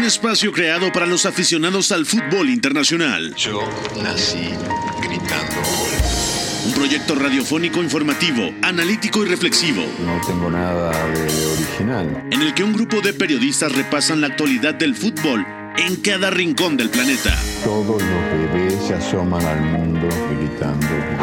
Un 0.00 0.06
espacio 0.06 0.50
creado 0.50 0.90
para 0.92 1.04
los 1.04 1.26
aficionados 1.26 1.92
al 1.92 2.06
fútbol 2.06 2.48
internacional. 2.48 3.34
Yo 3.34 3.60
nací 4.02 4.48
gritando 5.02 5.56
gol. 5.56 5.90
Un 6.64 6.72
proyecto 6.72 7.14
radiofónico 7.14 7.82
informativo, 7.82 8.50
analítico 8.62 9.22
y 9.22 9.28
reflexivo. 9.28 9.82
No 10.06 10.18
tengo 10.26 10.50
nada 10.50 10.90
de 11.06 11.46
original. 11.48 12.28
En 12.30 12.40
el 12.40 12.54
que 12.54 12.64
un 12.64 12.72
grupo 12.72 13.02
de 13.02 13.12
periodistas 13.12 13.72
repasan 13.72 14.22
la 14.22 14.28
actualidad 14.28 14.72
del 14.72 14.96
fútbol 14.96 15.46
en 15.76 15.96
cada 15.96 16.30
rincón 16.30 16.78
del 16.78 16.88
planeta. 16.88 17.38
Todos 17.62 18.00
los 18.02 18.54
bebés 18.54 18.82
se 18.86 18.94
asoman 18.94 19.44
al 19.44 19.60
mundo 19.60 20.08
gritando 20.34 20.86
gol. 20.86 21.18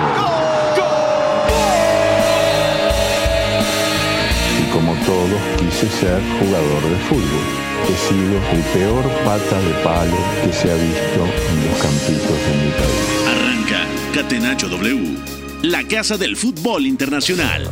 Y 4.61 4.71
como 4.71 4.93
todos, 5.03 5.41
quise 5.57 5.89
ser 5.89 6.21
jugador 6.39 6.83
de 6.83 6.97
fútbol. 7.09 7.66
He 7.89 7.95
sido 7.95 8.37
el 8.51 8.61
peor 8.73 9.03
pata 9.23 9.61
de 9.61 9.73
palo 9.83 10.17
que 10.43 10.51
se 10.51 10.69
ha 10.69 10.75
visto 10.75 11.23
en 11.49 11.69
los 11.69 11.81
campitos 11.81 12.37
de 12.45 12.53
mi 12.63 12.71
país. 12.71 13.07
Arranca 13.27 13.87
Catenacho 14.13 14.67
W, 14.67 15.17
la 15.63 15.87
casa 15.87 16.17
del 16.17 16.35
fútbol 16.35 16.85
internacional. 16.85 17.71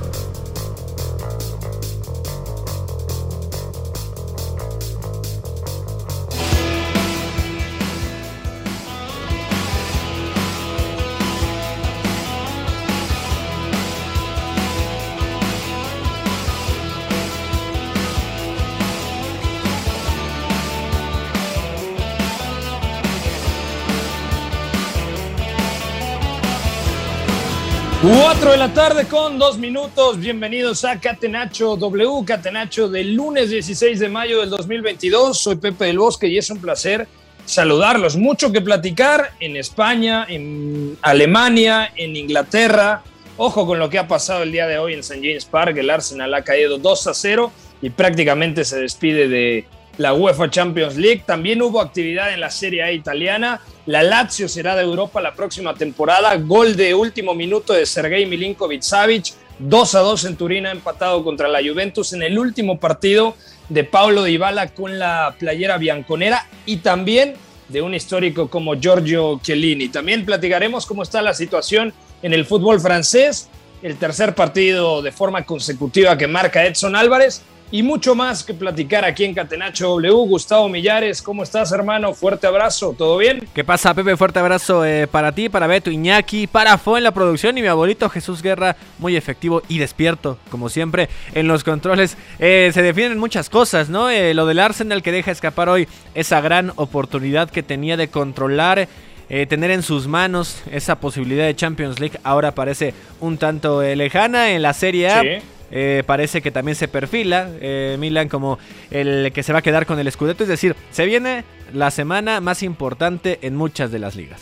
De 28.56 28.59
la 28.59 28.73
tarde 28.73 29.06
con 29.06 29.38
dos 29.38 29.58
minutos. 29.58 30.17
Bienvenidos 30.17 30.86
a 30.86 30.98
Catenacho 30.98 31.75
W, 31.75 32.23
Catenacho 32.25 32.88
del 32.88 33.14
lunes 33.14 33.50
16 33.50 34.00
de 34.00 34.08
mayo 34.08 34.39
del 34.39 34.50
2022. 34.50 35.38
Soy 35.38 35.58
Pepe 35.58 35.88
del 35.88 36.00
Bosque 36.00 36.30
y 36.30 36.38
es 36.38 36.50
un 36.50 36.61
placer 36.61 37.06
saludarlos. 37.44 38.16
Mucho 38.16 38.53
que 38.53 38.61
platicar 38.61 39.31
en 39.42 39.58
España, 39.58 40.26
en 40.30 40.98
Alemania, 41.02 41.92
en 41.98 42.16
Inglaterra. 42.16 43.03
Ojo 43.36 43.66
con 43.66 43.78
lo 43.78 43.89
que 43.89 44.00
ha 44.00 44.08
pasado 44.08 44.44
el 44.44 44.53
día 44.53 44.67
de 44.67 44.78
hoy 44.78 44.94
en 44.94 45.02
St. 45.02 45.20
James 45.22 45.44
Park. 45.44 45.76
El 45.76 45.89
Arsenal 45.89 46.33
ha 46.33 46.45
caído 46.45 46.78
2 46.78 47.08
a 47.08 47.14
0 47.14 47.52
y 47.81 47.89
prácticamente 47.89 48.64
se 48.64 48.80
despide 48.80 49.28
de 49.28 49.66
la 49.98 50.14
UEFA 50.14 50.50
Champions 50.50 50.96
League. 50.96 51.24
También 51.26 51.62
hubo 51.62 51.82
actividad 51.82 52.34
en 52.34 52.40
la 52.40 52.50
Serie 52.50 52.84
A 52.84 52.92
italiana. 52.92 53.62
La 53.86 54.04
Lazio 54.04 54.48
será 54.48 54.76
de 54.76 54.84
Europa 54.84 55.22
la 55.22 55.34
próxima 55.34 55.74
temporada. 55.74 56.36
Gol 56.38 56.76
de 56.76 56.94
último 56.94 57.34
minuto 57.34 57.74
de 57.74 57.86
Sergei 57.86 58.26
Milinkovic-Savic. 58.26 59.34
2 59.58 59.96
a 59.96 60.00
2 60.00 60.26
en 60.26 60.36
Turín, 60.36 60.66
ha 60.66 60.72
empatado 60.72 61.23
contra 61.23 61.48
la 61.48 61.62
Juventus 61.62 62.12
en 62.12 62.23
el 62.23 62.38
último 62.38 62.78
partido 62.78 63.36
de 63.70 63.86
Paulo 63.86 64.23
Dybala 64.23 64.68
con 64.68 65.00
la 65.00 65.34
playera 65.40 65.78
bianconera 65.78 66.46
y 66.66 66.78
también 66.78 67.36
de 67.70 67.82
un 67.82 67.96
histórico 67.96 68.50
como 68.50 68.76
Giorgio 68.76 69.40
Chiellini. 69.42 69.90
También 69.90 70.26
platicaremos 70.26 70.86
cómo 70.86 71.04
está 71.04 71.22
la 71.22 71.34
situación 71.34 71.94
en 72.22 72.34
el 72.34 72.46
fútbol 72.46 72.80
francés, 72.82 73.50
el 73.82 73.98
tercer 73.98 74.36
partido 74.36 75.02
de 75.02 75.12
forma 75.12 75.46
consecutiva 75.46 76.18
que 76.18 76.28
marca 76.28 76.66
Edson 76.66 76.96
Álvarez 76.96 77.42
y 77.71 77.81
mucho 77.83 78.13
más 78.13 78.44
que 78.44 78.53
platicar 78.53 79.03
aquí 79.05 79.23
en 79.23 79.33
Catenacho 79.33 79.89
W. 79.89 80.27
Gustavo 80.27 80.69
Millares, 80.69 81.21
¿cómo 81.21 81.44
estás, 81.44 81.71
hermano? 81.71 82.13
Fuerte 82.13 82.45
abrazo, 82.45 82.94
¿todo 82.97 83.17
bien? 83.17 83.47
¿Qué 83.53 83.63
pasa, 83.63 83.94
Pepe? 83.94 84.16
Fuerte 84.16 84.39
abrazo 84.39 84.85
eh, 84.85 85.08
para 85.08 85.31
ti, 85.31 85.49
para 85.49 85.67
Beto 85.67 85.89
Iñaki, 85.89 86.47
para 86.47 86.77
Fo 86.77 86.97
en 86.97 87.03
la 87.03 87.11
producción 87.11 87.58
y 87.58 87.61
mi 87.61 87.67
abuelito 87.67 88.08
Jesús 88.09 88.42
Guerra, 88.42 88.75
muy 88.99 89.15
efectivo 89.15 89.64
y 89.67 89.80
despierto, 89.80 90.37
como 90.52 90.70
siempre, 90.70 91.09
en 91.33 91.48
los 91.48 91.64
controles. 91.64 92.17
Eh, 92.39 92.70
se 92.73 92.81
definen 92.81 93.17
muchas 93.17 93.49
cosas, 93.49 93.89
¿no? 93.89 94.09
Eh, 94.09 94.33
lo 94.33 94.45
del 94.45 94.59
Arsenal 94.59 95.02
que 95.02 95.11
deja 95.11 95.31
escapar 95.31 95.67
hoy 95.67 95.87
esa 96.14 96.42
gran 96.42 96.71
oportunidad 96.75 97.49
que 97.49 97.64
tenía 97.64 97.98
de 97.98 98.09
controlar. 98.09 98.87
tener 99.27 99.71
en 99.71 99.81
sus 99.81 100.05
manos 100.08 100.61
esa 100.71 100.99
posibilidad 100.99 101.45
de 101.45 101.55
Champions 101.55 101.99
League 101.99 102.20
ahora 102.23 102.54
parece 102.54 102.93
un 103.20 103.39
tanto 103.39 103.81
lejana 103.81 104.52
en 104.52 104.61
la 104.61 104.71
Serie 104.71 105.09
A. 105.09 105.23
Eh, 105.71 106.03
parece 106.05 106.42
que 106.42 106.52
también 106.52 106.76
se 106.76 106.87
perfila 106.87 107.49
eh, 107.59 107.98
Milan 107.99 108.30
como 108.30 108.59
el 108.92 109.31
que 109.33 109.43
se 109.43 109.52
va 109.52 109.59
a 109.59 109.61
quedar 109.61 109.86
con 109.86 109.99
el 109.99 110.11
Scudetto. 110.11 110.43
Es 110.43 110.49
decir, 110.49 110.76
se 110.92 111.05
viene 111.05 111.43
la 111.73 111.92
semana 111.92 112.39
más 112.42 112.64
importante 112.64 113.39
en 113.42 113.55
muchas 113.55 113.92
de 113.92 113.99
las 113.99 114.15
ligas. 114.15 114.42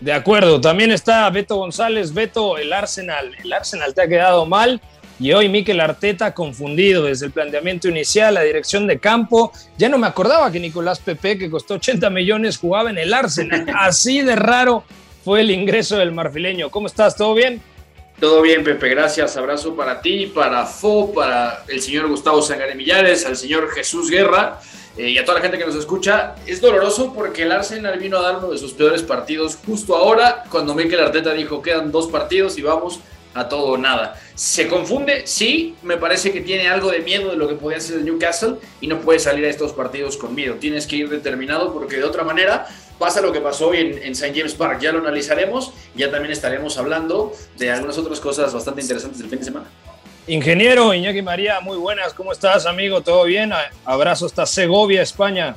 De 0.00 0.12
acuerdo, 0.12 0.60
también 0.60 0.92
está 0.92 1.28
Beto 1.28 1.56
González. 1.56 2.14
Beto, 2.14 2.56
el 2.56 2.72
Arsenal. 2.72 3.36
El 3.44 3.52
Arsenal 3.52 3.92
te 3.94 4.02
ha 4.02 4.08
quedado 4.08 4.46
mal. 4.46 4.80
Y 5.18 5.34
hoy 5.34 5.50
Mikel 5.50 5.80
Arteta 5.80 6.32
confundido 6.32 7.04
desde 7.04 7.26
el 7.26 7.32
planteamiento 7.32 7.88
inicial, 7.88 8.32
la 8.32 8.40
dirección 8.40 8.86
de 8.86 8.98
campo. 8.98 9.52
Ya 9.76 9.90
no 9.90 9.98
me 9.98 10.06
acordaba 10.06 10.50
que 10.50 10.58
Nicolás 10.58 10.98
Pepe, 10.98 11.36
que 11.36 11.50
costó 11.50 11.74
80 11.74 12.08
millones, 12.08 12.56
jugaba 12.56 12.88
en 12.88 12.96
el 12.96 13.12
Arsenal. 13.12 13.66
Así 13.78 14.22
de 14.22 14.34
raro 14.34 14.82
fue 15.22 15.42
el 15.42 15.50
ingreso 15.50 15.98
del 15.98 16.12
marfileño. 16.12 16.70
¿Cómo 16.70 16.86
estás? 16.86 17.16
¿Todo 17.16 17.34
bien? 17.34 17.60
Todo 18.20 18.42
bien, 18.42 18.62
Pepe, 18.62 18.90
gracias. 18.90 19.38
Abrazo 19.38 19.74
para 19.74 20.02
ti, 20.02 20.26
para 20.26 20.66
Fo, 20.66 21.10
para 21.10 21.64
el 21.68 21.80
señor 21.80 22.06
Gustavo 22.06 22.42
Sangare 22.42 22.74
Millares, 22.74 23.24
al 23.24 23.34
señor 23.34 23.70
Jesús 23.70 24.10
Guerra 24.10 24.60
eh, 24.98 25.08
y 25.08 25.16
a 25.16 25.24
toda 25.24 25.38
la 25.38 25.42
gente 25.42 25.56
que 25.56 25.64
nos 25.64 25.74
escucha. 25.74 26.34
Es 26.46 26.60
doloroso 26.60 27.14
porque 27.14 27.44
el 27.44 27.52
Arsenal 27.52 27.98
vino 27.98 28.18
a 28.18 28.20
dar 28.20 28.36
uno 28.36 28.50
de 28.50 28.58
sus 28.58 28.74
peores 28.74 29.02
partidos 29.02 29.56
justo 29.64 29.96
ahora, 29.96 30.44
cuando 30.50 30.74
Mikel 30.74 31.00
Arteta 31.00 31.32
dijo 31.32 31.62
quedan 31.62 31.90
dos 31.90 32.08
partidos 32.08 32.58
y 32.58 32.62
vamos 32.62 33.00
a 33.34 33.48
todo 33.48 33.72
o 33.72 33.76
nada. 33.76 34.20
¿Se 34.34 34.68
confunde? 34.68 35.26
Sí, 35.26 35.74
me 35.82 35.96
parece 35.96 36.32
que 36.32 36.40
tiene 36.40 36.68
algo 36.68 36.90
de 36.90 37.00
miedo 37.00 37.30
de 37.30 37.36
lo 37.36 37.48
que 37.48 37.54
podía 37.54 37.78
hacer 37.78 37.98
el 37.98 38.04
Newcastle 38.04 38.56
y 38.80 38.86
no 38.86 39.00
puede 39.00 39.18
salir 39.18 39.44
a 39.44 39.48
estos 39.48 39.72
partidos 39.72 40.16
con 40.16 40.34
miedo. 40.34 40.56
Tienes 40.56 40.86
que 40.86 40.96
ir 40.96 41.08
determinado 41.08 41.72
porque 41.72 41.96
de 41.96 42.04
otra 42.04 42.24
manera 42.24 42.66
pasa 42.98 43.20
lo 43.20 43.32
que 43.32 43.40
pasó 43.40 43.68
hoy 43.68 43.78
en, 43.78 44.02
en 44.02 44.12
St. 44.12 44.32
James 44.34 44.54
Park. 44.54 44.80
Ya 44.80 44.92
lo 44.92 44.98
analizaremos, 44.98 45.72
ya 45.94 46.10
también 46.10 46.32
estaremos 46.32 46.76
hablando 46.78 47.32
de 47.56 47.70
algunas 47.70 47.96
otras 47.98 48.20
cosas 48.20 48.52
bastante 48.52 48.82
interesantes 48.82 49.20
del 49.20 49.28
fin 49.28 49.38
de 49.38 49.44
semana. 49.44 49.66
Ingeniero 50.26 50.94
Iñaki 50.94 51.22
María, 51.22 51.60
muy 51.60 51.76
buenas, 51.76 52.14
¿cómo 52.14 52.30
estás, 52.30 52.66
amigo? 52.66 53.00
¿Todo 53.00 53.24
bien? 53.24 53.52
Abrazo 53.84 54.26
hasta 54.26 54.46
Segovia, 54.46 55.02
España. 55.02 55.56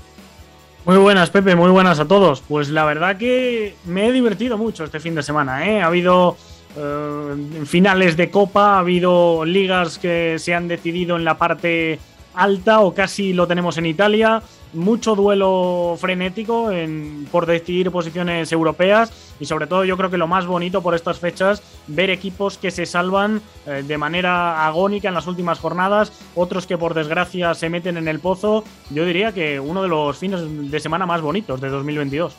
Muy 0.85 0.97
buenas, 0.97 1.29
Pepe, 1.29 1.55
muy 1.55 1.69
buenas 1.69 1.99
a 1.99 2.05
todos. 2.05 2.41
Pues 2.41 2.69
la 2.69 2.83
verdad 2.83 3.17
que 3.17 3.75
me 3.85 4.07
he 4.07 4.11
divertido 4.11 4.57
mucho 4.57 4.83
este 4.83 4.99
fin 4.99 5.15
de 5.15 5.23
semana. 5.23 5.69
¿eh? 5.69 5.81
Ha 5.81 5.85
habido 5.85 6.37
eh, 6.75 7.65
finales 7.65 8.17
de 8.17 8.29
Copa, 8.29 8.75
ha 8.75 8.79
habido 8.79 9.45
ligas 9.45 9.97
que 9.99 10.37
se 10.39 10.53
han 10.53 10.67
decidido 10.67 11.15
en 11.15 11.23
la 11.23 11.37
parte 11.37 11.99
alta 12.33 12.79
o 12.79 12.93
casi 12.93 13.33
lo 13.33 13.47
tenemos 13.47 13.77
en 13.77 13.85
Italia. 13.85 14.41
Mucho 14.73 15.15
duelo 15.15 15.95
frenético 15.99 16.71
en, 16.71 17.27
por 17.31 17.45
decidir 17.45 17.91
posiciones 17.91 18.51
europeas 18.51 19.11
y 19.39 19.45
sobre 19.45 19.67
todo 19.67 19.85
yo 19.85 19.97
creo 19.97 20.09
que 20.09 20.17
lo 20.17 20.27
más 20.27 20.47
bonito 20.47 20.81
por 20.81 20.95
estas 20.95 21.19
fechas, 21.19 21.61
ver 21.85 22.09
equipos 22.09 22.57
que 22.57 22.71
se 22.71 22.87
salvan 22.87 23.39
eh, 23.67 23.83
de 23.85 23.97
manera 23.99 24.65
agónica 24.65 25.09
en 25.09 25.13
las 25.13 25.27
últimas 25.27 25.59
jornadas, 25.59 26.11
otros 26.33 26.65
que 26.65 26.79
por 26.79 26.95
desgracia 26.95 27.53
se 27.53 27.69
meten 27.69 27.97
en 27.97 28.07
el 28.07 28.19
pozo. 28.19 28.63
Yo 28.89 29.05
diría 29.05 29.31
que 29.31 29.59
uno 29.59 29.83
de 29.83 29.89
los 29.89 30.17
fines 30.17 30.41
de 30.71 30.79
semana 30.79 31.05
más 31.05 31.21
bonitos 31.21 31.61
de 31.61 31.69
2022. 31.69 32.35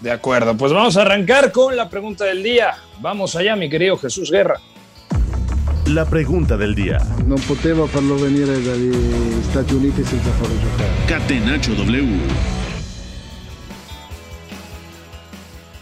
De 0.00 0.12
acuerdo, 0.12 0.56
pues 0.56 0.72
vamos 0.72 0.96
a 0.96 1.02
arrancar 1.02 1.50
con 1.50 1.76
la 1.76 1.88
pregunta 1.88 2.24
del 2.24 2.42
día. 2.42 2.76
Vamos 3.00 3.34
allá, 3.34 3.56
mi 3.56 3.68
querido 3.68 3.96
Jesús 3.96 4.30
Guerra. 4.30 4.60
La 5.86 6.04
pregunta 6.04 6.56
del 6.56 6.74
día. 6.74 6.98
No 7.26 7.36
poteva 7.36 7.88
farlo 7.88 8.16
venire 8.16 8.62
dagli 8.62 8.92
Stati 9.50 9.74
Uniti 9.74 10.04
senza 10.04 10.30
farlo 10.32 10.54
giocare. 10.60 10.90
Catenacho 11.08 11.74
W. 11.74 12.18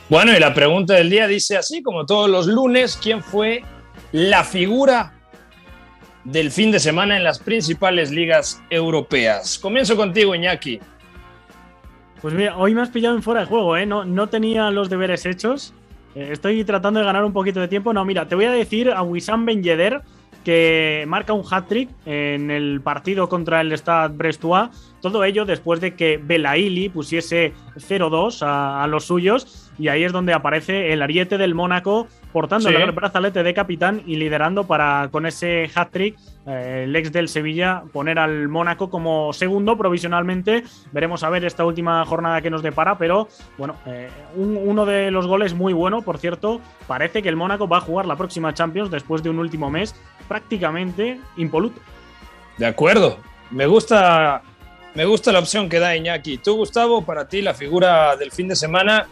Bueno, 0.09 0.33
y 0.35 0.39
la 0.39 0.55
pregunta 0.55 0.95
del 0.95 1.11
día 1.11 1.27
dice 1.27 1.57
así, 1.57 1.83
como 1.83 2.07
todos 2.07 2.31
los 2.31 2.47
lunes, 2.47 2.97
¿quién 3.03 3.23
fue 3.23 3.65
la 4.13 4.45
figura 4.45 5.13
del 6.25 6.53
fin 6.53 6.71
de 6.71 6.79
semana 6.79 7.17
en 7.17 7.25
las 7.25 7.41
principales 7.41 8.13
ligas 8.13 8.63
europeas? 8.71 9.59
Comienzo 9.59 9.97
contigo, 9.97 10.35
Iñaki. 10.35 10.79
Pues 12.23 12.35
mira, 12.35 12.57
hoy 12.57 12.75
me 12.75 12.81
has 12.83 12.89
pillado 12.91 13.15
en 13.17 13.23
fuera 13.23 13.41
de 13.41 13.47
juego, 13.47 13.77
¿eh? 13.77 13.87
No, 13.87 14.05
no 14.05 14.29
tenía 14.29 14.71
los 14.71 14.89
deberes 14.89 15.27
hechos. 15.27 15.75
Eh, 16.15 16.31
estoy 16.33 16.65
tratando 16.65 17.01
de 17.01 17.07
ganar 17.07 17.25
un 17.25 17.33
poquito 17.33 17.61
de 17.61 17.69
tiempo. 17.69 17.93
No, 17.93 18.05
mira, 18.05 18.27
te 18.27 18.35
voy 18.35 18.47
a 18.47 18.51
decir 18.51 18.91
a 18.91 19.03
Wissam 19.03 19.45
Ben 19.45 19.63
Yedder 19.63 20.01
que 20.45 21.05
marca 21.09 21.33
un 21.33 21.43
hat-trick 21.49 21.91
en 22.07 22.53
el 22.53 22.81
partido 22.81 23.29
contra 23.29 23.61
el 23.61 23.73
Stade 23.77 24.15
Brestois. 24.17 24.69
Todo 25.03 25.25
ello 25.25 25.45
después 25.45 25.81
de 25.81 25.95
que 25.95 26.21
Belaili 26.23 26.89
pusiese 26.89 27.53
0-2 27.77 28.43
a, 28.43 28.83
a, 28.83 28.87
los 28.87 29.05
suyos. 29.07 29.71
y 29.77 29.89
ahí 29.89 30.05
es 30.05 30.13
donde 30.13 30.33
aparece 30.33 30.93
el 30.93 31.03
ariete 31.03 31.37
del 31.37 31.55
Mónaco 31.57 32.07
portando 32.33 32.69
Sí. 32.71 32.75
el 32.77 32.93
brazalete 32.93 33.43
de 33.43 33.55
capitán 33.55 34.03
y 34.07 34.17
liderando 34.17 34.65
para 34.69 35.09
con 35.11 35.27
ese 35.27 35.69
hat-trick 35.75 36.17
eh, 36.47 36.83
el 36.85 36.95
ex 36.97 37.13
del 37.13 37.29
Sevilla 37.29 37.83
poner 37.93 38.19
al 38.19 38.49
Mónaco 38.49 38.89
como 38.89 39.33
segundo 39.33 39.77
provisionalmente. 39.77 40.63
Veremos 40.93 41.23
a 41.25 41.31
ver 41.31 41.45
esta 41.45 41.65
última 41.65 42.05
jornada 42.07 42.41
que 42.41 42.51
nos 42.51 42.63
depara, 42.63 42.97
pero 42.99 43.29
bueno, 43.59 43.77
eh, 43.87 44.09
un- 44.37 44.57
uno 44.57 44.87
de 44.87 45.11
los 45.11 45.27
goles 45.27 45.55
muy 45.55 45.73
bueno, 45.73 46.03
por 46.03 46.19
cierto, 46.19 46.61
parece 46.87 47.23
que 47.23 47.29
el 47.29 47.37
Mónaco 47.37 47.67
va 47.69 47.79
a 47.79 47.81
jugar 47.81 48.07
la 48.07 48.17
próxima 48.17 48.55
Champions 48.55 48.91
después 48.91 49.23
de 49.23 49.31
un 49.31 49.39
último 49.39 49.71
mes 49.71 49.95
prácticamente 50.29 51.21
impoluto. 51.37 51.81
De 52.59 52.67
acuerdo. 52.67 53.19
Me 53.51 53.67
gusta, 53.67 54.43
me 54.95 55.05
gusta 55.05 55.33
la 55.33 55.39
opción 55.39 55.69
que 55.69 55.79
da 55.79 55.97
Iñaki. 55.97 56.39
Tú, 56.39 56.57
Gustavo, 56.57 57.05
para 57.05 57.29
ti 57.29 57.43
la 57.43 57.55
figura 57.55 58.17
del 58.17 58.33
fin 58.33 58.49
de 58.49 58.57
semana, 58.57 59.07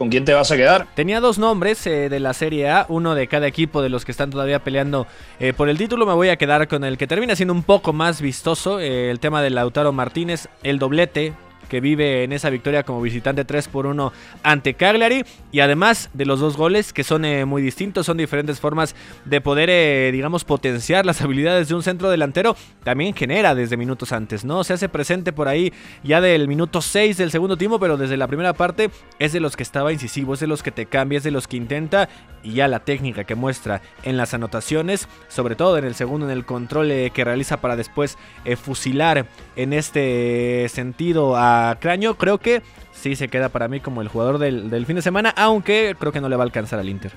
¿con 0.00 0.08
quién 0.08 0.24
te 0.24 0.32
vas 0.32 0.50
a 0.50 0.56
quedar? 0.56 0.86
Tenía 0.94 1.20
dos 1.20 1.38
nombres 1.38 1.86
eh, 1.86 2.08
de 2.08 2.20
la 2.20 2.32
Serie 2.32 2.70
A, 2.70 2.86
uno 2.88 3.14
de 3.14 3.26
cada 3.26 3.46
equipo 3.46 3.82
de 3.82 3.90
los 3.90 4.06
que 4.06 4.12
están 4.12 4.30
todavía 4.30 4.64
peleando 4.64 5.06
eh, 5.38 5.52
por 5.52 5.68
el 5.68 5.76
título. 5.76 6.06
Me 6.06 6.14
voy 6.14 6.30
a 6.30 6.36
quedar 6.36 6.68
con 6.68 6.84
el 6.84 6.96
que 6.96 7.06
termina 7.06 7.36
siendo 7.36 7.52
un 7.52 7.62
poco 7.62 7.92
más 7.92 8.22
vistoso, 8.22 8.80
eh, 8.80 9.10
el 9.10 9.20
tema 9.20 9.42
de 9.42 9.50
Lautaro 9.50 9.92
Martínez, 9.92 10.48
el 10.62 10.78
doblete 10.78 11.34
que 11.70 11.80
vive 11.80 12.24
en 12.24 12.32
esa 12.32 12.50
victoria 12.50 12.82
como 12.82 13.00
visitante 13.00 13.46
3 13.46 13.68
por 13.68 13.86
1 13.86 14.12
ante 14.42 14.74
Cagliari 14.74 15.24
y 15.52 15.60
además 15.60 16.10
de 16.12 16.26
los 16.26 16.40
dos 16.40 16.56
goles 16.56 16.92
que 16.92 17.04
son 17.04 17.24
eh, 17.24 17.46
muy 17.46 17.62
distintos, 17.62 18.04
son 18.04 18.18
diferentes 18.18 18.60
formas 18.60 18.94
de 19.24 19.40
poder 19.40 19.70
eh, 19.70 20.10
digamos 20.12 20.44
potenciar 20.44 21.06
las 21.06 21.22
habilidades 21.22 21.68
de 21.68 21.74
un 21.76 21.82
centro 21.82 22.10
delantero, 22.10 22.56
también 22.84 23.14
genera 23.14 23.54
desde 23.54 23.76
minutos 23.76 24.12
antes, 24.12 24.44
¿no? 24.44 24.64
Se 24.64 24.74
hace 24.74 24.88
presente 24.88 25.32
por 25.32 25.48
ahí 25.48 25.72
ya 26.02 26.20
del 26.20 26.48
minuto 26.48 26.82
6 26.82 27.16
del 27.16 27.30
segundo 27.30 27.56
tiempo, 27.56 27.78
pero 27.78 27.96
desde 27.96 28.16
la 28.16 28.26
primera 28.26 28.52
parte 28.52 28.90
es 29.18 29.32
de 29.32 29.40
los 29.40 29.56
que 29.56 29.62
estaba 29.62 29.92
incisivo, 29.92 30.34
es 30.34 30.40
de 30.40 30.48
los 30.48 30.62
que 30.62 30.72
te 30.72 30.86
cambia, 30.86 31.18
es 31.18 31.24
de 31.24 31.30
los 31.30 31.46
que 31.46 31.56
intenta 31.56 32.08
y 32.42 32.54
ya 32.54 32.68
la 32.68 32.80
técnica 32.80 33.24
que 33.24 33.34
muestra 33.34 33.82
en 34.02 34.16
las 34.16 34.34
anotaciones, 34.34 35.08
sobre 35.28 35.54
todo 35.54 35.78
en 35.78 35.84
el 35.84 35.94
segundo, 35.94 36.26
en 36.26 36.32
el 36.32 36.44
control 36.44 36.90
eh, 36.90 37.10
que 37.12 37.24
realiza 37.24 37.60
para 37.60 37.76
después 37.76 38.18
eh, 38.44 38.56
fusilar 38.56 39.26
en 39.56 39.72
este 39.72 40.66
sentido 40.68 41.36
a 41.36 41.59
Craño, 41.80 42.16
creo 42.16 42.38
que 42.38 42.62
sí 42.92 43.16
se 43.16 43.28
queda 43.28 43.48
para 43.48 43.68
mí 43.68 43.80
como 43.80 44.02
el 44.02 44.08
jugador 44.08 44.38
del, 44.38 44.70
del 44.70 44.86
fin 44.86 44.96
de 44.96 45.02
semana, 45.02 45.32
aunque 45.36 45.96
creo 45.98 46.12
que 46.12 46.20
no 46.20 46.28
le 46.28 46.36
va 46.36 46.42
a 46.42 46.46
alcanzar 46.46 46.78
al 46.78 46.88
Inter. 46.88 47.12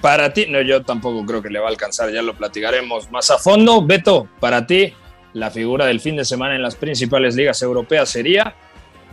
Para 0.00 0.32
ti, 0.32 0.46
no, 0.50 0.60
yo 0.60 0.82
tampoco 0.82 1.24
creo 1.24 1.40
que 1.40 1.48
le 1.48 1.58
va 1.58 1.66
a 1.66 1.70
alcanzar, 1.70 2.12
ya 2.12 2.20
lo 2.20 2.34
platicaremos 2.34 3.10
más 3.10 3.30
a 3.30 3.38
fondo. 3.38 3.84
Beto, 3.84 4.28
para 4.38 4.66
ti, 4.66 4.92
la 5.32 5.50
figura 5.50 5.86
del 5.86 5.98
fin 6.00 6.16
de 6.16 6.24
semana 6.24 6.54
en 6.54 6.62
las 6.62 6.76
principales 6.76 7.34
ligas 7.34 7.62
europeas 7.62 8.10
sería. 8.10 8.54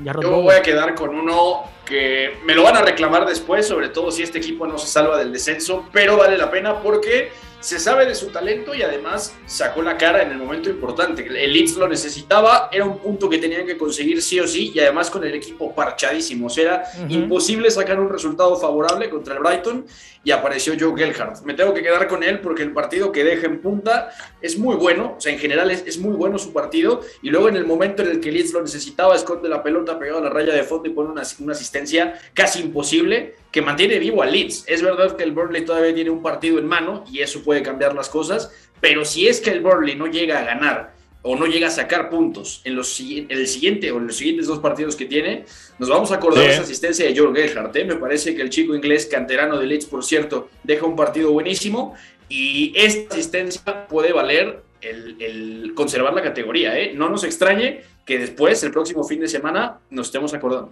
Ya 0.03 0.13
Yo 0.21 0.41
voy 0.41 0.55
a 0.55 0.61
quedar 0.61 0.95
con 0.95 1.09
uno 1.15 1.63
que 1.85 2.37
me 2.45 2.55
lo 2.55 2.63
van 2.63 2.75
a 2.75 2.81
reclamar 2.81 3.25
después, 3.25 3.67
sobre 3.67 3.89
todo 3.89 4.11
si 4.11 4.23
este 4.23 4.39
equipo 4.39 4.67
no 4.67 4.77
se 4.77 4.87
salva 4.87 5.17
del 5.17 5.31
descenso, 5.31 5.87
pero 5.91 6.17
vale 6.17 6.37
la 6.37 6.51
pena 6.51 6.81
porque 6.81 7.31
se 7.61 7.79
sabe 7.79 8.05
de 8.05 8.15
su 8.15 8.27
talento 8.27 8.73
y 8.75 8.81
además 8.81 9.35
sacó 9.45 9.81
la 9.81 9.97
cara 9.97 10.23
en 10.23 10.31
el 10.31 10.37
momento 10.37 10.69
importante. 10.69 11.25
El 11.25 11.53
Leeds 11.53 11.77
lo 11.77 11.87
necesitaba, 11.87 12.69
era 12.71 12.85
un 12.85 12.97
punto 12.97 13.29
que 13.29 13.37
tenían 13.37 13.65
que 13.65 13.77
conseguir 13.77 14.21
sí 14.21 14.39
o 14.39 14.47
sí 14.47 14.71
y 14.73 14.79
además 14.79 15.09
con 15.09 15.23
el 15.23 15.33
equipo 15.33 15.73
parchadísimo. 15.73 16.47
O 16.47 16.49
sea, 16.49 16.63
era 16.63 16.83
imposible 17.07 17.71
sacar 17.71 17.99
un 17.99 18.09
resultado 18.09 18.57
favorable 18.57 19.09
contra 19.09 19.35
el 19.35 19.39
Brighton 19.41 19.85
y 20.23 20.31
apareció 20.31 20.73
Joe 20.79 20.95
Gelhardt. 20.95 21.41
Me 21.43 21.53
tengo 21.53 21.73
que 21.73 21.81
quedar 21.81 22.07
con 22.07 22.23
él 22.23 22.39
porque 22.39 22.63
el 22.63 22.71
partido 22.71 23.11
que 23.11 23.23
deja 23.23 23.47
en 23.47 23.59
punta 23.59 24.11
es 24.41 24.57
muy 24.57 24.75
bueno, 24.75 25.15
o 25.17 25.21
sea, 25.21 25.33
en 25.33 25.39
general 25.39 25.71
es, 25.71 25.83
es 25.87 25.97
muy 25.97 26.15
bueno 26.15 26.37
su 26.37 26.53
partido 26.53 27.01
y 27.21 27.29
luego 27.29 27.49
en 27.49 27.55
el 27.55 27.65
momento 27.65 28.03
en 28.03 28.09
el 28.09 28.19
que 28.19 28.31
Leeds 28.31 28.53
lo 28.53 28.61
necesitaba, 28.61 29.15
esconde 29.15 29.49
la 29.49 29.63
pelota 29.63 29.97
pegado 29.97 30.19
a 30.19 30.23
la 30.23 30.29
raya 30.29 30.53
de 30.53 30.63
fondo 30.63 30.89
y 30.89 30.93
pone 30.93 31.09
una, 31.09 31.23
una 31.39 31.51
asistencia 31.53 32.19
casi 32.33 32.61
imposible 32.61 33.35
que 33.51 33.61
mantiene 33.61 33.99
vivo 33.99 34.21
al 34.21 34.31
Leeds. 34.31 34.65
Es 34.67 34.81
verdad 34.81 35.15
que 35.15 35.23
el 35.23 35.31
Burnley 35.31 35.65
todavía 35.65 35.93
tiene 35.93 36.09
un 36.09 36.21
partido 36.21 36.59
en 36.59 36.67
mano 36.67 37.03
y 37.11 37.19
eso 37.19 37.43
puede 37.43 37.63
cambiar 37.63 37.95
las 37.95 38.09
cosas, 38.09 38.51
pero 38.79 39.05
si 39.05 39.27
es 39.27 39.41
que 39.41 39.49
el 39.49 39.61
Burnley 39.61 39.95
no 39.95 40.07
llega 40.07 40.39
a 40.39 40.43
ganar 40.43 41.00
o 41.23 41.35
no 41.35 41.45
llega 41.45 41.67
a 41.67 41.71
sacar 41.71 42.09
puntos 42.09 42.61
en, 42.63 42.75
los, 42.75 42.99
en 42.99 43.27
el 43.29 43.45
siguiente 43.47 43.91
o 43.91 43.97
en 43.99 44.07
los 44.07 44.15
siguientes 44.17 44.47
dos 44.47 44.59
partidos 44.59 44.95
que 44.95 45.05
tiene, 45.05 45.45
nos 45.77 45.87
vamos 45.89 46.11
a 46.11 46.15
acordar 46.15 46.41
Sí. 46.43 46.47
de 46.47 46.53
esa 46.53 46.63
asistencia 46.63 47.05
de 47.05 47.13
George 47.13 47.41
Gerhardt. 47.47 47.75
¿eh? 47.75 47.85
Me 47.85 47.95
parece 47.95 48.35
que 48.35 48.41
el 48.41 48.49
chico 48.49 48.73
inglés, 48.75 49.05
canterano 49.05 49.57
de 49.59 49.67
Leeds, 49.67 49.85
por 49.85 50.03
cierto, 50.03 50.49
deja 50.63 50.85
un 50.85 50.95
partido 50.95 51.31
buenísimo 51.31 51.93
y 52.27 52.73
esta 52.75 53.13
asistencia 53.13 53.87
puede 53.87 54.13
valer 54.13 54.63
el, 54.81 55.21
el 55.21 55.73
conservar 55.75 56.13
la 56.13 56.23
categoría. 56.23 56.77
¿eh? 56.79 56.93
No 56.95 57.07
nos 57.09 57.23
extrañe 57.23 57.81
que 58.05 58.17
después, 58.17 58.63
el 58.63 58.71
próximo 58.71 59.03
fin 59.03 59.19
de 59.19 59.27
semana, 59.27 59.77
nos 59.91 60.07
estemos 60.07 60.33
acordando. 60.33 60.71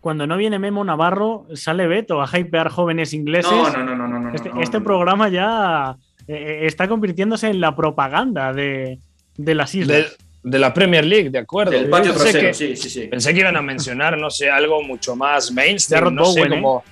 Cuando 0.00 0.26
no 0.26 0.36
viene 0.36 0.58
Memo 0.58 0.82
Navarro, 0.84 1.46
sale 1.54 1.86
Beto 1.86 2.20
a 2.20 2.28
hypear 2.36 2.68
jóvenes 2.68 3.14
ingleses. 3.14 3.50
No, 3.50 3.70
no, 3.70 3.84
no, 3.84 3.94
no, 3.96 4.08
no. 4.08 4.18
no, 4.18 4.34
Este, 4.34 4.48
no, 4.50 4.60
este 4.60 4.78
no. 4.80 4.84
programa 4.84 5.28
ya 5.28 5.96
eh, 6.26 6.60
está 6.62 6.88
convirtiéndose 6.88 7.48
en 7.48 7.60
la 7.60 7.74
propaganda 7.76 8.52
de, 8.52 8.98
de 9.36 9.54
las 9.54 9.74
islas. 9.74 9.96
De, 10.42 10.50
de 10.50 10.58
la 10.58 10.74
Premier 10.74 11.04
League, 11.04 11.30
de 11.30 11.38
acuerdo. 11.38 11.72
Del 11.72 11.88
patio 11.88 12.12
Pensé 12.12 12.24
trasero, 12.32 12.48
que- 12.48 12.54
sí, 12.54 12.76
sí, 12.76 12.90
sí. 12.90 13.00
Pensé 13.08 13.32
que 13.32 13.40
iban 13.40 13.56
a 13.56 13.62
mencionar, 13.62 14.18
no 14.18 14.30
sé, 14.30 14.50
algo 14.50 14.82
mucho 14.82 15.16
más 15.16 15.50
mainstream, 15.52 16.14
no 16.14 16.24
sé, 16.26 16.40
Bowen, 16.40 16.52
¿eh? 16.52 16.56
como 16.56 16.84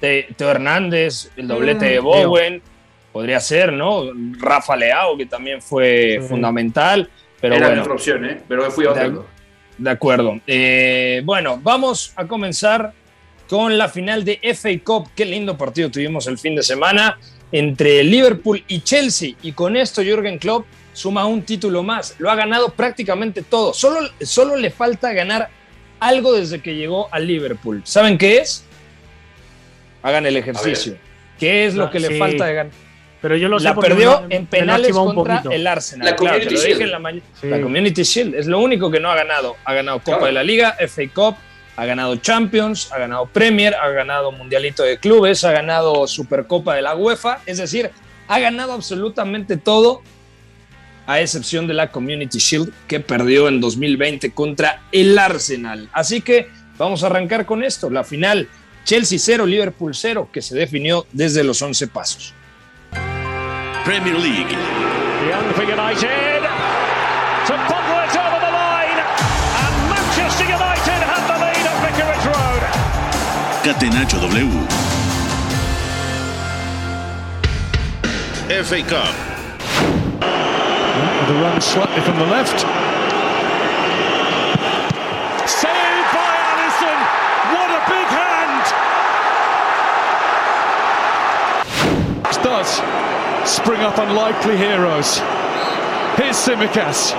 Te- 0.00 0.28
Teo 0.36 0.50
Hernández, 0.50 1.30
el 1.36 1.46
doblete 1.46 1.84
de 1.86 2.00
Mm, 2.00 2.04
Bowen, 2.04 2.62
podría 3.12 3.38
ser, 3.38 3.72
¿no? 3.72 4.04
Rafa 4.38 4.74
Leao, 4.76 5.16
que 5.16 5.26
también 5.26 5.60
fue 5.62 6.20
fundamental, 6.28 7.08
pero 7.40 7.54
Era 7.56 7.66
bueno, 7.68 7.82
otra 7.82 7.94
opción, 7.94 8.24
¿eh? 8.24 8.40
Pero 8.48 8.70
fui 8.70 8.86
a 8.86 8.92
De- 8.92 9.06
otro. 9.08 9.26
de 9.78 9.90
acuerdo. 9.90 10.40
Eh, 10.46 11.22
bueno, 11.24 11.60
vamos 11.62 12.12
a 12.16 12.26
comenzar 12.26 12.92
con 13.48 13.76
la 13.78 13.88
final 13.88 14.24
de 14.24 14.38
FA 14.42 14.70
Cup. 14.82 15.08
Qué 15.14 15.24
lindo 15.24 15.56
partido 15.58 15.90
tuvimos 15.90 16.26
el 16.28 16.38
fin 16.38 16.54
de 16.56 16.62
semana 16.62 17.18
entre 17.52 18.02
Liverpool 18.04 18.62
y 18.68 18.80
Chelsea. 18.80 19.34
Y 19.42 19.52
con 19.52 19.76
esto 19.76 20.02
Jürgen 20.02 20.38
Klopp 20.38 20.66
suma 20.92 21.24
un 21.26 21.42
título 21.42 21.82
más. 21.82 22.14
Lo 22.18 22.30
ha 22.30 22.34
ganado 22.34 22.70
prácticamente 22.70 23.42
todo. 23.42 23.72
Solo, 23.74 24.08
solo 24.20 24.56
le 24.56 24.70
falta 24.70 25.12
ganar 25.12 25.48
algo 26.00 26.32
desde 26.32 26.60
que 26.60 26.74
llegó 26.74 27.08
a 27.12 27.18
Liverpool. 27.18 27.82
¿Saben 27.84 28.16
qué 28.18 28.38
es? 28.38 28.64
Hagan 30.02 30.26
el 30.26 30.36
ejercicio. 30.36 30.96
¿Qué 31.38 31.66
es 31.66 31.74
lo 31.74 31.84
Ah, 31.86 31.90
que 31.90 32.00
le 32.00 32.18
falta 32.18 32.46
de 32.46 32.54
ganar? 32.54 32.72
Pero 33.22 33.36
yo 33.36 33.48
lo 33.48 33.58
sé 33.58 33.66
La 33.66 33.74
porque 33.74 33.90
perdió 33.90 34.22
me 34.28 34.36
en 34.36 34.46
penales 34.46 34.92
contra 34.92 35.42
el 35.50 35.66
Arsenal. 35.66 36.06
La 36.08 36.16
Claro, 36.16 36.38
Community 36.38 36.56
Shield. 36.66 36.80
en 36.82 36.90
la 36.90 36.98
mañana. 36.98 37.24
Sí. 37.38 37.48
La 37.48 37.60
Community 37.60 38.02
Shield 38.02 38.34
es 38.34 38.46
lo 38.46 38.58
único 38.60 38.90
que 38.90 38.98
no 38.98 39.10
ha 39.10 39.14
ganado. 39.14 39.56
Ha 39.64 39.74
ganado 39.74 39.98
Copa 39.98 40.10
Claro. 40.18 40.26
de 40.26 40.32
la 40.32 40.42
Liga, 40.42 40.74
FA 40.78 41.02
Cup, 41.14 41.36
ha 41.76 41.84
ganado 41.84 42.16
Champions, 42.16 42.90
ha 42.92 42.98
ganado 42.98 43.26
Premier, 43.26 43.74
ha 43.74 43.88
ganado 43.90 44.32
Mundialito 44.32 44.82
de 44.84 44.98
Clubes, 44.98 45.44
ha 45.44 45.52
ganado 45.52 46.06
Supercopa 46.06 46.74
de 46.74 46.80
la 46.82 46.94
UEFA. 46.94 47.40
Es 47.44 47.58
decir, 47.58 47.90
ha 48.26 48.38
ganado 48.38 48.72
absolutamente 48.72 49.58
todo, 49.58 50.02
a 51.10 51.20
excepción 51.20 51.66
de 51.66 51.74
la 51.74 51.90
Community 51.90 52.38
Shield 52.38 52.72
que 52.86 53.00
perdió 53.00 53.48
en 53.48 53.60
2020 53.60 54.30
contra 54.30 54.82
el 54.92 55.18
Arsenal. 55.18 55.88
Así 55.92 56.20
que 56.20 56.48
vamos 56.78 57.02
a 57.02 57.06
arrancar 57.06 57.44
con 57.46 57.64
esto. 57.64 57.90
La 57.90 58.04
final, 58.04 58.48
Chelsea 58.84 59.18
0, 59.18 59.44
Liverpool 59.44 59.92
0, 59.92 60.28
que 60.32 60.40
se 60.40 60.54
definió 60.54 61.08
desde 61.10 61.42
los 61.42 61.60
11 61.60 61.88
pasos. 61.88 62.32
Premier 63.84 64.20
League. 64.20 64.56
Young 65.28 65.52
for 65.54 65.64
United. 65.64 66.42
To 67.46 67.54
over 67.54 68.40
the 68.40 68.52
line. 68.54 69.00
And 69.64 69.90
Manchester 69.90 70.44
United 70.44 71.00
have 71.10 71.26
the 71.26 71.38
lead 71.42 71.66
at 71.66 71.76
Vicarage 71.90 72.26
Road. 72.30 72.62
Catenacho 73.64 74.20
W. 74.20 74.48
FA 78.62 78.82
Cup. 78.88 79.29
The 81.30 81.36
run 81.36 81.60
slightly 81.60 82.02
from 82.02 82.18
the 82.18 82.26
left. 82.26 82.58
Saved 85.48 86.08
by 86.10 86.34
Allison. 86.50 86.98
What 87.54 87.70
a 87.70 87.80
big 87.86 88.08
hand. 88.18 88.66
Does 92.42 92.70
spring 93.48 93.82
up 93.82 93.98
unlikely 93.98 94.56
heroes. 94.56 95.18
Here's 96.18 96.34
Simicas. 96.34 97.14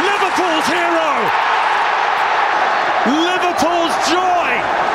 Liverpool's 0.00 0.66
hero. 0.72 1.10
Liverpool's 3.28 3.94
joy. 4.08 4.93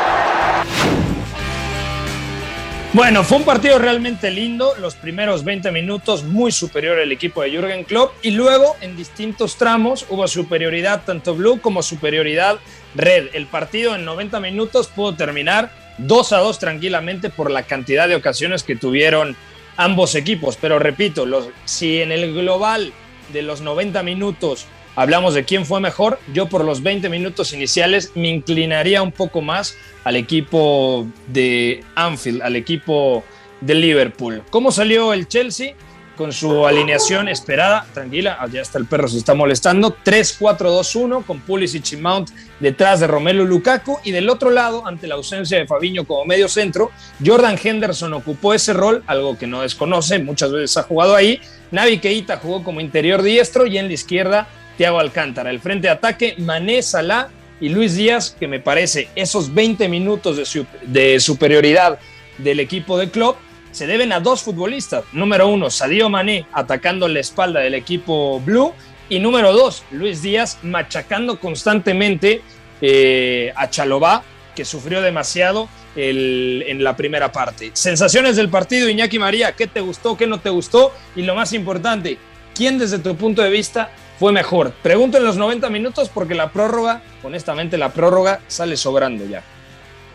Bueno, 2.92 3.24
fue 3.24 3.38
un 3.38 3.44
partido 3.44 3.78
realmente 3.78 4.32
lindo. 4.32 4.74
Los 4.80 4.96
primeros 4.96 5.44
20 5.44 5.72
minutos 5.72 6.24
muy 6.24 6.52
superior 6.52 6.98
el 6.98 7.12
equipo 7.12 7.44
de 7.44 7.52
Jürgen 7.52 7.84
Klopp 7.84 8.14
y 8.24 8.32
luego 8.32 8.76
en 8.82 8.98
distintos 8.98 9.58
tramos 9.58 10.08
hubo 10.10 10.28
superioridad 10.28 11.04
tanto 11.06 11.36
blue 11.36 11.62
como 11.62 11.84
superioridad 11.84 12.58
red. 12.96 13.28
El 13.34 13.46
partido 13.46 13.96
en 13.96 14.06
90 14.06 14.40
minutos 14.40 14.88
pudo 14.88 15.14
terminar 15.14 15.70
2 16.00 16.34
a 16.34 16.38
2 16.38 16.58
tranquilamente 16.58 17.30
por 17.30 17.52
la 17.52 17.62
cantidad 17.62 18.08
de 18.08 18.16
ocasiones 18.16 18.64
que 18.64 18.76
tuvieron 18.76 19.36
ambos 19.78 20.16
equipos. 20.16 20.58
Pero 20.60 20.80
repito, 20.80 21.28
los, 21.28 21.48
si 21.66 22.02
en 22.02 22.12
el 22.12 22.34
global 22.34 22.92
de 23.32 23.44
los 23.44 23.62
90 23.62 24.02
minutos 24.02 24.66
hablamos 25.00 25.34
de 25.34 25.46
quién 25.46 25.66
fue 25.66 25.80
mejor, 25.80 26.20
yo 26.34 26.50
por 26.50 26.66
los 26.66 26.84
20 26.84 27.08
minutos 27.08 27.54
iniciales 27.54 28.12
me 28.16 28.28
inclinaría 28.28 29.02
un 29.02 29.14
poco 29.14 29.40
más 29.40 29.78
al 30.04 30.18
equipo 30.18 31.08
de 31.28 31.86
Anfield, 31.96 32.42
al 32.42 32.58
equipo 32.58 33.24
de 33.62 33.76
Liverpool. 33.76 34.44
¿Cómo 34.50 34.74
salió 34.74 35.14
el 35.14 35.30
Chelsea? 35.30 35.74
Con 36.18 36.34
su 36.34 36.68
alineación 36.68 37.30
esperada, 37.30 37.88
tranquila, 37.94 38.40
allá 38.42 38.62
está 38.62 38.78
el 38.78 38.88
perro, 38.88 39.08
se 39.08 39.20
está 39.20 39.34
molestando. 39.34 39.96
3-4-2-1 40.04 41.24
con 41.24 41.40
Pulisic 41.40 41.94
y 41.94 41.96
Mount 41.96 42.32
detrás 42.60 43.00
de 43.00 43.08
Romelu 43.08 43.46
Lukaku. 43.46 44.00
Y 44.04 44.12
del 44.12 44.30
otro 44.30 44.50
lado, 44.50 44.86
ante 44.86 45.08
la 45.08 45.16
ausencia 45.16 45.58
de 45.58 45.66
Fabiño 45.66 46.04
como 46.04 46.26
medio 46.26 46.50
centro, 46.50 46.92
Jordan 47.26 47.58
Henderson 47.64 48.14
ocupó 48.14 48.54
ese 48.54 48.74
rol, 48.74 49.02
algo 49.08 49.38
que 49.38 49.48
no 49.48 49.62
desconoce, 49.62 50.20
muchas 50.20 50.52
veces 50.52 50.76
ha 50.76 50.84
jugado 50.84 51.16
ahí. 51.16 51.40
Navi 51.72 52.00
Keita 52.00 52.36
jugó 52.36 52.66
como 52.66 52.82
interior 52.82 53.22
diestro 53.22 53.66
y 53.66 53.78
en 53.78 53.88
la 53.88 53.94
izquierda 53.94 54.50
Thiago 54.80 55.02
Alcántara. 55.02 55.50
El 55.50 55.60
frente 55.60 55.88
de 55.88 55.92
ataque, 55.92 56.36
Mané, 56.38 56.82
Salah 56.82 57.28
y 57.60 57.68
Luis 57.68 57.98
Díaz, 57.98 58.34
que 58.40 58.48
me 58.48 58.62
parece 58.62 59.10
esos 59.14 59.54
20 59.54 59.90
minutos 59.90 60.38
de, 60.86 61.20
superioridad 61.20 62.00
del 62.38 62.62
equipo 62.62 62.98
de 62.98 63.12
club 63.12 63.36
se 63.72 63.88
deben 63.88 64.14
a 64.14 64.22
dos 64.22 64.42
futbolistas. 64.42 65.04
Número 65.12 65.50
uno, 65.50 65.70
Sadio 65.70 66.10
Mané 66.10 66.46
atacando 66.54 67.10
la 67.10 67.20
espalda 67.20 67.60
del 67.60 67.74
equipo 67.74 68.40
blue. 68.40 68.72
Y 69.10 69.20
número 69.20 69.52
dos, 69.52 69.84
Luis 69.92 70.22
Díaz 70.22 70.60
machacando 70.64 71.42
constantemente 71.42 72.42
eh, 72.80 73.52
a 73.58 73.70
Chalobá, 73.70 74.24
que 74.56 74.64
sufrió 74.64 75.02
demasiado 75.02 75.68
en 75.98 76.82
la 76.82 76.96
primera 76.96 77.34
parte. 77.34 77.72
Sensaciones 77.74 78.38
del 78.38 78.48
partido, 78.48 78.88
Iñaki 78.88 79.20
María, 79.20 79.52
¿qué 79.58 79.68
te 79.68 79.82
gustó, 79.82 80.16
qué 80.16 80.26
no 80.26 80.40
te 80.40 80.50
gustó? 80.50 80.94
Y 81.18 81.24
lo 81.24 81.36
más 81.36 81.52
importante, 81.52 82.18
¿quién 82.56 82.78
desde 82.78 83.00
tu 83.00 83.18
punto 83.18 83.42
de 83.42 83.50
vista 83.50 83.92
fue 84.20 84.34
mejor? 84.34 84.74
Pregunto 84.84 85.18
en 85.18 85.24
los 85.24 85.38
90 85.38 85.70
minutos 85.70 86.10
porque 86.10 86.36
la 86.36 86.52
prórroga, 86.52 87.02
honestamente, 87.24 87.78
la 87.78 87.94
prórroga 87.94 88.42
sale 88.48 88.76
sobrando 88.76 89.26
ya. 89.26 89.42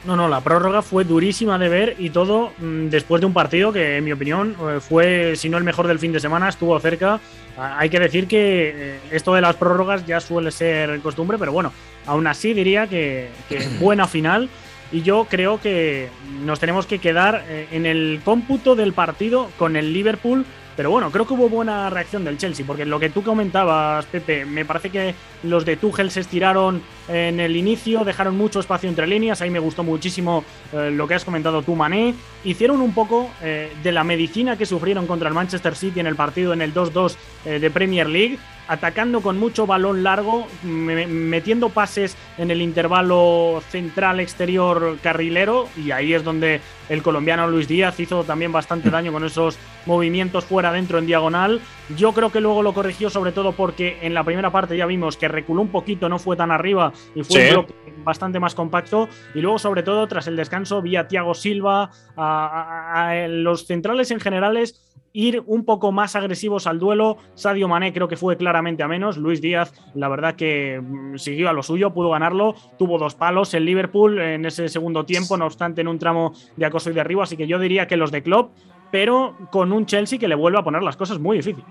No, 0.05 0.15
no, 0.15 0.29
la 0.29 0.43
prórroga 0.43 0.83
fue 0.83 1.05
durísima 1.05 1.59
de 1.59 1.71
ver 1.71 1.97
y 1.99 2.11
todo 2.11 2.53
mm, 2.59 2.89
después 2.89 3.21
de 3.21 3.27
un 3.27 3.33
partido 3.33 3.73
que, 3.73 3.97
en 3.97 4.05
mi 4.05 4.13
opinión, 4.13 4.55
eh, 4.61 4.81
fue, 4.81 5.35
si 5.37 5.49
no 5.49 5.57
el 5.57 5.65
mejor 5.65 5.87
del 5.87 5.99
fin 5.99 6.13
de 6.13 6.21
semana, 6.21 6.51
estuvo 6.51 6.79
cerca. 6.79 7.19
Ah, 7.57 7.77
hay 7.79 7.89
que 7.89 7.99
decir 7.99 8.29
que 8.29 8.75
eh, 8.77 9.01
esto 9.11 9.33
de 9.33 9.41
las 9.41 9.57
prórrogas 9.57 10.05
ya 10.05 10.21
suele 10.21 10.51
ser 10.51 11.01
costumbre, 11.01 11.39
pero 11.39 11.53
bueno, 11.53 11.73
aún 12.05 12.27
así 12.27 12.53
diría 12.53 12.87
que, 12.87 13.31
que 13.49 13.67
buena 13.81 14.07
final. 14.07 14.51
Y 14.93 15.01
yo 15.01 15.27
creo 15.31 15.59
que 15.61 16.11
nos 16.45 16.61
tenemos 16.61 16.85
que 16.85 16.99
quedar 16.99 17.43
eh, 17.49 17.69
en 17.73 17.87
el 17.87 18.21
cómputo 18.23 18.77
del 18.77 18.93
partido 18.93 19.49
con 19.59 19.77
el 19.77 19.95
Liverpool 19.95 20.45
pero 20.77 20.91
bueno, 20.91 21.11
creo 21.11 21.27
que 21.27 21.35
hubo 21.35 21.49
buena 21.49 21.91
reacción 21.91 22.25
del 22.25 22.39
Chelsea, 22.39 22.67
porque 22.67 22.85
lo 22.85 22.99
que 22.99 23.11
tú 23.11 23.23
comentabas, 23.23 24.05
Pepe, 24.07 24.45
me 24.45 24.65
parece 24.65 24.91
que 24.91 25.15
los 25.43 25.65
de 25.65 25.77
Tuchel 25.77 26.11
se 26.11 26.21
estiraron 26.21 26.83
en 27.09 27.41
el 27.41 27.57
inicio, 27.57 28.05
dejaron 28.05 28.37
mucho 28.37 28.61
espacio 28.61 28.89
entre 28.89 29.07
líneas, 29.07 29.43
ahí 29.43 29.51
me 29.51 29.59
gustó 29.59 29.83
muchísimo 29.83 30.45
eh, 30.73 30.91
lo 30.91 31.07
que 31.07 31.15
has 31.15 31.25
comentado 31.25 31.63
tú, 31.63 31.75
Mané. 31.75 32.15
Hicieron 32.45 32.81
un 32.81 32.95
poco 32.95 33.31
eh, 33.43 33.73
de 33.83 33.93
la 33.93 34.05
medicina 34.05 34.57
que 34.57 34.67
sufrieron 34.67 35.07
contra 35.07 35.29
el 35.29 35.35
Manchester 35.35 35.77
City 35.77 36.01
en 36.01 36.07
el 36.07 36.17
partido 36.17 36.53
en 36.53 36.63
el 36.63 36.73
2-2 36.73 37.17
eh, 37.45 37.59
de 37.59 37.71
Premier 37.71 38.09
League, 38.09 38.39
atacando 38.69 39.21
con 39.21 39.39
mucho 39.39 39.67
balón 39.67 40.03
largo, 40.03 40.47
metiendo 40.63 41.69
pases 41.69 42.17
en 42.39 42.51
el 42.51 42.63
intervalo 42.63 43.63
central 43.69 44.21
exterior 44.21 44.99
carrilero 45.03 45.69
y 45.77 45.91
ahí 45.91 46.15
es 46.15 46.25
donde 46.25 46.63
el 46.89 47.03
colombiano 47.03 47.47
Luis 47.47 47.69
Díaz 47.69 48.01
hizo 48.01 48.25
también 48.25 48.53
bastante 48.53 48.89
daño 48.89 49.13
con 49.13 49.25
esos 49.25 49.59
movimientos 49.85 50.45
fuera 50.47 50.73
dentro 50.73 50.99
en 50.99 51.07
diagonal. 51.07 51.61
Yo 51.95 52.13
creo 52.13 52.33
que 52.33 52.41
luego 52.41 52.63
lo 52.63 52.73
corrigió 52.73 53.11
sobre 53.11 53.33
todo 53.33 53.53
porque 53.53 53.99
en 54.01 54.15
la 54.15 54.25
primera 54.25 54.51
parte 54.51 54.77
ya 54.77 54.87
vimos 54.87 55.19
que 55.19 55.29
reculó 55.29 55.61
un 55.61 55.69
poquito, 55.69 56.09
no 56.09 56.19
fue 56.19 56.37
tan 56.37 56.51
arriba 56.51 56.94
y 57.15 57.23
fue 57.23 57.49
un 57.49 57.53
bloque 57.53 57.75
bastante 58.05 58.39
más 58.39 58.55
compacto 58.55 59.09
y 59.35 59.41
luego 59.41 59.59
sobre 59.59 59.83
todo 59.83 60.07
tras 60.07 60.27
el 60.27 60.37
descanso 60.37 60.83
vía 60.83 61.01
a 61.01 61.09
Thiago 61.09 61.35
Silva, 61.35 61.91
a 62.17 63.27
los 63.29 63.67
centrales 63.67 64.11
en 64.11 64.21
generales 64.21 64.95
ir 65.15 65.45
un 65.47 65.65
poco 65.65 65.93
más 65.93 66.17
agresivos 66.17 66.67
al 66.67 66.79
duelo. 66.79 67.17
Sadio 67.35 67.69
Mané 67.69 67.93
creo 67.93 68.09
que 68.09 68.17
fue 68.17 68.37
claramente 68.37 68.83
a 68.83 68.89
menos. 68.89 69.17
Luis 69.17 69.41
Díaz, 69.41 69.73
la 69.95 70.09
verdad 70.09 70.35
que 70.35 70.81
mm, 70.83 71.17
siguió 71.17 71.49
a 71.49 71.53
lo 71.53 71.63
suyo, 71.63 71.95
pudo 71.95 72.11
ganarlo. 72.11 72.55
Tuvo 72.79 72.99
dos 72.99 73.15
palos 73.15 73.55
el 73.55 73.65
Liverpool 73.65 74.21
en 74.21 74.45
ese 74.45 74.69
segundo 74.69 75.07
tiempo, 75.07 75.37
no 75.37 75.47
obstante 75.47 75.81
en 75.81 75.89
un 75.89 76.01
tramo 76.01 76.35
de 76.57 76.67
acoso 76.67 76.91
y 76.91 76.95
derribo. 76.95 77.23
Así 77.23 77.37
que 77.37 77.47
yo 77.47 77.59
diría 77.61 77.87
que 77.87 77.97
los 77.97 78.11
de 78.11 78.25
Klopp, 78.25 78.53
pero 78.91 79.37
con 79.51 79.73
un 79.73 79.87
Chelsea 79.87 80.19
que 80.19 80.29
le 80.29 80.35
vuelve 80.35 80.59
a 80.59 80.65
poner 80.65 80.83
las 80.83 80.97
cosas 80.97 81.21
muy 81.21 81.37
difíciles. 81.37 81.71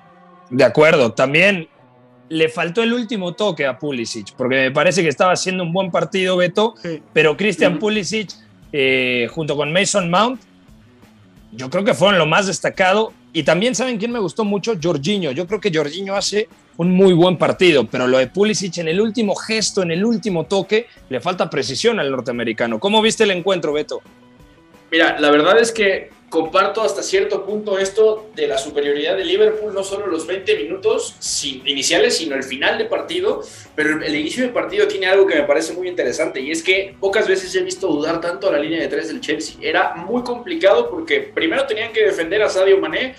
De 0.50 0.64
acuerdo, 0.64 1.12
también 1.12 1.68
le 2.30 2.50
faltó 2.50 2.82
el 2.82 2.94
último 2.94 3.34
toque 3.34 3.66
a 3.66 3.78
Pulisic, 3.78 4.34
porque 4.36 4.56
me 4.56 4.72
parece 4.72 5.02
que 5.04 5.10
estaba 5.10 5.34
haciendo 5.34 5.64
un 5.64 5.74
buen 5.74 5.92
partido 5.92 6.38
Beto, 6.38 6.76
pero 7.12 7.38
Christian 7.38 7.80
Pulisic 7.80 8.32
eh, 8.72 9.28
junto 9.32 9.56
con 9.56 9.72
Mason 9.72 10.10
Mount, 10.10 10.42
yo 11.52 11.70
creo 11.70 11.84
que 11.84 11.94
fueron 11.94 12.18
lo 12.18 12.26
más 12.26 12.48
destacado 12.48 13.14
y 13.32 13.44
también 13.44 13.76
saben 13.76 13.98
quién 13.98 14.12
me 14.12 14.20
gustó 14.20 14.44
mucho, 14.44 14.74
Jorginho. 14.82 15.32
Yo 15.32 15.46
creo 15.48 15.60
que 15.60 15.72
Jorginho 15.74 16.16
hace 16.16 16.48
un 16.78 16.92
muy 16.92 17.14
buen 17.14 17.38
partido, 17.38 17.86
pero 17.86 18.08
lo 18.08 18.18
de 18.18 18.28
Pulisic 18.28 18.78
en 18.78 18.88
el 18.88 19.02
último 19.02 19.36
gesto, 19.36 19.84
en 19.84 19.92
el 19.92 20.06
último 20.06 20.46
toque, 20.46 20.88
le 21.10 21.20
falta 21.20 21.50
precisión 21.50 22.00
al 22.00 22.10
norteamericano. 22.12 22.80
¿Cómo 22.80 23.02
viste 23.02 23.24
el 23.24 23.32
encuentro, 23.32 23.74
Beto? 23.74 24.02
Mira, 24.92 25.20
la 25.20 25.32
verdad 25.32 25.60
es 25.60 25.72
que 25.72 26.12
comparto 26.34 26.82
hasta 26.82 27.04
cierto 27.04 27.46
punto 27.46 27.78
esto 27.78 28.32
de 28.34 28.48
la 28.48 28.58
superioridad 28.58 29.16
de 29.16 29.24
Liverpool, 29.24 29.72
no 29.72 29.84
solo 29.84 30.08
los 30.08 30.26
20 30.26 30.56
minutos 30.56 31.16
iniciales, 31.64 32.18
sino 32.18 32.36
el 32.36 32.42
final 32.42 32.80
de 32.80 32.86
partido, 32.86 33.44
pero 33.76 34.04
el 34.04 34.16
inicio 34.16 34.44
de 34.44 34.50
partido 34.50 34.88
tiene 34.88 35.06
algo 35.06 35.28
que 35.28 35.36
me 35.36 35.44
parece 35.44 35.74
muy 35.74 35.88
interesante 35.88 36.42
y 36.42 36.50
es 36.50 36.64
que 36.64 36.96
pocas 37.00 37.28
veces 37.28 37.54
he 37.54 37.62
visto 37.62 37.86
dudar 37.86 38.20
tanto 38.20 38.50
a 38.50 38.54
la 38.54 38.58
línea 38.58 38.82
de 38.82 38.88
tres 38.88 39.10
del 39.10 39.22
Chelsea. 39.22 39.58
Era 39.62 39.94
muy 39.94 40.24
complicado 40.24 40.90
porque 40.90 41.20
primero 41.20 41.68
tenían 41.68 41.94
que 41.94 42.04
defender 42.04 42.42
a 42.42 42.50
Sadio 42.50 42.80
Mané, 42.80 43.14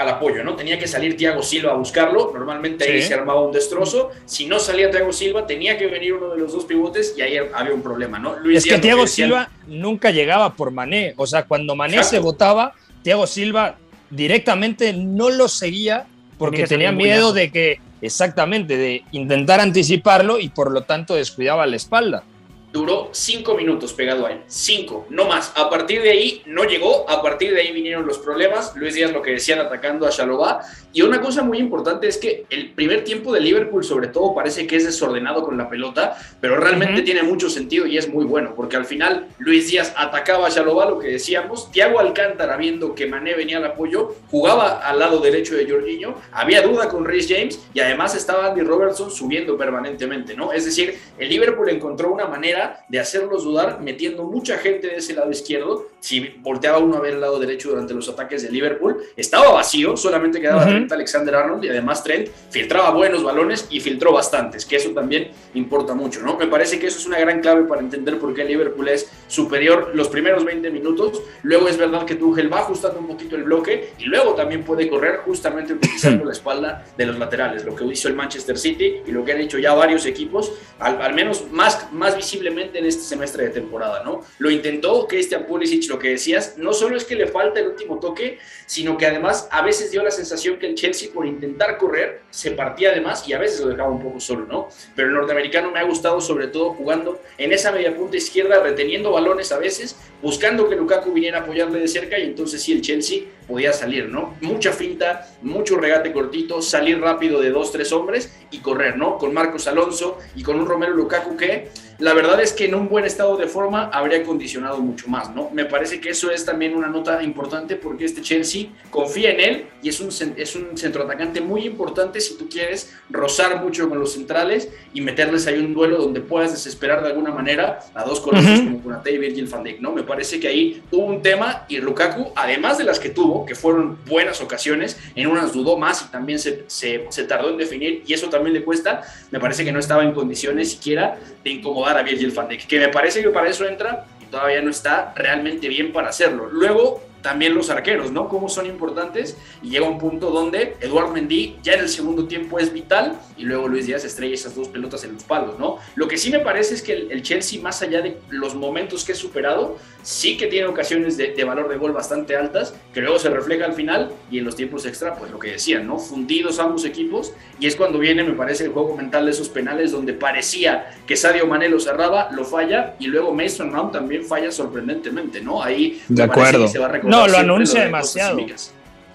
al 0.00 0.08
apoyo, 0.08 0.42
¿no? 0.42 0.56
Tenía 0.56 0.78
que 0.78 0.86
salir 0.86 1.16
Thiago 1.16 1.42
Silva 1.42 1.72
a 1.72 1.74
buscarlo, 1.74 2.30
normalmente 2.32 2.90
ahí 2.90 3.02
se 3.02 3.14
armaba 3.14 3.40
un 3.40 3.52
destrozo, 3.52 4.10
si 4.24 4.46
no 4.46 4.58
salía 4.58 4.90
Thiago 4.90 5.12
Silva 5.12 5.46
tenía 5.46 5.76
que 5.76 5.86
venir 5.86 6.14
uno 6.14 6.30
de 6.30 6.38
los 6.38 6.52
dos 6.52 6.64
pivotes 6.64 7.14
y 7.16 7.22
ahí 7.22 7.36
había 7.36 7.74
un 7.74 7.82
problema, 7.82 8.18
¿no? 8.18 8.34
es 8.50 8.64
que 8.64 8.78
Thiago 8.78 9.06
Silva 9.06 9.50
nunca 9.66 10.10
llegaba 10.10 10.54
por 10.54 10.70
Mané, 10.70 11.14
o 11.16 11.26
sea, 11.26 11.44
cuando 11.44 11.76
Mané 11.76 12.02
se 12.04 12.18
votaba, 12.18 12.74
Thiago 13.02 13.26
Silva 13.26 13.76
directamente 14.10 14.92
no 14.92 15.30
lo 15.30 15.48
seguía 15.48 16.06
porque 16.38 16.66
tenía 16.66 16.90
miedo 16.90 17.32
de 17.32 17.50
que, 17.50 17.80
exactamente, 18.00 18.76
de 18.76 19.04
intentar 19.12 19.60
anticiparlo 19.60 20.38
y 20.38 20.48
por 20.48 20.72
lo 20.72 20.82
tanto 20.82 21.14
descuidaba 21.14 21.66
la 21.66 21.76
espalda 21.76 22.24
duró 22.72 23.10
cinco 23.12 23.54
minutos 23.54 23.92
pegado 23.92 24.26
a 24.26 24.32
él. 24.32 24.40
Cinco, 24.46 25.06
no 25.10 25.26
más. 25.26 25.52
A 25.56 25.68
partir 25.68 26.02
de 26.02 26.10
ahí 26.10 26.42
no 26.46 26.64
llegó, 26.64 27.08
a 27.08 27.22
partir 27.22 27.52
de 27.52 27.60
ahí 27.60 27.72
vinieron 27.72 28.06
los 28.06 28.18
problemas. 28.18 28.74
Luis 28.76 28.94
Díaz 28.94 29.12
lo 29.12 29.22
que 29.22 29.32
decían 29.32 29.58
atacando 29.58 30.06
a 30.06 30.10
Chalobá. 30.10 30.62
Y 30.92 31.02
una 31.02 31.20
cosa 31.20 31.42
muy 31.42 31.58
importante 31.58 32.08
es 32.08 32.18
que 32.18 32.46
el 32.50 32.72
primer 32.72 33.04
tiempo 33.04 33.32
de 33.32 33.40
Liverpool, 33.40 33.84
sobre 33.84 34.08
todo, 34.08 34.34
parece 34.34 34.66
que 34.66 34.76
es 34.76 34.84
desordenado 34.84 35.44
con 35.44 35.56
la 35.56 35.68
pelota, 35.68 36.16
pero 36.40 36.56
realmente 36.56 37.02
tiene 37.02 37.22
mucho 37.22 37.48
sentido 37.48 37.86
y 37.86 37.96
es 37.96 38.08
muy 38.08 38.24
bueno, 38.24 38.54
porque 38.56 38.76
al 38.76 38.84
final 38.84 39.28
Luis 39.38 39.70
Díaz 39.70 39.92
atacaba 39.96 40.48
a 40.48 40.50
Chalobá, 40.50 40.90
lo 40.90 40.98
que 40.98 41.08
decíamos. 41.08 41.70
Thiago 41.70 42.00
Alcántara, 42.00 42.56
viendo 42.56 42.94
que 42.94 43.06
Mané 43.06 43.34
venía 43.34 43.58
al 43.58 43.66
apoyo, 43.66 44.14
jugaba 44.30 44.80
al 44.80 44.98
lado 44.98 45.20
derecho 45.20 45.54
de 45.54 45.68
Jorginho. 45.68 46.14
Había 46.32 46.62
duda 46.62 46.88
con 46.88 47.04
Rhys 47.04 47.28
James 47.28 47.60
y 47.72 47.80
además 47.80 48.14
estaba 48.14 48.46
Andy 48.46 48.62
Robertson 48.62 49.10
subiendo 49.10 49.56
permanentemente, 49.56 50.34
¿no? 50.34 50.52
Es 50.52 50.64
decir, 50.64 50.98
el 51.18 51.28
Liverpool 51.28 51.68
encontró 51.68 52.12
una 52.12 52.26
manera 52.26 52.59
de 52.88 53.00
hacerlos 53.00 53.44
dudar, 53.44 53.80
metiendo 53.80 54.24
mucha 54.24 54.58
gente 54.58 54.86
de 54.88 54.96
ese 54.96 55.14
lado 55.14 55.30
izquierdo. 55.30 55.86
Si 56.00 56.34
volteaba 56.38 56.78
uno 56.78 56.96
a 56.96 57.00
ver 57.00 57.14
el 57.14 57.20
lado 57.20 57.38
derecho 57.38 57.70
durante 57.70 57.94
los 57.94 58.08
ataques 58.08 58.42
de 58.42 58.50
Liverpool, 58.50 58.96
estaba 59.16 59.52
vacío, 59.52 59.96
solamente 59.96 60.40
quedaba 60.40 60.64
Trent 60.64 60.90
Alexander 60.90 61.34
Arnold 61.34 61.64
y 61.64 61.68
además 61.68 62.02
Trent 62.02 62.28
filtraba 62.50 62.90
buenos 62.90 63.22
balones 63.22 63.66
y 63.70 63.80
filtró 63.80 64.12
bastantes, 64.12 64.64
que 64.64 64.76
eso 64.76 64.90
también 64.90 65.30
importa 65.54 65.94
mucho, 65.94 66.20
¿no? 66.22 66.36
Me 66.36 66.46
parece 66.46 66.78
que 66.78 66.86
eso 66.86 66.98
es 66.98 67.06
una 67.06 67.18
gran 67.18 67.40
clave 67.40 67.64
para 67.64 67.80
entender 67.80 68.18
por 68.18 68.34
qué 68.34 68.44
Liverpool 68.44 68.88
es 68.88 69.10
superior 69.28 69.90
los 69.94 70.08
primeros 70.08 70.44
20 70.44 70.70
minutos. 70.70 71.22
Luego 71.42 71.68
es 71.68 71.76
verdad 71.76 72.04
que 72.06 72.14
Tuchel 72.14 72.52
va 72.52 72.60
ajustando 72.60 72.98
un 72.98 73.06
poquito 73.06 73.36
el 73.36 73.44
bloque 73.44 73.92
y 73.98 74.04
luego 74.04 74.34
también 74.34 74.64
puede 74.64 74.88
correr 74.88 75.18
justamente 75.18 75.74
utilizando 75.74 76.24
la 76.30 76.32
espalda 76.32 76.84
de 76.96 77.06
los 77.06 77.18
laterales, 77.18 77.64
lo 77.64 77.74
que 77.74 77.84
hizo 77.84 78.08
el 78.08 78.14
Manchester 78.14 78.58
City 78.58 79.02
y 79.06 79.10
lo 79.12 79.24
que 79.24 79.32
han 79.32 79.40
hecho 79.40 79.58
ya 79.58 79.74
varios 79.74 80.06
equipos, 80.06 80.52
al, 80.78 81.00
al 81.02 81.14
menos 81.14 81.50
más, 81.50 81.92
más 81.92 82.16
visible 82.16 82.50
en 82.50 82.84
este 82.86 83.02
semestre 83.02 83.44
de 83.44 83.50
temporada, 83.50 84.02
¿no? 84.02 84.22
Lo 84.38 84.50
intentó 84.50 85.06
Christian 85.06 85.44
Pulisic, 85.46 85.89
lo 85.90 85.98
que 85.98 86.08
decías, 86.08 86.54
no 86.56 86.72
solo 86.72 86.96
es 86.96 87.04
que 87.04 87.16
le 87.16 87.26
falta 87.26 87.60
el 87.60 87.68
último 87.68 87.98
toque, 87.98 88.38
sino 88.64 88.96
que 88.96 89.06
además 89.06 89.48
a 89.50 89.62
veces 89.62 89.90
dio 89.90 90.02
la 90.02 90.10
sensación 90.10 90.58
que 90.58 90.68
el 90.68 90.74
Chelsea 90.74 91.10
por 91.12 91.26
intentar 91.26 91.76
correr 91.76 92.22
se 92.30 92.52
partía 92.52 92.90
además 92.90 93.28
y 93.28 93.34
a 93.34 93.38
veces 93.38 93.60
lo 93.60 93.68
dejaba 93.68 93.90
un 93.90 94.02
poco 94.02 94.20
solo, 94.20 94.46
¿no? 94.46 94.68
Pero 94.94 95.08
el 95.08 95.14
norteamericano 95.14 95.70
me 95.70 95.80
ha 95.80 95.82
gustado 95.82 96.20
sobre 96.20 96.46
todo 96.46 96.70
jugando 96.70 97.20
en 97.36 97.52
esa 97.52 97.72
media 97.72 97.94
punta 97.94 98.16
izquierda, 98.16 98.62
reteniendo 98.62 99.10
balones 99.10 99.52
a 99.52 99.58
veces, 99.58 99.96
buscando 100.22 100.68
que 100.68 100.76
Lukaku 100.76 101.12
viniera 101.12 101.38
a 101.38 101.42
apoyarle 101.42 101.80
de 101.80 101.88
cerca 101.88 102.18
y 102.18 102.22
entonces 102.22 102.62
sí 102.62 102.72
el 102.72 102.80
Chelsea 102.80 103.24
podía 103.46 103.72
salir, 103.72 104.08
¿no? 104.08 104.36
Mucha 104.40 104.72
finta, 104.72 105.28
mucho 105.42 105.76
regate 105.76 106.12
cortito, 106.12 106.62
salir 106.62 107.00
rápido 107.00 107.40
de 107.40 107.50
dos, 107.50 107.72
tres 107.72 107.90
hombres 107.92 108.32
y 108.52 108.60
correr, 108.60 108.96
¿no? 108.96 109.18
Con 109.18 109.34
Marcos 109.34 109.66
Alonso 109.66 110.18
y 110.36 110.44
con 110.44 110.60
un 110.60 110.66
Romero 110.66 110.94
Lukaku 110.94 111.36
que 111.36 111.68
la 112.00 112.14
verdad 112.14 112.40
es 112.40 112.54
que 112.54 112.64
en 112.64 112.74
un 112.74 112.88
buen 112.88 113.04
estado 113.04 113.36
de 113.36 113.46
forma 113.46 113.90
habría 113.92 114.22
condicionado 114.22 114.78
mucho 114.78 115.08
más, 115.08 115.34
¿no? 115.34 115.50
Me 115.52 115.66
parece 115.66 116.00
que 116.00 116.10
eso 116.10 116.30
es 116.30 116.46
también 116.46 116.74
una 116.74 116.88
nota 116.88 117.22
importante 117.22 117.76
porque 117.76 118.06
este 118.06 118.22
Chelsea 118.22 118.68
confía 118.90 119.30
en 119.32 119.40
él 119.40 119.66
y 119.82 119.90
es 119.90 120.00
un, 120.00 120.08
es 120.36 120.56
un 120.56 120.76
centroatacante 120.76 121.42
muy 121.42 121.66
importante 121.66 122.20
si 122.20 122.38
tú 122.38 122.48
quieres 122.48 122.94
rozar 123.10 123.62
mucho 123.62 123.88
con 123.88 123.98
los 123.98 124.14
centrales 124.14 124.70
y 124.94 125.02
meterles 125.02 125.46
ahí 125.46 125.58
un 125.58 125.74
duelo 125.74 125.98
donde 125.98 126.22
puedas 126.22 126.52
desesperar 126.52 127.02
de 127.02 127.08
alguna 127.10 127.32
manera 127.32 127.80
a 127.94 128.04
dos 128.04 128.20
colossos 128.20 128.60
como 128.60 128.82
Konate 128.82 129.12
y 129.12 129.18
Virgil 129.18 129.46
van 129.46 129.62
Dijk, 129.62 129.80
¿no? 129.80 129.92
Me 129.92 130.02
parece 130.02 130.40
que 130.40 130.48
ahí 130.48 130.82
hubo 130.90 131.04
un 131.04 131.20
tema 131.20 131.66
y 131.68 131.76
Lukaku, 131.78 132.32
además 132.34 132.78
de 132.78 132.84
las 132.84 132.98
que 132.98 133.10
tuvo, 133.10 133.44
que 133.44 133.54
fueron 133.54 133.98
buenas 134.06 134.40
ocasiones, 134.40 134.98
en 135.14 135.26
unas 135.26 135.52
dudó 135.52 135.76
más 135.76 136.02
y 136.02 136.10
también 136.10 136.38
se, 136.38 136.64
se, 136.66 137.06
se 137.10 137.24
tardó 137.24 137.50
en 137.50 137.58
definir 137.58 138.02
y 138.06 138.14
eso 138.14 138.30
también 138.30 138.54
le 138.54 138.64
cuesta, 138.64 139.02
me 139.30 139.38
parece 139.38 139.64
que 139.64 139.72
no 139.72 139.78
estaba 139.78 140.02
en 140.02 140.12
condiciones 140.12 140.70
siquiera 140.70 141.18
de 141.44 141.50
incomodar 141.50 141.89
a 141.96 142.02
Virgil 142.02 142.32
van 142.32 142.48
que 142.48 142.78
me 142.78 142.88
parece 142.88 143.22
que 143.22 143.30
para 143.30 143.48
eso 143.48 143.66
entra 143.66 144.04
y 144.20 144.24
todavía 144.26 144.60
no 144.62 144.70
está 144.70 145.12
realmente 145.14 145.68
bien 145.68 145.92
para 145.92 146.08
hacerlo. 146.08 146.48
Luego, 146.50 147.02
también 147.22 147.54
los 147.54 147.70
arqueros, 147.70 148.10
¿no? 148.12 148.28
Cómo 148.28 148.48
son 148.48 148.66
importantes 148.66 149.36
y 149.62 149.70
llega 149.70 149.86
un 149.86 149.98
punto 149.98 150.30
donde 150.30 150.76
Eduard 150.80 151.12
Mendy 151.12 151.58
ya 151.62 151.74
en 151.74 151.80
el 151.80 151.88
segundo 151.88 152.26
tiempo 152.26 152.58
es 152.58 152.72
vital 152.72 153.18
y 153.36 153.44
luego 153.44 153.68
Luis 153.68 153.86
Díaz 153.86 154.04
estrella 154.04 154.34
esas 154.34 154.54
dos 154.54 154.68
pelotas 154.68 155.04
en 155.04 155.14
los 155.14 155.24
palos, 155.24 155.58
¿no? 155.58 155.78
Lo 155.94 156.08
que 156.08 156.16
sí 156.16 156.30
me 156.30 156.40
parece 156.40 156.74
es 156.74 156.82
que 156.82 156.92
el, 156.92 157.12
el 157.12 157.22
Chelsea, 157.22 157.60
más 157.60 157.82
allá 157.82 158.02
de 158.02 158.18
los 158.28 158.54
momentos 158.54 159.04
que 159.04 159.12
he 159.12 159.14
superado, 159.14 159.78
sí 160.02 160.36
que 160.36 160.46
tiene 160.46 160.66
ocasiones 160.66 161.16
de, 161.16 161.32
de, 161.34 161.44
valor 161.44 161.68
de 161.68 161.76
gol 161.76 161.92
bastante 161.92 162.36
altas, 162.36 162.74
que 162.92 163.00
luego 163.00 163.18
se 163.18 163.30
refleja 163.30 163.64
al 163.64 163.74
final 163.74 164.10
y 164.30 164.38
en 164.38 164.44
los 164.44 164.56
tiempos 164.56 164.86
extra, 164.86 165.14
pues 165.14 165.30
lo 165.30 165.38
que 165.38 165.52
decían, 165.52 165.86
¿no? 165.86 165.98
Fundidos 165.98 166.58
ambos 166.58 166.84
equipos 166.84 167.32
y 167.58 167.66
es 167.66 167.76
cuando 167.76 167.98
viene, 167.98 168.24
me 168.24 168.32
parece, 168.32 168.64
el 168.64 168.70
juego 168.70 168.96
mental 168.96 169.26
de 169.26 169.32
esos 169.32 169.48
penales 169.48 169.92
donde 169.92 170.12
parecía 170.12 170.90
que 171.06 171.16
Sadio 171.16 171.46
Mané 171.46 171.68
lo 171.68 171.80
cerraba, 171.80 172.30
lo 172.32 172.44
falla 172.44 172.94
y 172.98 173.06
luego 173.06 173.34
Mason 173.34 173.70
Mount 173.70 173.92
también 173.92 174.24
falla 174.24 174.50
sorprendentemente, 174.50 175.40
¿no? 175.40 175.62
Ahí 175.62 176.00
de 176.08 176.22
acuerdo. 176.22 176.68
se 176.68 176.78
va 176.78 176.86
a 176.86 176.90
no, 177.10 177.26
lo 177.28 177.38
anuncia 177.38 177.82
demasiado. 177.82 178.38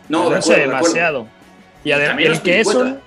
No, 0.08 0.24
lo 0.24 0.30
de 0.30 0.36
anuncia 0.36 0.54
acuerdo, 0.56 0.72
demasiado. 0.72 1.28
Y 1.84 1.92
además, 1.92 2.18
el 2.20 2.42
que, 2.42 2.60
es 2.60 2.68
un, 2.68 3.00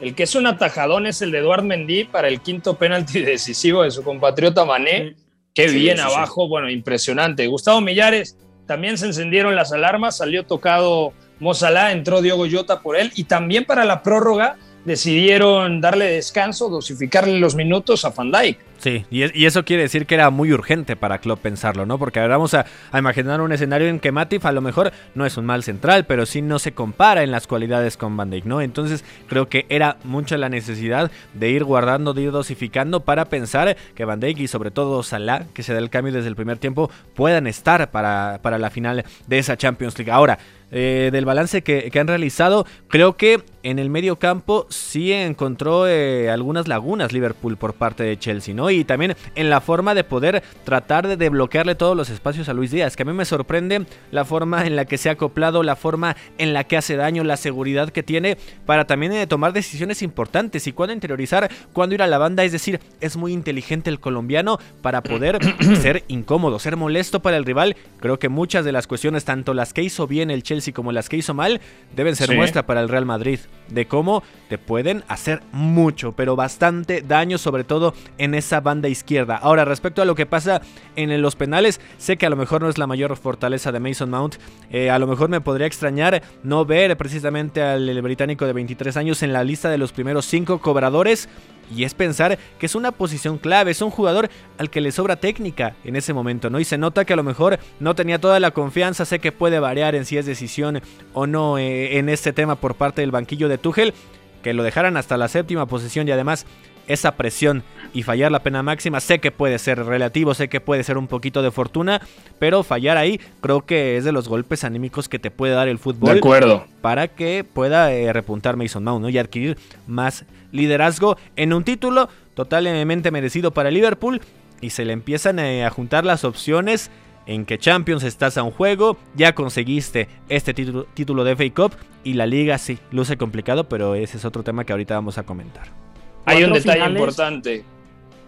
el 0.00 0.14
que 0.14 0.22
es 0.22 0.34
un 0.34 0.46
atajadón 0.46 1.06
es 1.06 1.22
el 1.22 1.30
de 1.30 1.38
Eduard 1.38 1.64
Mendy 1.64 2.04
para 2.04 2.28
el 2.28 2.40
quinto 2.40 2.76
penalti 2.76 3.20
decisivo 3.22 3.82
de 3.82 3.90
su 3.90 4.02
compatriota 4.02 4.64
Mané. 4.64 5.16
Qué 5.54 5.68
Sí, 5.68 5.76
bien 5.76 5.96
sí, 5.96 6.02
abajo, 6.02 6.46
bueno, 6.46 6.70
impresionante. 6.70 7.46
Gustavo 7.46 7.80
Millares, 7.80 8.36
también 8.66 8.96
se 8.96 9.06
encendieron 9.06 9.56
las 9.56 9.72
alarmas, 9.72 10.18
salió 10.18 10.44
tocado 10.44 11.12
Mozalá, 11.40 11.92
entró 11.92 12.22
Diogo 12.22 12.46
Jota 12.50 12.80
por 12.80 12.96
él 12.96 13.10
y 13.16 13.24
también 13.24 13.64
para 13.64 13.84
la 13.84 14.02
prórroga 14.02 14.56
decidieron 14.84 15.80
darle 15.80 16.06
descanso, 16.06 16.68
dosificarle 16.68 17.38
los 17.38 17.54
minutos 17.54 18.04
a 18.04 18.10
Van 18.10 18.30
Dijk. 18.30 18.58
Sí, 18.78 19.04
y, 19.10 19.22
es- 19.22 19.34
y 19.34 19.46
eso 19.46 19.64
quiere 19.64 19.82
decir 19.82 20.06
que 20.06 20.14
era 20.14 20.30
muy 20.30 20.52
urgente 20.52 20.94
para 20.94 21.18
Klopp 21.18 21.40
pensarlo, 21.42 21.84
¿no? 21.84 21.98
Porque 21.98 22.20
ahora 22.20 22.36
vamos 22.36 22.54
a, 22.54 22.64
a 22.92 22.98
imaginar 23.00 23.40
un 23.40 23.50
escenario 23.50 23.88
en 23.88 23.98
que 23.98 24.12
Matip 24.12 24.46
a 24.46 24.52
lo 24.52 24.60
mejor 24.60 24.92
no 25.16 25.26
es 25.26 25.36
un 25.36 25.46
mal 25.46 25.64
central, 25.64 26.06
pero 26.06 26.26
sí 26.26 26.42
no 26.42 26.60
se 26.60 26.70
compara 26.72 27.24
en 27.24 27.32
las 27.32 27.48
cualidades 27.48 27.96
con 27.96 28.16
Van 28.16 28.30
Dijk, 28.30 28.44
¿no? 28.44 28.60
Entonces 28.60 29.04
creo 29.28 29.48
que 29.48 29.66
era 29.68 29.96
mucha 30.04 30.38
la 30.38 30.48
necesidad 30.48 31.10
de 31.34 31.50
ir 31.50 31.64
guardando, 31.64 32.14
de 32.14 32.22
ir 32.22 32.30
dosificando 32.30 33.00
para 33.00 33.24
pensar 33.24 33.76
que 33.96 34.04
Van 34.04 34.20
Dijk 34.20 34.38
y 34.38 34.46
sobre 34.46 34.70
todo 34.70 35.02
Salah, 35.02 35.46
que 35.54 35.64
se 35.64 35.72
da 35.72 35.80
el 35.80 35.90
cambio 35.90 36.12
desde 36.12 36.28
el 36.28 36.36
primer 36.36 36.58
tiempo, 36.58 36.88
puedan 37.16 37.48
estar 37.48 37.90
para, 37.90 38.38
para 38.42 38.58
la 38.58 38.70
final 38.70 39.04
de 39.26 39.38
esa 39.40 39.56
Champions 39.56 39.98
League. 39.98 40.12
Ahora, 40.12 40.38
eh, 40.70 41.08
del 41.10 41.24
balance 41.24 41.62
que, 41.62 41.90
que 41.90 41.98
han 41.98 42.06
realizado, 42.06 42.64
creo 42.88 43.16
que 43.16 43.42
en 43.70 43.78
el 43.78 43.90
medio 43.90 44.16
campo 44.16 44.66
sí 44.70 45.12
encontró 45.12 45.86
eh, 45.88 46.30
algunas 46.30 46.68
lagunas 46.68 47.12
Liverpool 47.12 47.56
por 47.56 47.74
parte 47.74 48.02
de 48.02 48.18
Chelsea, 48.18 48.54
¿no? 48.54 48.70
Y 48.70 48.84
también 48.84 49.14
en 49.34 49.50
la 49.50 49.60
forma 49.60 49.94
de 49.94 50.04
poder 50.04 50.42
tratar 50.64 51.06
de 51.06 51.16
desbloquearle 51.16 51.74
todos 51.74 51.96
los 51.96 52.10
espacios 52.10 52.48
a 52.48 52.54
Luis 52.54 52.70
Díaz, 52.70 52.96
que 52.96 53.02
a 53.02 53.06
mí 53.06 53.12
me 53.12 53.24
sorprende 53.24 53.86
la 54.10 54.24
forma 54.24 54.66
en 54.66 54.76
la 54.76 54.84
que 54.84 54.98
se 54.98 55.08
ha 55.08 55.12
acoplado, 55.12 55.62
la 55.62 55.76
forma 55.76 56.16
en 56.38 56.52
la 56.54 56.64
que 56.64 56.76
hace 56.76 56.96
daño, 56.96 57.24
la 57.24 57.36
seguridad 57.36 57.90
que 57.90 58.02
tiene 58.02 58.38
para 58.66 58.86
también 58.86 59.12
eh, 59.12 59.26
tomar 59.26 59.52
decisiones 59.52 60.02
importantes 60.02 60.66
y 60.66 60.72
cuándo 60.72 60.92
interiorizar, 60.94 61.50
cuándo 61.72 61.94
ir 61.94 62.02
a 62.02 62.06
la 62.06 62.18
banda, 62.18 62.44
es 62.44 62.52
decir, 62.52 62.80
es 63.00 63.16
muy 63.16 63.32
inteligente 63.32 63.90
el 63.90 64.00
colombiano 64.00 64.58
para 64.82 65.02
poder 65.02 65.38
ser 65.82 66.04
incómodo, 66.08 66.58
ser 66.58 66.76
molesto 66.76 67.20
para 67.20 67.36
el 67.36 67.44
rival. 67.44 67.76
Creo 68.00 68.18
que 68.18 68.28
muchas 68.28 68.64
de 68.64 68.72
las 68.72 68.86
cuestiones, 68.86 69.24
tanto 69.24 69.54
las 69.54 69.72
que 69.72 69.82
hizo 69.82 70.06
bien 70.06 70.30
el 70.30 70.42
Chelsea 70.42 70.72
como 70.72 70.92
las 70.92 71.08
que 71.08 71.16
hizo 71.16 71.34
mal, 71.34 71.60
deben 71.94 72.16
ser 72.16 72.28
Sí. 72.28 72.34
muestra 72.34 72.66
para 72.66 72.80
el 72.82 72.88
Real 72.88 73.06
Madrid 73.06 73.38
de 73.68 73.86
cómo 73.86 74.22
te 74.48 74.58
pueden 74.58 75.04
hacer 75.08 75.42
mucho, 75.52 76.12
pero 76.12 76.36
bastante 76.36 77.02
daño, 77.02 77.38
sobre 77.38 77.64
todo 77.64 77.94
en 78.16 78.34
esa 78.34 78.60
banda 78.60 78.88
izquierda. 78.88 79.36
Ahora, 79.36 79.64
respecto 79.64 80.02
a 80.02 80.04
lo 80.04 80.14
que 80.14 80.26
pasa 80.26 80.62
en 80.96 81.20
los 81.20 81.36
penales, 81.36 81.80
sé 81.98 82.16
que 82.16 82.26
a 82.26 82.30
lo 82.30 82.36
mejor 82.36 82.62
no 82.62 82.68
es 82.68 82.78
la 82.78 82.86
mayor 82.86 83.16
fortaleza 83.16 83.72
de 83.72 83.80
Mason 83.80 84.10
Mount. 84.10 84.36
Eh, 84.70 84.90
a 84.90 84.98
lo 84.98 85.06
mejor 85.06 85.28
me 85.28 85.40
podría 85.40 85.66
extrañar 85.66 86.22
no 86.42 86.64
ver 86.64 86.96
precisamente 86.96 87.62
al 87.62 88.00
británico 88.02 88.46
de 88.46 88.52
23 88.52 88.96
años 88.96 89.22
en 89.22 89.32
la 89.32 89.44
lista 89.44 89.68
de 89.70 89.78
los 89.78 89.92
primeros 89.92 90.24
cinco 90.26 90.60
cobradores. 90.60 91.28
Y 91.74 91.84
es 91.84 91.94
pensar 91.94 92.38
que 92.58 92.66
es 92.66 92.74
una 92.74 92.92
posición 92.92 93.38
clave, 93.38 93.70
es 93.70 93.82
un 93.82 93.90
jugador 93.90 94.30
al 94.58 94.70
que 94.70 94.80
le 94.80 94.92
sobra 94.92 95.16
técnica 95.16 95.76
en 95.84 95.96
ese 95.96 96.12
momento, 96.12 96.50
¿no? 96.50 96.60
Y 96.60 96.64
se 96.64 96.78
nota 96.78 97.04
que 97.04 97.12
a 97.12 97.16
lo 97.16 97.22
mejor 97.22 97.58
no 97.80 97.94
tenía 97.94 98.20
toda 98.20 98.40
la 98.40 98.50
confianza, 98.50 99.04
sé 99.04 99.18
que 99.18 99.32
puede 99.32 99.58
variar 99.60 99.94
en 99.94 100.04
si 100.04 100.16
es 100.16 100.26
decisión 100.26 100.80
o 101.12 101.26
no 101.26 101.58
eh, 101.58 101.98
en 101.98 102.08
este 102.08 102.32
tema 102.32 102.56
por 102.56 102.74
parte 102.74 103.00
del 103.00 103.10
banquillo 103.10 103.48
de 103.48 103.58
Tuchel, 103.58 103.94
que 104.42 104.54
lo 104.54 104.62
dejaran 104.62 104.96
hasta 104.96 105.16
la 105.16 105.28
séptima 105.28 105.66
posición 105.66 106.08
y 106.08 106.12
además 106.12 106.46
esa 106.88 107.16
presión 107.16 107.62
y 107.94 108.02
fallar 108.02 108.32
la 108.32 108.42
pena 108.42 108.62
máxima, 108.62 109.00
sé 109.00 109.20
que 109.20 109.30
puede 109.30 109.58
ser 109.58 109.84
relativo, 109.84 110.34
sé 110.34 110.48
que 110.48 110.60
puede 110.60 110.82
ser 110.82 110.98
un 110.98 111.06
poquito 111.06 111.42
de 111.42 111.50
fortuna, 111.50 112.00
pero 112.38 112.62
fallar 112.62 112.96
ahí 112.96 113.20
creo 113.40 113.64
que 113.64 113.96
es 113.96 114.04
de 114.04 114.12
los 114.12 114.28
golpes 114.28 114.64
anímicos 114.64 115.08
que 115.08 115.18
te 115.18 115.30
puede 115.30 115.54
dar 115.54 115.68
el 115.68 115.78
fútbol 115.78 116.18
acuerdo. 116.18 116.66
para 116.80 117.08
que 117.08 117.44
pueda 117.44 117.92
eh, 117.92 118.12
repuntar 118.12 118.56
Mason 118.56 118.82
Mount 118.82 119.02
¿no? 119.02 119.08
y 119.08 119.18
adquirir 119.18 119.56
más 119.86 120.24
liderazgo 120.50 121.16
en 121.36 121.52
un 121.52 121.64
título 121.64 122.08
totalmente 122.34 123.10
merecido 123.10 123.52
para 123.52 123.70
Liverpool 123.70 124.20
y 124.60 124.70
se 124.70 124.84
le 124.84 124.92
empiezan 124.92 125.38
eh, 125.38 125.64
a 125.64 125.70
juntar 125.70 126.04
las 126.04 126.24
opciones 126.24 126.90
en 127.26 127.44
que 127.44 127.58
Champions 127.58 128.04
estás 128.04 128.38
a 128.38 128.42
un 128.42 128.50
juego, 128.50 128.96
ya 129.14 129.34
conseguiste 129.34 130.08
este 130.30 130.54
título, 130.54 130.86
título 130.94 131.24
de 131.24 131.36
FA 131.36 131.54
Cup 131.54 131.72
y 132.02 132.14
la 132.14 132.26
liga 132.26 132.56
sí, 132.56 132.78
luce 132.90 133.18
complicado, 133.18 133.68
pero 133.68 133.94
ese 133.94 134.16
es 134.16 134.24
otro 134.24 134.42
tema 134.42 134.64
que 134.64 134.72
ahorita 134.72 134.94
vamos 134.94 135.18
a 135.18 135.24
comentar. 135.24 135.87
Hay 136.28 136.44
un 136.44 136.52
detalle 136.52 136.76
finales. 136.76 137.00
importante. 137.00 137.64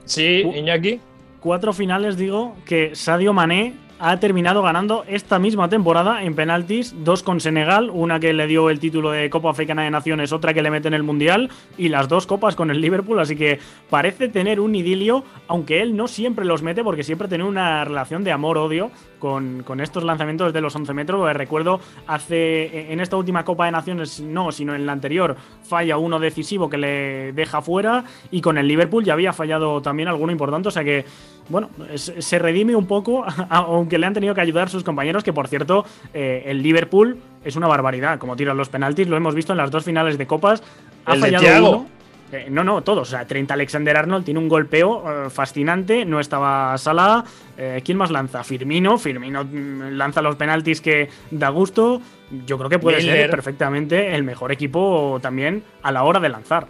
Sí. 0.05 0.43
Iñaki. 0.55 1.01
Cuatro 1.41 1.73
finales, 1.73 2.17
digo, 2.17 2.57
que 2.67 2.95
Sadio 2.95 3.33
Mané 3.33 3.75
ha 4.01 4.19
terminado 4.19 4.63
ganando 4.63 5.05
esta 5.09 5.39
misma 5.39 5.69
temporada 5.69 6.25
en 6.25 6.35
penaltis, 6.35 6.95
dos 7.05 7.23
con 7.23 7.39
Senegal, 7.39 7.91
una 7.91 8.19
que 8.19 8.33
le 8.33 8.47
dio 8.47 8.71
el 8.71 8.81
título 8.81 9.11
de 9.11 9.29
Copa 9.29 9.51
Africana 9.51 9.83
de 9.83 9.91
Naciones, 9.91 10.33
otra 10.33 10.55
que 10.55 10.63
le 10.63 10.71
mete 10.71 10.89
en 10.89 10.95
el 10.95 11.03
Mundial, 11.03 11.51
y 11.77 11.91
las 11.91 12.09
dos 12.09 12.27
copas 12.27 12.57
con 12.57 12.71
el 12.71 12.81
Liverpool, 12.81 13.21
así 13.21 13.37
que 13.37 13.59
parece 13.91 14.29
tener 14.29 14.59
un 14.59 14.75
idilio, 14.75 15.23
aunque 15.49 15.83
él 15.83 15.97
no 15.97 16.09
siempre 16.09 16.47
los 16.47 16.63
mete, 16.63 16.83
porque 16.83 17.03
siempre 17.03 17.29
tiene 17.29 17.45
una 17.45 17.85
relación 17.85 18.25
de 18.25 18.33
amor-odio 18.33 18.91
con, 19.21 19.63
con 19.63 19.81
estos 19.81 20.03
lanzamientos 20.03 20.53
de 20.53 20.61
los 20.61 20.75
11 20.75 20.93
metros, 20.95 21.21
porque 21.21 21.35
recuerdo 21.35 21.81
hace, 22.09 22.93
en 22.93 22.99
esta 22.99 23.17
última 23.17 23.45
Copa 23.45 23.67
de 23.67 23.71
Naciones, 23.71 24.21
no, 24.21 24.51
sino 24.51 24.75
en 24.75 24.87
la 24.87 24.93
anterior, 24.93 25.37
falla 25.63 25.97
uno 25.97 26.19
decisivo 26.19 26.69
que 26.69 26.79
le 26.79 27.33
deja 27.33 27.63
fuera, 27.63 28.05
y 28.33 28.41
con 28.41 28.59
el 28.59 28.67
Liverpool 28.67 29.05
ya 29.05 29.13
había 29.13 29.33
fallado 29.33 29.81
también 29.81 30.09
alguno 30.09 30.33
importante, 30.33 30.69
o 30.69 30.73
sea 30.73 30.83
que 30.83 31.05
bueno, 31.49 31.69
se 31.97 32.39
redime 32.39 32.77
un 32.77 32.87
poco, 32.87 33.25
aunque 33.51 33.99
le 33.99 34.07
han 34.07 34.15
tenido 34.15 34.35
que 34.35 34.41
ayudar 34.41 34.69
sus 34.69 34.83
compañeros, 34.83 35.23
que 35.23 35.33
por 35.33 35.49
cierto, 35.49 35.85
eh, 36.15 36.45
el 36.47 36.63
Liverpool 36.63 37.19
es 37.45 37.57
una 37.57 37.67
barbaridad, 37.67 38.19
como 38.19 38.37
tiran 38.37 38.57
los 38.57 38.69
penaltis, 38.69 39.09
lo 39.09 39.17
hemos 39.17 39.35
visto 39.35 39.53
en 39.53 39.59
las 39.59 39.71
dos 39.71 39.85
finales 39.85 40.17
de 40.17 40.27
copas, 40.27 40.63
ha 41.05 41.15
El 41.15 41.21
de 41.21 41.31
fallado 41.31 41.71
uno. 41.71 42.00
Eh, 42.33 42.47
no, 42.49 42.63
no, 42.63 42.83
todos. 42.83 43.09
O 43.09 43.11
sea, 43.11 43.27
Trent 43.27 43.51
Alexander 43.51 43.97
Arnold 43.97 44.25
tiene 44.25 44.41
un 44.41 44.49
golpeo 44.49 45.27
eh, 45.27 45.31
fascinante. 45.31 46.05
No 46.05 46.21
estaba 46.21 46.77
Salah. 46.79 47.25
Eh, 47.59 47.83
¿Quién 47.85 47.99
más 47.99 48.11
lanza? 48.11 48.45
Firmino. 48.45 48.99
Firmino 48.99 49.45
mm, 49.45 49.93
lanza 49.93 50.23
los 50.23 50.37
penaltis 50.37 50.81
que 50.81 51.09
da 51.31 51.49
gusto. 51.49 52.01
Yo 52.47 52.57
creo 52.59 52.71
que 52.71 52.79
puede 52.79 53.01
ser 53.01 53.31
perfectamente 53.31 54.15
el 54.15 54.23
mejor 54.23 54.53
equipo 54.53 55.19
también 55.21 55.65
a 55.83 55.91
la 55.91 56.05
hora 56.05 56.21
de 56.21 56.29
lanzar. 56.29 56.69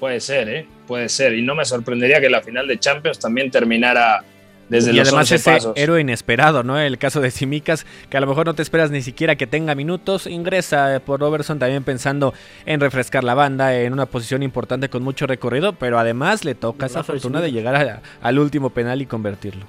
Puede 0.00 0.20
ser, 0.20 0.48
¿eh? 0.48 0.66
Puede 0.86 1.08
ser. 1.08 1.34
Y 1.34 1.42
no 1.42 1.54
me 1.54 1.64
sorprendería 1.64 2.20
que 2.20 2.30
la 2.30 2.40
final 2.40 2.66
de 2.66 2.78
Champions 2.78 3.18
también 3.18 3.50
terminara 3.50 4.24
desde 4.68 4.92
y 4.92 4.96
los 4.96 5.08
además 5.08 5.30
11 5.30 5.34
ese 5.36 5.50
pasos. 5.52 5.72
héroe 5.76 6.00
inesperado, 6.00 6.62
¿no? 6.62 6.78
El 6.78 6.98
caso 6.98 7.20
de 7.20 7.30
Simicas, 7.30 7.86
que 8.10 8.16
a 8.16 8.20
lo 8.20 8.26
mejor 8.26 8.46
no 8.46 8.54
te 8.54 8.62
esperas 8.62 8.90
ni 8.90 9.02
siquiera 9.02 9.36
que 9.36 9.46
tenga 9.46 9.74
minutos, 9.74 10.26
ingresa 10.26 10.94
eh, 10.96 11.00
por 11.00 11.20
Robertson 11.20 11.58
también 11.58 11.84
pensando 11.84 12.32
en 12.66 12.80
refrescar 12.80 13.24
la 13.24 13.34
banda, 13.34 13.78
en 13.78 13.92
una 13.92 14.06
posición 14.06 14.42
importante 14.42 14.88
con 14.88 15.02
mucho 15.02 15.26
recorrido, 15.26 15.74
pero 15.74 15.98
además 15.98 16.44
le 16.44 16.54
toca 16.54 16.86
esa 16.86 17.02
fortuna 17.02 17.40
de 17.40 17.52
llegar 17.52 17.74
a- 17.76 18.02
al 18.22 18.38
último 18.38 18.70
penal 18.70 19.02
y 19.02 19.06
convertirlo. 19.06 19.66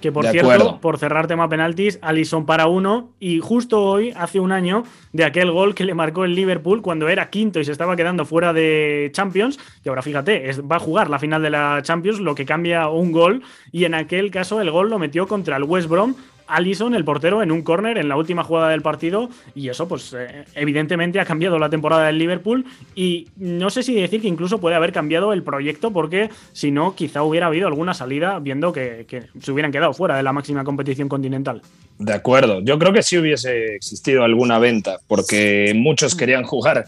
Que 0.00 0.10
por 0.12 0.24
De 0.24 0.30
cierto, 0.32 0.50
acuerdo. 0.50 0.80
por 0.80 0.98
cerrar 0.98 1.26
tema 1.26 1.48
penaltis, 1.48 1.98
Alison 2.02 2.46
para 2.46 2.66
uno. 2.66 3.10
Y 3.20 3.40
justo 3.40 3.82
hoy, 3.82 4.12
hace 4.16 4.40
un 4.40 4.50
año, 4.52 4.84
de 5.12 5.24
aquel 5.24 5.50
gol 5.50 5.74
que 5.74 5.84
le 5.84 5.94
marcó 5.94 6.24
el 6.24 6.34
Liverpool 6.34 6.80
cuando 6.82 7.08
era 7.08 7.28
quinto 7.30 7.60
y 7.60 7.64
se 7.64 7.72
estaba 7.72 7.96
quedando 7.96 8.24
fuera 8.24 8.52
de 8.52 9.10
Champions. 9.12 9.58
Y 9.84 9.88
ahora 9.88 10.02
fíjate, 10.02 10.48
es- 10.48 10.62
va 10.62 10.76
a 10.76 10.80
jugar 10.80 11.10
la 11.10 11.18
final 11.18 11.42
de 11.42 11.50
la 11.50 11.80
Champions, 11.82 12.20
lo 12.20 12.34
que 12.34 12.46
cambia 12.46 12.88
un 12.88 13.12
gol. 13.12 13.42
Y 13.72 13.84
en 13.84 13.94
aquel 13.94 14.30
caso, 14.30 14.60
el 14.60 14.70
gol 14.70 14.88
lo 14.90 14.98
metió 14.98 15.26
contra 15.26 15.56
el 15.56 15.64
West 15.64 15.88
Brom. 15.88 16.14
Allison, 16.50 16.94
el 16.94 17.04
portero, 17.04 17.42
en 17.42 17.52
un 17.52 17.62
córner 17.62 17.98
en 17.98 18.08
la 18.08 18.16
última 18.16 18.44
jugada 18.44 18.70
del 18.70 18.82
partido. 18.82 19.30
Y 19.54 19.68
eso, 19.68 19.88
pues, 19.88 20.14
eh, 20.16 20.44
evidentemente 20.54 21.20
ha 21.20 21.24
cambiado 21.24 21.58
la 21.58 21.70
temporada 21.70 22.06
del 22.06 22.18
Liverpool. 22.18 22.64
Y 22.94 23.28
no 23.36 23.70
sé 23.70 23.82
si 23.82 23.94
decir 23.94 24.20
que 24.20 24.28
incluso 24.28 24.60
puede 24.60 24.76
haber 24.76 24.92
cambiado 24.92 25.32
el 25.32 25.42
proyecto, 25.42 25.90
porque 25.92 26.30
si 26.52 26.70
no, 26.70 26.94
quizá 26.94 27.22
hubiera 27.22 27.46
habido 27.46 27.66
alguna 27.66 27.94
salida 27.94 28.38
viendo 28.38 28.72
que, 28.72 29.06
se 29.40 29.52
hubieran 29.52 29.72
quedado 29.72 29.92
fuera 29.92 30.16
de 30.16 30.22
la 30.22 30.32
máxima 30.32 30.64
competición 30.64 31.08
continental. 31.08 31.62
De 31.98 32.14
acuerdo, 32.14 32.60
yo 32.62 32.78
creo 32.78 32.92
que 32.92 33.02
sí 33.02 33.18
hubiese 33.18 33.74
existido 33.74 34.24
alguna 34.24 34.58
venta, 34.58 34.98
porque 35.06 35.72
muchos 35.74 36.14
querían 36.14 36.44
jugar 36.44 36.84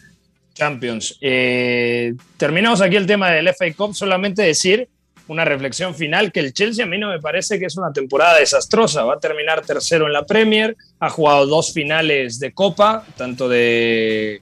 Champions. 0.54 1.18
Eh, 1.20 2.14
terminamos 2.36 2.80
aquí 2.80 2.96
el 2.96 3.06
tema 3.06 3.30
del 3.30 3.48
FA 3.48 3.72
Cup, 3.76 3.94
solamente 3.94 4.42
decir 4.42 4.88
una 5.32 5.44
reflexión 5.44 5.94
final, 5.94 6.30
que 6.30 6.40
el 6.40 6.52
Chelsea 6.52 6.84
a 6.84 6.88
mí 6.88 6.98
no 6.98 7.08
me 7.08 7.20
parece 7.20 7.58
que 7.58 7.66
es 7.66 7.76
una 7.76 7.92
temporada 7.92 8.38
desastrosa, 8.38 9.04
va 9.04 9.14
a 9.14 9.20
terminar 9.20 9.62
tercero 9.62 10.06
en 10.06 10.12
la 10.12 10.24
Premier, 10.24 10.76
ha 11.00 11.10
jugado 11.10 11.46
dos 11.46 11.72
finales 11.72 12.38
de 12.38 12.52
Copa, 12.52 13.04
tanto 13.16 13.48
de, 13.48 14.40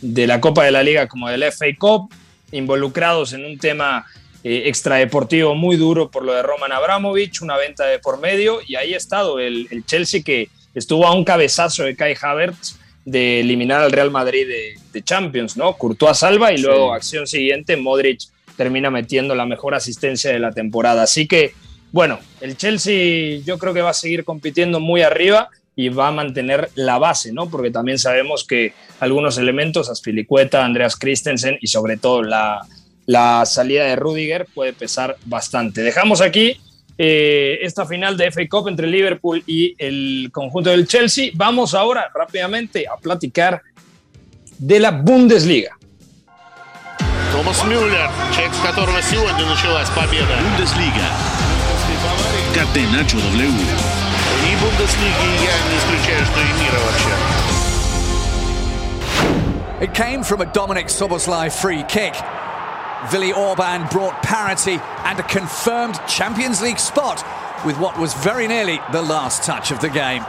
de 0.00 0.26
la 0.26 0.40
Copa 0.40 0.64
de 0.64 0.70
la 0.70 0.82
Liga 0.82 1.08
como 1.08 1.28
del 1.28 1.42
FA 1.44 1.66
Cup, 1.78 2.12
involucrados 2.52 3.32
en 3.32 3.44
un 3.44 3.58
tema 3.58 4.06
eh, 4.44 4.62
extradeportivo 4.66 5.54
muy 5.54 5.76
duro 5.76 6.10
por 6.10 6.24
lo 6.24 6.32
de 6.32 6.42
Roman 6.42 6.72
Abramovich, 6.72 7.42
una 7.42 7.56
venta 7.56 7.84
de 7.86 7.98
por 7.98 8.20
medio, 8.20 8.60
y 8.66 8.76
ahí 8.76 8.94
ha 8.94 8.96
estado 8.96 9.40
el, 9.40 9.66
el 9.70 9.84
Chelsea 9.84 10.22
que 10.22 10.48
estuvo 10.74 11.06
a 11.06 11.14
un 11.14 11.24
cabezazo 11.24 11.82
de 11.82 11.96
Kai 11.96 12.14
Havertz 12.20 12.78
de 13.04 13.40
eliminar 13.40 13.82
al 13.82 13.92
Real 13.92 14.10
Madrid 14.10 14.46
de, 14.46 14.74
de 14.92 15.02
Champions, 15.02 15.56
¿no? 15.56 15.76
Courtois 15.76 16.18
salva 16.18 16.52
y 16.52 16.58
luego, 16.58 16.92
acción 16.92 17.26
siguiente, 17.26 17.76
Modric 17.76 18.22
termina 18.56 18.90
metiendo 18.90 19.34
la 19.34 19.46
mejor 19.46 19.74
asistencia 19.74 20.30
de 20.30 20.38
la 20.38 20.52
temporada. 20.52 21.02
Así 21.02 21.26
que, 21.26 21.52
bueno, 21.92 22.18
el 22.40 22.56
Chelsea 22.56 23.40
yo 23.44 23.58
creo 23.58 23.74
que 23.74 23.82
va 23.82 23.90
a 23.90 23.94
seguir 23.94 24.24
compitiendo 24.24 24.80
muy 24.80 25.02
arriba 25.02 25.50
y 25.74 25.90
va 25.90 26.08
a 26.08 26.12
mantener 26.12 26.70
la 26.74 26.98
base, 26.98 27.32
¿no? 27.32 27.50
Porque 27.50 27.70
también 27.70 27.98
sabemos 27.98 28.44
que 28.44 28.72
algunos 28.98 29.36
elementos, 29.36 29.90
Aspilicueta, 29.90 30.64
Andreas 30.64 30.96
Christensen 30.96 31.58
y 31.60 31.66
sobre 31.66 31.98
todo 31.98 32.22
la, 32.22 32.66
la 33.04 33.44
salida 33.44 33.84
de 33.84 33.96
Rudiger 33.96 34.46
puede 34.54 34.72
pesar 34.72 35.16
bastante. 35.26 35.82
Dejamos 35.82 36.22
aquí 36.22 36.58
eh, 36.98 37.58
esta 37.60 37.84
final 37.84 38.16
de 38.16 38.30
FA 38.30 38.48
Cup 38.48 38.68
entre 38.68 38.86
Liverpool 38.86 39.42
y 39.46 39.74
el 39.78 40.30
conjunto 40.32 40.70
del 40.70 40.86
Chelsea. 40.86 41.30
Vamos 41.34 41.74
ahora 41.74 42.10
rápidamente 42.14 42.86
a 42.88 42.96
platicar 42.96 43.60
de 44.58 44.80
la 44.80 44.90
Bundesliga. 44.90 45.76
Томас 47.35 47.63
Мюллер, 47.63 48.09
человек, 48.33 48.53
с 48.53 48.59
которого 48.59 49.01
сегодня 49.01 49.45
началась 49.45 49.89
победа. 49.89 50.33
Bundesliga. 50.57 51.07
Catenacho 52.53 53.17
W. 53.33 53.49
И 54.43 54.55
Бундеслиги 54.57 55.29
я 55.43 55.55
не 55.69 55.77
исключаю, 55.77 56.25
что 56.25 56.39
и 56.39 56.51
мира 56.61 56.79
вообще. 56.85 57.15
It 59.81 59.93
came 59.93 60.23
from 60.23 60.41
a 60.41 60.45
Dominic 60.45 60.89
Soboslai 60.89 61.49
free 61.51 61.83
kick. 61.83 62.13
Willi 63.11 63.33
Orban 63.33 63.87
brought 63.87 64.21
parity 64.21 64.79
and 65.05 65.19
a 65.19 65.23
confirmed 65.23 65.99
Champions 66.07 66.61
League 66.61 66.79
spot 66.79 67.23
with 67.65 67.77
what 67.79 67.97
was 67.97 68.13
very 68.13 68.47
nearly 68.47 68.79
the 68.91 69.01
last 69.01 69.43
touch 69.43 69.71
of 69.71 69.79
the 69.79 69.89
game. 69.89 70.23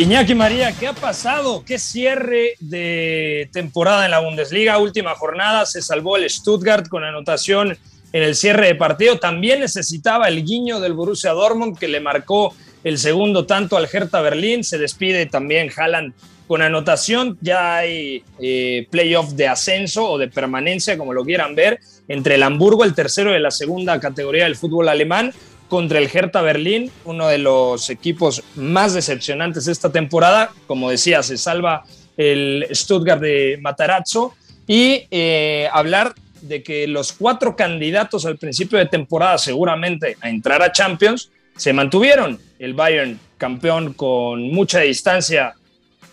Iñaki 0.00 0.34
María, 0.34 0.72
¿qué 0.72 0.86
ha 0.86 0.94
pasado? 0.94 1.62
¿Qué 1.62 1.78
cierre 1.78 2.54
de 2.58 3.50
temporada 3.52 4.06
en 4.06 4.10
la 4.10 4.20
Bundesliga? 4.20 4.78
Última 4.78 5.14
jornada, 5.14 5.66
se 5.66 5.82
salvó 5.82 6.16
el 6.16 6.30
Stuttgart 6.30 6.88
con 6.88 7.04
anotación 7.04 7.76
en 8.10 8.22
el 8.22 8.34
cierre 8.34 8.68
de 8.68 8.76
partido. 8.76 9.18
También 9.18 9.60
necesitaba 9.60 10.28
el 10.28 10.42
guiño 10.42 10.80
del 10.80 10.94
Borussia 10.94 11.32
Dortmund 11.32 11.78
que 11.78 11.86
le 11.86 12.00
marcó 12.00 12.54
el 12.82 12.96
segundo 12.96 13.44
tanto 13.44 13.76
al 13.76 13.90
Hertha 13.92 14.22
Berlín. 14.22 14.64
Se 14.64 14.78
despide 14.78 15.26
también 15.26 15.70
Haaland 15.76 16.14
con 16.48 16.62
anotación. 16.62 17.36
Ya 17.42 17.76
hay 17.76 18.24
eh, 18.38 18.86
playoff 18.90 19.32
de 19.32 19.48
ascenso 19.48 20.12
o 20.12 20.16
de 20.16 20.28
permanencia, 20.28 20.96
como 20.96 21.12
lo 21.12 21.26
quieran 21.26 21.54
ver, 21.54 21.78
entre 22.08 22.36
el 22.36 22.42
Hamburgo, 22.42 22.84
el 22.84 22.94
tercero 22.94 23.32
de 23.32 23.40
la 23.40 23.50
segunda 23.50 24.00
categoría 24.00 24.44
del 24.44 24.56
fútbol 24.56 24.88
alemán, 24.88 25.34
contra 25.70 25.98
el 25.98 26.10
Hertha 26.12 26.42
Berlín, 26.42 26.90
uno 27.04 27.28
de 27.28 27.38
los 27.38 27.88
equipos 27.88 28.42
más 28.56 28.92
decepcionantes 28.92 29.68
esta 29.68 29.90
temporada. 29.90 30.50
Como 30.66 30.90
decía, 30.90 31.22
se 31.22 31.38
salva 31.38 31.84
el 32.18 32.66
Stuttgart 32.72 33.22
de 33.22 33.58
Matarazzo. 33.62 34.34
Y 34.66 35.06
eh, 35.10 35.68
hablar 35.72 36.14
de 36.42 36.62
que 36.62 36.86
los 36.86 37.12
cuatro 37.12 37.56
candidatos 37.56 38.26
al 38.26 38.36
principio 38.36 38.78
de 38.78 38.86
temporada 38.86 39.38
seguramente 39.38 40.16
a 40.20 40.28
entrar 40.28 40.62
a 40.62 40.72
Champions 40.72 41.30
se 41.56 41.72
mantuvieron. 41.72 42.38
El 42.58 42.74
Bayern 42.74 43.18
campeón 43.38 43.94
con 43.94 44.42
mucha 44.52 44.80
distancia 44.80 45.54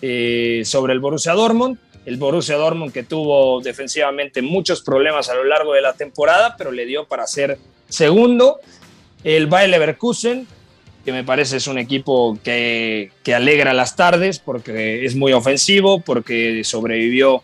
eh, 0.01 0.61
sobre 0.65 0.93
el 0.93 0.99
Borussia 0.99 1.33
Dortmund. 1.33 1.77
El 2.05 2.17
Borussia 2.17 2.55
Dortmund 2.55 2.93
que 2.93 3.03
tuvo 3.03 3.59
defensivamente 3.61 4.41
muchos 4.41 4.81
problemas 4.81 5.29
a 5.29 5.35
lo 5.35 5.43
largo 5.43 5.73
de 5.73 5.81
la 5.81 5.93
temporada, 5.93 6.55
pero 6.57 6.71
le 6.71 6.85
dio 6.85 7.05
para 7.05 7.25
ser 7.27 7.57
segundo. 7.89 8.59
El 9.23 9.47
Bayer 9.47 9.69
Leverkusen, 9.69 10.47
que 11.03 11.11
me 11.11 11.23
parece 11.23 11.57
es 11.57 11.67
un 11.67 11.77
equipo 11.77 12.37
que, 12.43 13.11
que 13.23 13.33
alegra 13.33 13.73
las 13.73 13.95
tardes 13.95 14.39
porque 14.39 15.05
es 15.05 15.15
muy 15.15 15.33
ofensivo, 15.33 16.01
porque 16.01 16.63
sobrevivió 16.63 17.41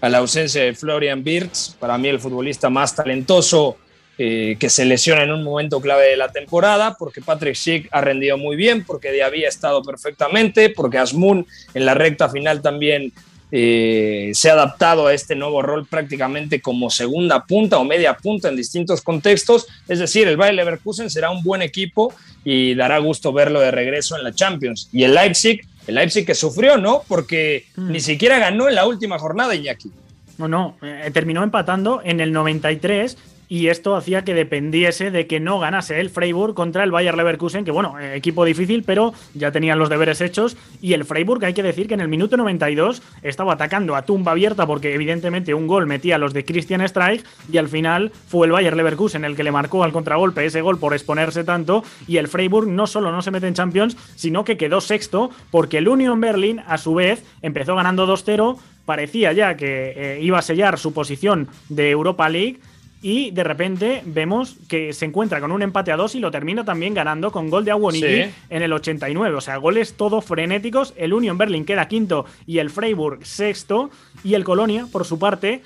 a 0.00 0.08
la 0.08 0.18
ausencia 0.18 0.62
de 0.62 0.74
Florian 0.74 1.22
Wirtz, 1.24 1.76
para 1.78 1.98
mí 1.98 2.08
el 2.08 2.20
futbolista 2.20 2.70
más 2.70 2.96
talentoso 2.96 3.76
eh, 4.22 4.56
que 4.58 4.68
se 4.68 4.84
lesiona 4.84 5.22
en 5.22 5.32
un 5.32 5.42
momento 5.42 5.80
clave 5.80 6.08
de 6.08 6.16
la 6.18 6.30
temporada, 6.30 6.94
porque 6.98 7.22
Patrick 7.22 7.54
Schick 7.54 7.88
ha 7.90 8.02
rendido 8.02 8.36
muy 8.36 8.54
bien, 8.54 8.84
porque 8.84 9.12
Diaby 9.12 9.46
ha 9.46 9.48
estado 9.48 9.82
perfectamente, 9.82 10.68
porque 10.68 10.98
Asmun 10.98 11.46
en 11.72 11.86
la 11.86 11.94
recta 11.94 12.28
final 12.28 12.60
también 12.60 13.12
eh, 13.52 14.30
se 14.34 14.50
ha 14.50 14.52
adaptado 14.54 15.06
a 15.06 15.14
este 15.14 15.34
nuevo 15.34 15.62
rol 15.62 15.86
prácticamente 15.86 16.60
como 16.60 16.90
segunda 16.90 17.44
punta 17.44 17.78
o 17.78 17.84
media 17.84 18.14
punta 18.16 18.48
en 18.48 18.56
distintos 18.56 19.02
contextos. 19.02 19.66
Es 19.88 19.98
decir, 19.98 20.28
el 20.28 20.36
Bayer 20.36 20.54
Leverkusen 20.54 21.10
será 21.10 21.30
un 21.30 21.42
buen 21.42 21.62
equipo 21.62 22.14
y 22.44 22.74
dará 22.74 22.98
gusto 22.98 23.32
verlo 23.32 23.60
de 23.60 23.70
regreso 23.70 24.16
en 24.16 24.24
la 24.24 24.32
Champions. 24.32 24.88
Y 24.92 25.02
el 25.04 25.14
Leipzig, 25.14 25.60
el 25.86 25.94
Leipzig 25.96 26.24
que 26.24 26.34
sufrió, 26.34 26.76
¿no? 26.76 27.02
Porque 27.08 27.66
Mm. 27.76 27.90
ni 27.92 28.00
siquiera 28.00 28.38
ganó 28.38 28.68
en 28.68 28.74
la 28.74 28.86
última 28.86 29.18
jornada, 29.18 29.54
Iñaki. 29.54 29.90
No, 30.38 30.48
no, 30.48 30.76
eh, 30.82 31.10
terminó 31.12 31.42
empatando 31.42 32.00
en 32.04 32.20
el 32.20 32.32
93 32.32 33.18
y 33.50 33.66
esto 33.66 33.96
hacía 33.96 34.22
que 34.22 34.32
dependiese 34.32 35.10
de 35.10 35.26
que 35.26 35.40
no 35.40 35.58
ganase 35.58 35.98
el 35.98 36.08
Freiburg 36.08 36.54
contra 36.54 36.84
el 36.84 36.92
Bayer 36.92 37.16
Leverkusen, 37.16 37.64
que 37.64 37.72
bueno, 37.72 37.98
eh, 37.98 38.14
equipo 38.14 38.44
difícil, 38.44 38.84
pero 38.84 39.12
ya 39.34 39.50
tenían 39.50 39.76
los 39.80 39.90
deberes 39.90 40.20
hechos. 40.20 40.56
Y 40.80 40.92
el 40.92 41.04
Freiburg, 41.04 41.44
hay 41.44 41.52
que 41.52 41.64
decir 41.64 41.88
que 41.88 41.94
en 41.94 42.00
el 42.00 42.06
minuto 42.06 42.36
92 42.36 43.02
estaba 43.22 43.54
atacando 43.54 43.96
a 43.96 44.02
tumba 44.02 44.32
abierta 44.32 44.68
porque 44.68 44.94
evidentemente 44.94 45.52
un 45.52 45.66
gol 45.66 45.88
metía 45.88 46.14
a 46.14 46.18
los 46.18 46.32
de 46.32 46.44
Christian 46.44 46.86
Streich 46.88 47.24
y 47.50 47.58
al 47.58 47.68
final 47.68 48.12
fue 48.28 48.46
el 48.46 48.52
Bayer 48.52 48.76
Leverkusen 48.76 49.24
el 49.24 49.34
que 49.34 49.42
le 49.42 49.50
marcó 49.50 49.82
al 49.82 49.90
contragolpe 49.90 50.46
ese 50.46 50.60
gol 50.60 50.78
por 50.78 50.94
exponerse 50.94 51.42
tanto. 51.42 51.82
Y 52.06 52.18
el 52.18 52.28
Freiburg 52.28 52.68
no 52.68 52.86
solo 52.86 53.10
no 53.10 53.20
se 53.20 53.32
mete 53.32 53.48
en 53.48 53.54
Champions, 53.54 53.96
sino 54.14 54.44
que 54.44 54.56
quedó 54.56 54.80
sexto 54.80 55.30
porque 55.50 55.78
el 55.78 55.88
Union 55.88 56.20
Berlin 56.20 56.62
a 56.68 56.78
su 56.78 56.94
vez 56.94 57.24
empezó 57.42 57.74
ganando 57.74 58.06
2-0 58.06 58.58
parecía 58.84 59.32
ya 59.32 59.56
que 59.56 59.92
eh, 59.96 60.18
iba 60.20 60.38
a 60.38 60.42
sellar 60.42 60.78
su 60.78 60.92
posición 60.92 61.48
de 61.68 61.90
Europa 61.90 62.28
League 62.28 62.58
y 63.02 63.30
de 63.30 63.44
repente 63.44 64.02
vemos 64.04 64.56
que 64.68 64.92
se 64.92 65.06
encuentra 65.06 65.40
con 65.40 65.52
un 65.52 65.62
empate 65.62 65.90
a 65.92 65.96
dos 65.96 66.14
y 66.14 66.20
lo 66.20 66.30
termina 66.30 66.64
también 66.64 66.92
ganando 66.94 67.30
con 67.32 67.48
gol 67.48 67.64
de 67.64 67.70
Awonigi 67.70 68.06
Sí. 68.24 68.30
en 68.50 68.62
el 68.62 68.72
89. 68.72 69.34
O 69.36 69.40
sea, 69.40 69.56
goles 69.56 69.94
todo 69.94 70.20
frenéticos. 70.20 70.92
El 70.96 71.12
Union 71.14 71.38
Berlin 71.38 71.64
queda 71.64 71.88
quinto 71.88 72.26
y 72.46 72.58
el 72.58 72.68
Freiburg 72.70 73.24
sexto. 73.24 73.90
Y 74.22 74.34
el 74.34 74.44
Colonia, 74.44 74.86
por 74.92 75.06
su 75.06 75.18
parte, 75.18 75.62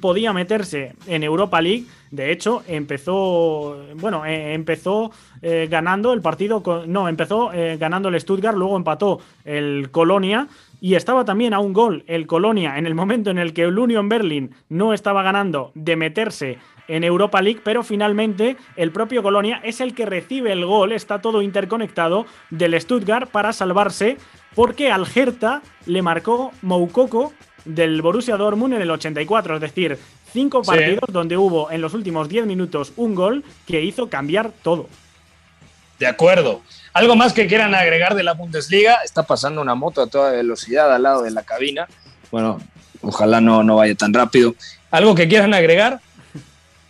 podía 0.00 0.32
meterse 0.32 0.94
en 1.08 1.24
Europa 1.24 1.60
League. 1.60 1.84
De 2.12 2.30
hecho, 2.30 2.62
empezó. 2.68 3.84
Bueno, 3.96 4.24
eh, 4.26 4.54
empezó 4.54 5.10
eh, 5.42 5.66
ganando 5.70 6.12
el 6.12 6.20
partido. 6.22 6.62
con- 6.62 6.90
no, 6.92 7.08
empezó 7.08 7.52
eh, 7.52 7.76
ganando 7.78 8.08
el 8.08 8.20
Stuttgart, 8.20 8.56
luego 8.56 8.76
empató 8.76 9.20
el 9.44 9.90
Colonia. 9.90 10.48
Y 10.80 10.94
estaba 10.94 11.24
también 11.24 11.54
a 11.54 11.58
un 11.58 11.72
gol 11.72 12.04
el 12.06 12.26
Colonia 12.26 12.76
en 12.78 12.86
el 12.86 12.94
momento 12.94 13.30
en 13.30 13.38
el 13.38 13.54
que 13.54 13.62
el 13.62 13.78
Union 13.78 14.08
Berlin 14.10 14.50
no 14.68 14.92
estaba 14.92 15.22
ganando 15.22 15.72
de 15.74 15.96
meterse 15.96 16.58
en 16.88 17.04
Europa 17.04 17.42
League, 17.42 17.60
pero 17.62 17.82
finalmente 17.82 18.56
el 18.76 18.92
propio 18.92 19.22
Colonia 19.22 19.60
es 19.64 19.80
el 19.80 19.94
que 19.94 20.06
recibe 20.06 20.52
el 20.52 20.64
gol, 20.64 20.92
está 20.92 21.20
todo 21.20 21.42
interconectado 21.42 22.26
del 22.50 22.80
Stuttgart 22.80 23.30
para 23.30 23.52
salvarse, 23.52 24.18
porque 24.54 24.90
al 24.90 25.06
Hertha 25.12 25.62
le 25.86 26.02
marcó 26.02 26.52
Moukoko 26.62 27.32
del 27.64 28.00
Borussia 28.00 28.36
Dortmund 28.36 28.74
en 28.74 28.82
el 28.82 28.90
84, 28.90 29.56
es 29.56 29.60
decir, 29.60 29.98
cinco 30.32 30.62
partidos 30.62 31.04
donde 31.08 31.36
hubo 31.36 31.70
en 31.70 31.80
los 31.80 31.94
últimos 31.94 32.28
10 32.28 32.46
minutos 32.46 32.92
un 32.96 33.14
gol 33.14 33.44
que 33.66 33.82
hizo 33.82 34.08
cambiar 34.08 34.50
todo. 34.62 34.88
De 35.98 36.06
acuerdo. 36.06 36.62
¿Algo 36.92 37.16
más 37.16 37.32
que 37.32 37.46
quieran 37.46 37.74
agregar 37.74 38.14
de 38.14 38.22
la 38.22 38.34
Bundesliga? 38.34 38.98
Está 39.04 39.22
pasando 39.22 39.60
una 39.60 39.74
moto 39.74 40.02
a 40.02 40.06
toda 40.06 40.32
velocidad 40.32 40.94
al 40.94 41.02
lado 41.02 41.22
de 41.22 41.30
la 41.30 41.42
cabina. 41.42 41.88
Bueno, 42.30 42.60
ojalá 43.00 43.40
no, 43.40 43.62
no 43.62 43.76
vaya 43.76 43.94
tan 43.94 44.12
rápido. 44.12 44.54
¿Algo 44.90 45.14
que 45.14 45.28
quieran 45.28 45.54
agregar? 45.54 46.00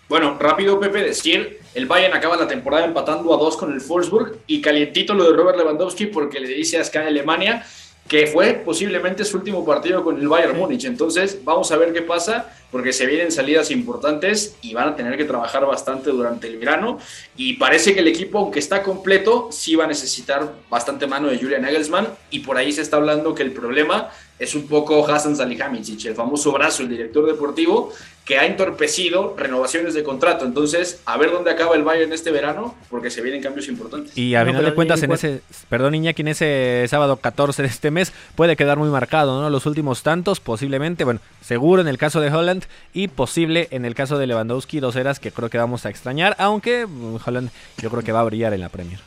Bueno, 0.08 0.36
rápido, 0.38 0.78
Pepe, 0.78 1.02
decir, 1.02 1.58
el 1.74 1.86
Bayern 1.86 2.14
acaba 2.14 2.36
la 2.36 2.46
temporada 2.46 2.84
empatando 2.84 3.34
a 3.34 3.36
dos 3.36 3.56
con 3.56 3.72
el 3.72 3.80
Wolfsburg 3.80 4.38
y 4.46 4.60
calientito 4.60 5.14
lo 5.14 5.24
de 5.24 5.36
Robert 5.36 5.58
Lewandowski 5.58 6.06
porque 6.06 6.38
le 6.38 6.48
dice 6.48 6.78
a 6.78 6.84
Sky 6.84 6.98
Alemania 6.98 7.66
que 8.06 8.28
fue 8.28 8.54
posiblemente 8.64 9.24
su 9.24 9.38
último 9.38 9.64
partido 9.64 10.04
con 10.04 10.16
el 10.18 10.28
Bayern 10.28 10.56
Múnich. 10.56 10.84
Entonces, 10.84 11.40
vamos 11.42 11.72
a 11.72 11.76
ver 11.76 11.92
qué 11.92 12.02
pasa, 12.02 12.56
porque 12.70 12.92
se 12.92 13.06
vienen 13.06 13.32
salidas 13.32 13.70
importantes 13.70 14.56
y 14.62 14.74
van 14.74 14.88
a 14.88 14.96
tener 14.96 15.16
que 15.16 15.24
trabajar 15.24 15.64
bastante 15.66 16.10
durante 16.10 16.46
el 16.46 16.58
verano. 16.58 16.98
Y 17.36 17.54
parece 17.54 17.94
que 17.94 18.00
el 18.00 18.08
equipo, 18.08 18.38
aunque 18.38 18.58
está 18.58 18.82
completo, 18.82 19.48
sí 19.50 19.76
va 19.76 19.84
a 19.84 19.88
necesitar 19.88 20.52
bastante 20.68 21.06
mano 21.06 21.28
de 21.28 21.38
Julian 21.38 21.62
Nagelsmann. 21.62 22.08
Y 22.30 22.40
por 22.40 22.56
ahí 22.56 22.72
se 22.72 22.82
está 22.82 22.96
hablando 22.96 23.34
que 23.34 23.42
el 23.42 23.52
problema 23.52 24.10
es 24.38 24.54
un 24.54 24.66
poco 24.66 25.06
Hassan 25.06 25.36
Salihamidzic, 25.36 26.04
el 26.06 26.14
famoso 26.14 26.52
brazo, 26.52 26.82
el 26.82 26.90
director 26.90 27.24
deportivo, 27.26 27.90
que 28.26 28.38
ha 28.38 28.44
entorpecido 28.44 29.34
renovaciones 29.38 29.94
de 29.94 30.02
contrato. 30.02 30.44
Entonces, 30.44 31.00
a 31.06 31.16
ver 31.16 31.30
dónde 31.30 31.50
acaba 31.50 31.74
el 31.76 31.84
Bayern 31.84 32.12
este 32.12 32.30
verano, 32.32 32.74
porque 32.90 33.10
se 33.10 33.22
vienen 33.22 33.40
cambios 33.40 33.68
importantes. 33.68 34.18
Y 34.18 34.34
a 34.34 34.44
final 34.44 34.64
de 34.64 34.74
cuentas, 34.74 35.02
en 35.02 35.12
ese, 35.12 35.40
perdón 35.70 35.94
Iñaki, 35.94 36.22
en 36.22 36.28
ese 36.28 36.84
sábado 36.88 37.16
14 37.16 37.62
de 37.62 37.68
este 37.68 37.90
mes 37.90 38.12
puede 38.34 38.56
quedar 38.56 38.78
muy 38.78 38.90
marcado, 38.90 39.40
¿no? 39.40 39.48
Los 39.48 39.64
últimos 39.64 40.02
tantos, 40.02 40.40
posiblemente, 40.40 41.04
bueno, 41.04 41.20
seguro 41.40 41.80
en 41.80 41.88
el 41.88 41.98
caso 41.98 42.20
de 42.20 42.30
Holland 42.30 42.55
y 42.92 43.08
posible 43.08 43.68
en 43.70 43.84
el 43.84 43.94
caso 43.94 44.18
de 44.18 44.26
Lewandowski, 44.26 44.80
dos 44.80 44.96
eras 44.96 45.20
que 45.20 45.30
creo 45.30 45.50
que 45.50 45.58
vamos 45.58 45.86
a 45.86 45.90
extrañar, 45.90 46.36
aunque 46.38 46.86
mm, 46.86 47.16
Holland 47.24 47.50
yo 47.78 47.90
creo 47.90 48.02
que 48.02 48.12
va 48.12 48.20
a 48.20 48.24
brillar 48.24 48.52
en 48.54 48.60
la 48.60 48.68
Premier. 48.68 49.00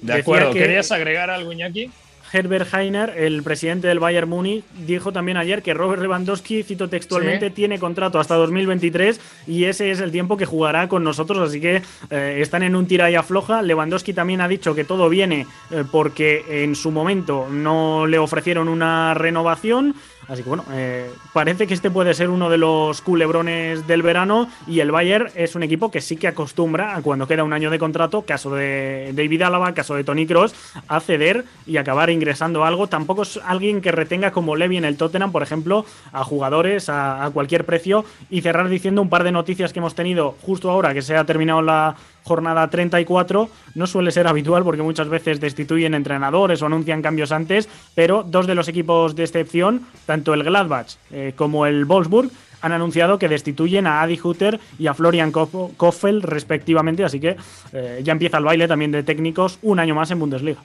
De 0.00 0.14
acuerdo, 0.14 0.52
¿querías 0.52 0.90
agregar 0.92 1.30
algo, 1.30 1.52
Iñaki? 1.52 1.90
Herbert 2.34 2.74
Heiner, 2.74 3.14
el 3.16 3.44
presidente 3.44 3.86
del 3.86 4.00
Bayern 4.00 4.28
Múnich, 4.28 4.64
dijo 4.86 5.12
también 5.12 5.36
ayer 5.36 5.62
que 5.62 5.72
Robert 5.72 6.02
Lewandowski, 6.02 6.64
cito 6.64 6.88
textualmente, 6.88 7.50
tiene 7.50 7.78
contrato 7.78 8.18
hasta 8.18 8.34
2023 8.34 9.20
y 9.46 9.64
ese 9.64 9.92
es 9.92 10.00
el 10.00 10.10
tiempo 10.10 10.36
que 10.36 10.44
jugará 10.44 10.88
con 10.88 11.04
nosotros, 11.04 11.38
así 11.48 11.60
que 11.60 11.80
eh, 12.10 12.38
están 12.40 12.64
en 12.64 12.74
un 12.74 12.88
tira 12.88 13.08
y 13.08 13.14
afloja. 13.14 13.62
Lewandowski 13.62 14.12
también 14.12 14.40
ha 14.40 14.48
dicho 14.48 14.74
que 14.74 14.82
todo 14.82 15.08
viene 15.08 15.46
eh, 15.70 15.84
porque 15.92 16.64
en 16.64 16.74
su 16.74 16.90
momento 16.90 17.46
no 17.48 18.08
le 18.08 18.18
ofrecieron 18.18 18.68
una 18.68 19.14
renovación. 19.14 19.94
Así 20.28 20.42
que 20.42 20.48
bueno, 20.48 20.64
eh, 20.72 21.10
parece 21.32 21.66
que 21.66 21.74
este 21.74 21.90
puede 21.90 22.14
ser 22.14 22.30
uno 22.30 22.48
de 22.48 22.58
los 22.58 23.02
culebrones 23.02 23.86
del 23.86 24.02
verano 24.02 24.48
y 24.66 24.80
el 24.80 24.90
Bayern 24.90 25.28
es 25.34 25.54
un 25.54 25.62
equipo 25.62 25.90
que 25.90 26.00
sí 26.00 26.16
que 26.16 26.28
acostumbra 26.28 26.96
a 26.96 27.02
cuando 27.02 27.26
queda 27.26 27.44
un 27.44 27.52
año 27.52 27.70
de 27.70 27.78
contrato, 27.78 28.22
caso 28.22 28.54
de 28.54 29.12
David 29.14 29.42
Álava, 29.42 29.74
caso 29.74 29.94
de 29.94 30.04
Tony 30.04 30.26
Cross, 30.26 30.54
a 30.88 31.00
ceder 31.00 31.44
y 31.66 31.76
acabar 31.76 32.10
ingresando 32.10 32.64
algo. 32.64 32.86
Tampoco 32.86 33.22
es 33.22 33.38
alguien 33.44 33.80
que 33.80 33.92
retenga 33.92 34.30
como 34.30 34.56
Levy 34.56 34.78
en 34.78 34.84
el 34.84 34.96
Tottenham, 34.96 35.32
por 35.32 35.42
ejemplo, 35.42 35.84
a 36.12 36.24
jugadores 36.24 36.88
a, 36.88 37.24
a 37.24 37.30
cualquier 37.30 37.64
precio 37.64 38.04
y 38.30 38.40
cerrar 38.40 38.68
diciendo 38.68 39.02
un 39.02 39.10
par 39.10 39.24
de 39.24 39.32
noticias 39.32 39.72
que 39.72 39.80
hemos 39.80 39.94
tenido 39.94 40.36
justo 40.42 40.70
ahora 40.70 40.94
que 40.94 41.02
se 41.02 41.16
ha 41.16 41.24
terminado 41.24 41.62
la 41.62 41.96
jornada 42.24 42.68
34. 42.68 43.48
No 43.74 43.86
suele 43.86 44.10
ser 44.10 44.26
habitual 44.26 44.64
porque 44.64 44.82
muchas 44.82 45.08
veces 45.08 45.40
destituyen 45.40 45.94
entrenadores 45.94 46.62
o 46.62 46.66
anuncian 46.66 47.02
cambios 47.02 47.32
antes, 47.32 47.68
pero 47.94 48.24
dos 48.24 48.46
de 48.46 48.54
los 48.54 48.68
equipos 48.68 49.14
de 49.14 49.24
excepción, 49.24 49.86
tanto 50.06 50.34
el 50.34 50.42
Gladbach 50.42 50.96
eh, 51.12 51.32
como 51.36 51.66
el 51.66 51.84
Wolfsburg, 51.84 52.30
han 52.62 52.72
anunciado 52.72 53.18
que 53.18 53.28
destituyen 53.28 53.86
a 53.86 54.00
Adi 54.00 54.18
Hutter 54.22 54.58
y 54.78 54.86
a 54.86 54.94
Florian 54.94 55.30
Koffel 55.32 56.22
respectivamente, 56.22 57.04
así 57.04 57.20
que 57.20 57.36
eh, 57.74 58.00
ya 58.02 58.12
empieza 58.12 58.38
el 58.38 58.44
baile 58.44 58.66
también 58.66 58.90
de 58.90 59.02
técnicos 59.02 59.58
un 59.60 59.78
año 59.78 59.94
más 59.94 60.10
en 60.10 60.18
Bundesliga. 60.18 60.60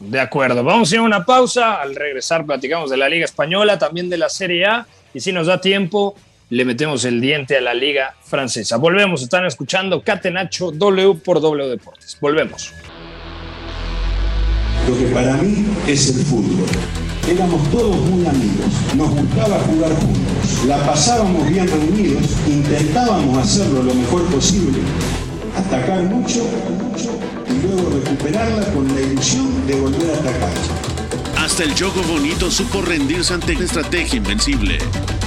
De 0.00 0.18
acuerdo, 0.18 0.64
vamos 0.64 0.90
a 0.90 0.94
ir 0.96 1.00
a 1.00 1.04
una 1.04 1.24
pausa. 1.24 1.80
Al 1.80 1.94
regresar 1.94 2.44
platicamos 2.44 2.90
de 2.90 2.96
la 2.96 3.08
Liga 3.08 3.24
Española, 3.24 3.78
también 3.78 4.10
de 4.10 4.18
la 4.18 4.28
Serie 4.28 4.66
A 4.66 4.86
y 5.14 5.20
si 5.20 5.30
nos 5.30 5.46
da 5.46 5.60
tiempo 5.60 6.16
le 6.50 6.64
metemos 6.64 7.04
el 7.04 7.20
diente 7.20 7.56
a 7.56 7.60
la 7.60 7.74
liga 7.74 8.14
francesa. 8.22 8.76
Volvemos, 8.76 9.22
están 9.22 9.46
escuchando 9.46 10.02
Catenacho 10.02 10.70
W 10.70 11.14
por 11.14 11.40
W 11.40 11.68
Deportes. 11.68 12.16
Volvemos. 12.20 12.72
Lo 14.88 14.98
que 14.98 15.06
para 15.14 15.36
mí 15.38 15.66
es 15.86 16.14
el 16.14 16.24
fútbol. 16.24 16.66
Éramos 17.26 17.70
todos 17.70 17.96
muy 17.96 18.26
amigos, 18.26 18.66
nos 18.94 19.08
gustaba 19.08 19.58
jugar 19.60 19.94
juntos, 19.94 20.64
la 20.66 20.76
pasábamos 20.84 21.48
bien 21.48 21.66
reunidos, 21.66 22.22
intentábamos 22.46 23.38
hacerlo 23.38 23.82
lo 23.82 23.94
mejor 23.94 24.26
posible, 24.26 24.78
atacar 25.56 26.02
mucho, 26.02 26.44
mucho 26.82 27.18
y 27.48 27.66
luego 27.66 27.98
recuperarla 27.98 28.66
con 28.74 28.94
la 28.94 29.00
ilusión 29.00 29.66
de 29.66 29.74
volver 29.80 30.10
a 30.10 30.18
atacar. 30.18 30.52
Hasta 31.38 31.64
el 31.64 31.72
juego 31.72 32.02
bonito 32.02 32.50
supo 32.50 32.82
rendirse 32.82 33.32
ante 33.32 33.56
una 33.56 33.64
estrategia 33.64 34.18
invencible. 34.18 34.76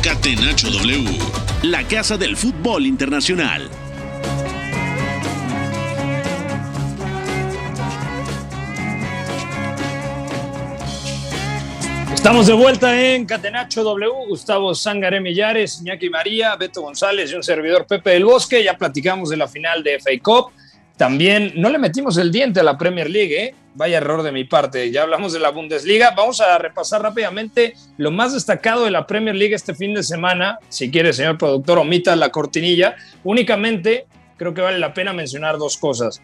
Catenacho 0.08 0.70
W, 0.70 1.20
la 1.64 1.86
casa 1.86 2.16
del 2.16 2.38
fútbol 2.38 2.86
internacional. 2.86 3.70
Estamos 12.14 12.48
de 12.48 12.54
vuelta 12.54 12.98
en 12.98 13.26
Catenacho 13.26 13.84
W, 13.84 14.10
Gustavo 14.30 14.74
Sangaré 14.74 15.20
Millares, 15.20 15.82
Iñaki 15.82 16.10
María, 16.10 16.56
Beto 16.56 16.84
González 16.84 17.30
y 17.34 17.36
un 17.36 17.44
servidor 17.44 17.86
Pepe 17.86 18.12
del 18.12 18.24
Bosque. 18.24 18.64
Ya 18.64 18.78
platicamos 18.78 19.30
de 19.30 19.36
la 19.36 19.50
final 19.50 19.84
de 19.84 20.00
FA 20.00 20.12
Cup. 20.24 20.54
También 20.98 21.54
no 21.56 21.70
le 21.70 21.78
metimos 21.78 22.18
el 22.18 22.32
diente 22.32 22.60
a 22.60 22.64
la 22.64 22.76
Premier 22.76 23.08
League, 23.08 23.44
¿eh? 23.44 23.56
Vaya 23.76 23.98
error 23.98 24.24
de 24.24 24.32
mi 24.32 24.46
parte. 24.46 24.90
Ya 24.90 25.04
hablamos 25.04 25.32
de 25.32 25.40
la 25.40 25.52
Bundesliga. 25.52 26.16
Vamos 26.18 26.42
a 26.42 26.58
repasar 26.58 27.04
rápidamente 27.04 27.76
lo 27.98 28.10
más 28.10 28.34
destacado 28.34 28.84
de 28.84 28.90
la 28.90 29.06
Premier 29.06 29.36
League 29.36 29.54
este 29.54 29.76
fin 29.76 29.94
de 29.94 30.02
semana. 30.02 30.58
Si 30.70 30.90
quiere, 30.90 31.14
señor 31.14 31.38
productor, 31.38 31.78
omita 31.78 32.16
la 32.16 32.30
cortinilla. 32.30 32.96
Únicamente 33.24 34.08
creo 34.38 34.56
que 34.56 34.62
vale 34.62 34.80
la 34.80 34.96
pena 34.96 35.14
mencionar 35.14 35.60
dos 35.60 35.78
cosas. 35.78 36.20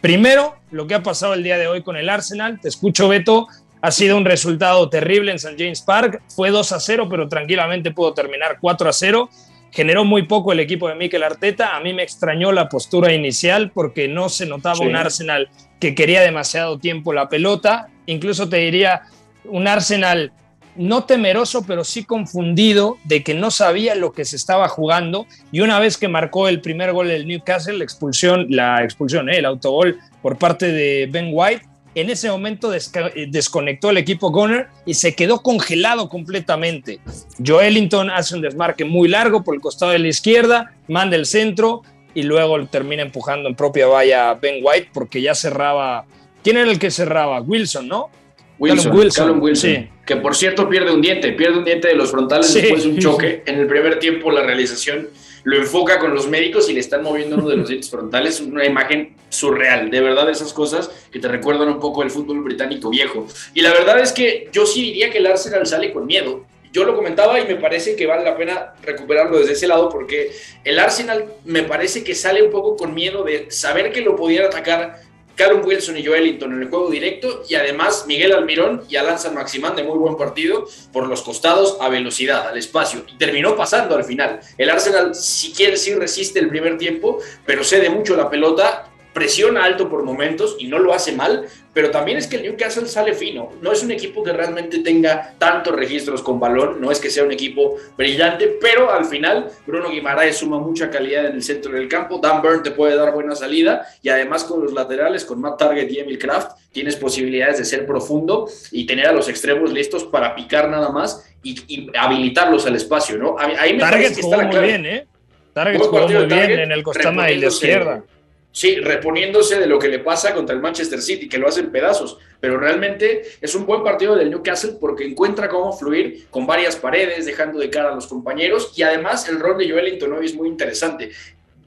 Primero, 0.00 0.54
lo 0.70 0.86
que 0.86 0.94
ha 0.94 1.02
pasado 1.02 1.34
el 1.34 1.42
día 1.42 1.58
de 1.58 1.66
hoy 1.66 1.82
con 1.82 1.96
el 1.96 2.08
Arsenal. 2.08 2.60
Te 2.60 2.68
escucho, 2.68 3.08
Beto. 3.08 3.48
Ha 3.80 3.90
sido 3.90 4.16
un 4.16 4.24
resultado 4.24 4.88
terrible 4.88 5.32
en 5.32 5.38
St. 5.38 5.56
James 5.58 5.82
Park. 5.82 6.22
Fue 6.28 6.50
2 6.50 6.70
a 6.70 6.78
0, 6.78 7.08
pero 7.10 7.28
tranquilamente 7.28 7.90
pudo 7.90 8.14
terminar 8.14 8.58
4 8.60 8.88
a 8.88 8.92
0 8.92 9.28
generó 9.72 10.04
muy 10.04 10.24
poco 10.24 10.52
el 10.52 10.60
equipo 10.60 10.88
de 10.88 10.94
Mikel 10.94 11.22
Arteta. 11.22 11.76
A 11.76 11.80
mí 11.80 11.92
me 11.92 12.02
extrañó 12.02 12.52
la 12.52 12.68
postura 12.68 13.12
inicial 13.12 13.70
porque 13.72 14.06
no 14.06 14.28
se 14.28 14.46
notaba 14.46 14.84
un 14.84 14.94
Arsenal 14.94 15.48
que 15.80 15.94
quería 15.94 16.20
demasiado 16.20 16.78
tiempo 16.78 17.12
la 17.12 17.28
pelota. 17.28 17.88
Incluso 18.06 18.48
te 18.48 18.58
diría 18.58 19.02
un 19.44 19.66
Arsenal 19.66 20.32
no 20.76 21.04
temeroso, 21.04 21.64
pero 21.66 21.84
sí 21.84 22.04
confundido 22.04 22.98
de 23.04 23.22
que 23.22 23.34
no 23.34 23.50
sabía 23.50 23.94
lo 23.94 24.12
que 24.12 24.24
se 24.24 24.36
estaba 24.36 24.68
jugando. 24.68 25.26
Y 25.50 25.60
una 25.60 25.78
vez 25.78 25.96
que 25.98 26.08
marcó 26.08 26.48
el 26.48 26.60
primer 26.60 26.92
gol 26.92 27.08
del 27.08 27.26
Newcastle, 27.26 27.78
la 27.78 27.84
expulsión, 27.84 28.46
la 28.48 28.82
expulsión, 28.82 29.28
eh, 29.28 29.38
el 29.38 29.44
autogol 29.44 29.98
por 30.20 30.38
parte 30.38 30.70
de 30.72 31.08
Ben 31.10 31.30
White, 31.32 31.66
en 31.94 32.10
ese 32.10 32.30
momento 32.30 32.72
eh, 32.72 32.80
desconectó 33.28 33.90
el 33.90 33.98
equipo 33.98 34.30
Gunner 34.30 34.68
y 34.86 34.94
se 34.94 35.14
quedó 35.14 35.42
congelado 35.42 36.08
completamente. 36.08 37.00
Joelinton 37.44 38.10
hace 38.10 38.34
un 38.34 38.42
desmarque 38.42 38.84
muy 38.84 39.08
largo 39.08 39.42
por 39.42 39.54
el 39.54 39.60
costado 39.60 39.92
de 39.92 39.98
la 39.98 40.08
izquierda, 40.08 40.74
manda 40.88 41.16
el 41.16 41.26
centro 41.26 41.82
y 42.14 42.22
luego 42.22 42.66
termina 42.66 43.02
empujando 43.02 43.48
en 43.48 43.54
propia 43.54 43.86
valla 43.86 44.34
Ben 44.34 44.62
White 44.62 44.90
porque 44.92 45.20
ya 45.20 45.34
cerraba. 45.34 46.04
¿Quién 46.42 46.56
era 46.56 46.70
el 46.70 46.78
que 46.78 46.90
cerraba? 46.90 47.40
Wilson, 47.40 47.88
¿no? 47.88 48.10
Wilson, 48.58 48.94
Wilson, 48.94 49.40
Wilson 49.40 49.88
que 50.04 50.16
por 50.16 50.34
cierto 50.34 50.68
pierde 50.68 50.92
un 50.92 51.00
diente, 51.00 51.32
pierde 51.32 51.58
un 51.58 51.64
diente 51.64 51.88
de 51.88 51.94
los 51.94 52.10
frontales 52.10 52.52
después 52.52 52.84
de 52.84 52.90
un 52.90 52.98
choque. 52.98 53.42
En 53.46 53.58
el 53.58 53.66
primer 53.66 53.98
tiempo 53.98 54.30
la 54.30 54.42
realización 54.42 55.08
lo 55.44 55.56
enfoca 55.56 55.98
con 55.98 56.14
los 56.14 56.28
médicos 56.28 56.68
y 56.68 56.72
le 56.72 56.80
están 56.80 57.02
moviendo 57.02 57.36
uno 57.36 57.48
de 57.48 57.56
los 57.56 57.68
dientes 57.68 57.90
frontales, 57.90 58.40
una 58.40 58.64
imagen 58.64 59.16
surreal, 59.28 59.90
de 59.90 60.00
verdad 60.00 60.28
esas 60.30 60.52
cosas 60.52 60.90
que 61.10 61.18
te 61.18 61.28
recuerdan 61.28 61.68
un 61.68 61.80
poco 61.80 62.02
el 62.02 62.10
fútbol 62.10 62.42
británico 62.42 62.90
viejo. 62.90 63.26
Y 63.54 63.62
la 63.62 63.72
verdad 63.72 63.98
es 64.00 64.12
que 64.12 64.48
yo 64.52 64.66
sí 64.66 64.82
diría 64.82 65.10
que 65.10 65.18
el 65.18 65.26
Arsenal 65.26 65.66
sale 65.66 65.92
con 65.92 66.06
miedo. 66.06 66.44
Yo 66.72 66.84
lo 66.84 66.96
comentaba 66.96 67.38
y 67.38 67.46
me 67.46 67.56
parece 67.56 67.96
que 67.96 68.06
vale 68.06 68.24
la 68.24 68.36
pena 68.36 68.72
recuperarlo 68.82 69.38
desde 69.38 69.52
ese 69.52 69.66
lado 69.66 69.90
porque 69.90 70.32
el 70.64 70.78
Arsenal 70.78 71.26
me 71.44 71.64
parece 71.64 72.02
que 72.02 72.14
sale 72.14 72.42
un 72.42 72.50
poco 72.50 72.76
con 72.76 72.94
miedo 72.94 73.24
de 73.24 73.50
saber 73.50 73.92
que 73.92 74.00
lo 74.00 74.16
pudiera 74.16 74.46
atacar 74.46 75.02
Callum 75.34 75.64
Wilson 75.64 75.96
y 75.96 76.04
Joelinton 76.04 76.52
en 76.52 76.62
el 76.62 76.68
juego 76.68 76.90
directo 76.90 77.42
y 77.48 77.54
además 77.54 78.04
Miguel 78.06 78.32
Almirón 78.32 78.84
y 78.88 78.96
Alan 78.96 79.18
San 79.18 79.34
Maximán 79.34 79.76
de 79.76 79.82
muy 79.82 79.98
buen 79.98 80.16
partido 80.16 80.66
por 80.92 81.06
los 81.06 81.22
costados 81.22 81.78
a 81.80 81.88
velocidad, 81.88 82.48
al 82.48 82.58
espacio. 82.58 83.04
Y 83.08 83.16
terminó 83.16 83.56
pasando 83.56 83.94
al 83.96 84.04
final. 84.04 84.40
El 84.58 84.70
Arsenal, 84.70 85.14
si 85.14 85.52
quiere, 85.52 85.76
sí 85.76 85.94
resiste 85.94 86.38
el 86.38 86.48
primer 86.48 86.78
tiempo, 86.78 87.18
pero 87.46 87.64
cede 87.64 87.90
mucho 87.90 88.16
la 88.16 88.28
pelota 88.28 88.88
presiona 89.12 89.64
alto 89.64 89.88
por 89.88 90.04
momentos 90.04 90.56
y 90.58 90.68
no 90.68 90.78
lo 90.78 90.94
hace 90.94 91.12
mal, 91.12 91.46
pero 91.74 91.90
también 91.90 92.18
es 92.18 92.26
que 92.26 92.36
el 92.36 92.42
Newcastle 92.42 92.86
sale 92.86 93.14
fino. 93.14 93.50
No 93.62 93.72
es 93.72 93.82
un 93.82 93.90
equipo 93.90 94.22
que 94.22 94.32
realmente 94.32 94.80
tenga 94.80 95.34
tantos 95.38 95.74
registros 95.74 96.22
con 96.22 96.38
balón, 96.38 96.80
no 96.80 96.90
es 96.90 97.00
que 97.00 97.10
sea 97.10 97.24
un 97.24 97.32
equipo 97.32 97.76
brillante, 97.96 98.58
pero 98.60 98.92
al 98.92 99.04
final 99.04 99.50
Bruno 99.66 99.90
Guimaraes 99.90 100.36
suma 100.36 100.58
mucha 100.58 100.90
calidad 100.90 101.26
en 101.26 101.36
el 101.36 101.42
centro 101.42 101.72
del 101.72 101.88
campo, 101.88 102.18
Dan 102.18 102.42
Burn 102.42 102.62
te 102.62 102.72
puede 102.72 102.96
dar 102.96 103.12
buena 103.12 103.34
salida 103.34 103.86
y 104.02 104.08
además 104.08 104.44
con 104.44 104.62
los 104.62 104.72
laterales, 104.72 105.24
con 105.24 105.40
Matt 105.40 105.58
Target 105.58 105.90
y 105.90 105.98
Emil 106.00 106.18
Kraft, 106.18 106.58
tienes 106.72 106.96
posibilidades 106.96 107.58
de 107.58 107.64
ser 107.64 107.86
profundo 107.86 108.48
y 108.70 108.86
tener 108.86 109.06
a 109.06 109.12
los 109.12 109.28
extremos 109.28 109.72
listos 109.72 110.04
para 110.04 110.34
picar 110.34 110.68
nada 110.68 110.90
más 110.90 111.26
y, 111.42 111.90
habilitarlos 111.98 112.66
al 112.66 112.76
espacio, 112.76 113.16
¿no? 113.18 113.36
Ahí 113.38 113.72
me 113.72 113.80
Target 113.80 114.20
jugó 114.20 114.42
muy 114.42 114.58
bien, 114.58 114.86
¿eh? 114.86 115.06
Target 115.52 115.80
jugó 115.80 116.08
muy 116.08 116.26
bien 116.26 116.50
en 116.60 116.72
el 116.72 116.82
costado 116.82 117.22
de 117.22 117.36
la 117.36 117.46
izquierda. 117.46 118.04
Sí, 118.52 118.76
reponiéndose 118.76 119.58
de 119.58 119.66
lo 119.66 119.78
que 119.78 119.88
le 119.88 119.98
pasa 119.98 120.34
contra 120.34 120.54
el 120.54 120.60
Manchester 120.60 121.00
City, 121.00 121.26
que 121.26 121.38
lo 121.38 121.48
hace 121.48 121.60
en 121.60 121.72
pedazos, 121.72 122.18
pero 122.38 122.58
realmente 122.58 123.22
es 123.40 123.54
un 123.54 123.64
buen 123.64 123.82
partido 123.82 124.14
del 124.14 124.30
Newcastle 124.30 124.74
porque 124.78 125.06
encuentra 125.06 125.48
cómo 125.48 125.72
fluir 125.72 126.26
con 126.28 126.46
varias 126.46 126.76
paredes, 126.76 127.24
dejando 127.24 127.58
de 127.58 127.70
cara 127.70 127.90
a 127.90 127.94
los 127.94 128.06
compañeros 128.06 128.74
y 128.76 128.82
además 128.82 129.26
el 129.30 129.40
rol 129.40 129.56
de 129.56 129.70
Joelinton 129.70 130.12
hoy 130.12 130.26
es 130.26 130.34
muy 130.34 130.48
interesante 130.48 131.12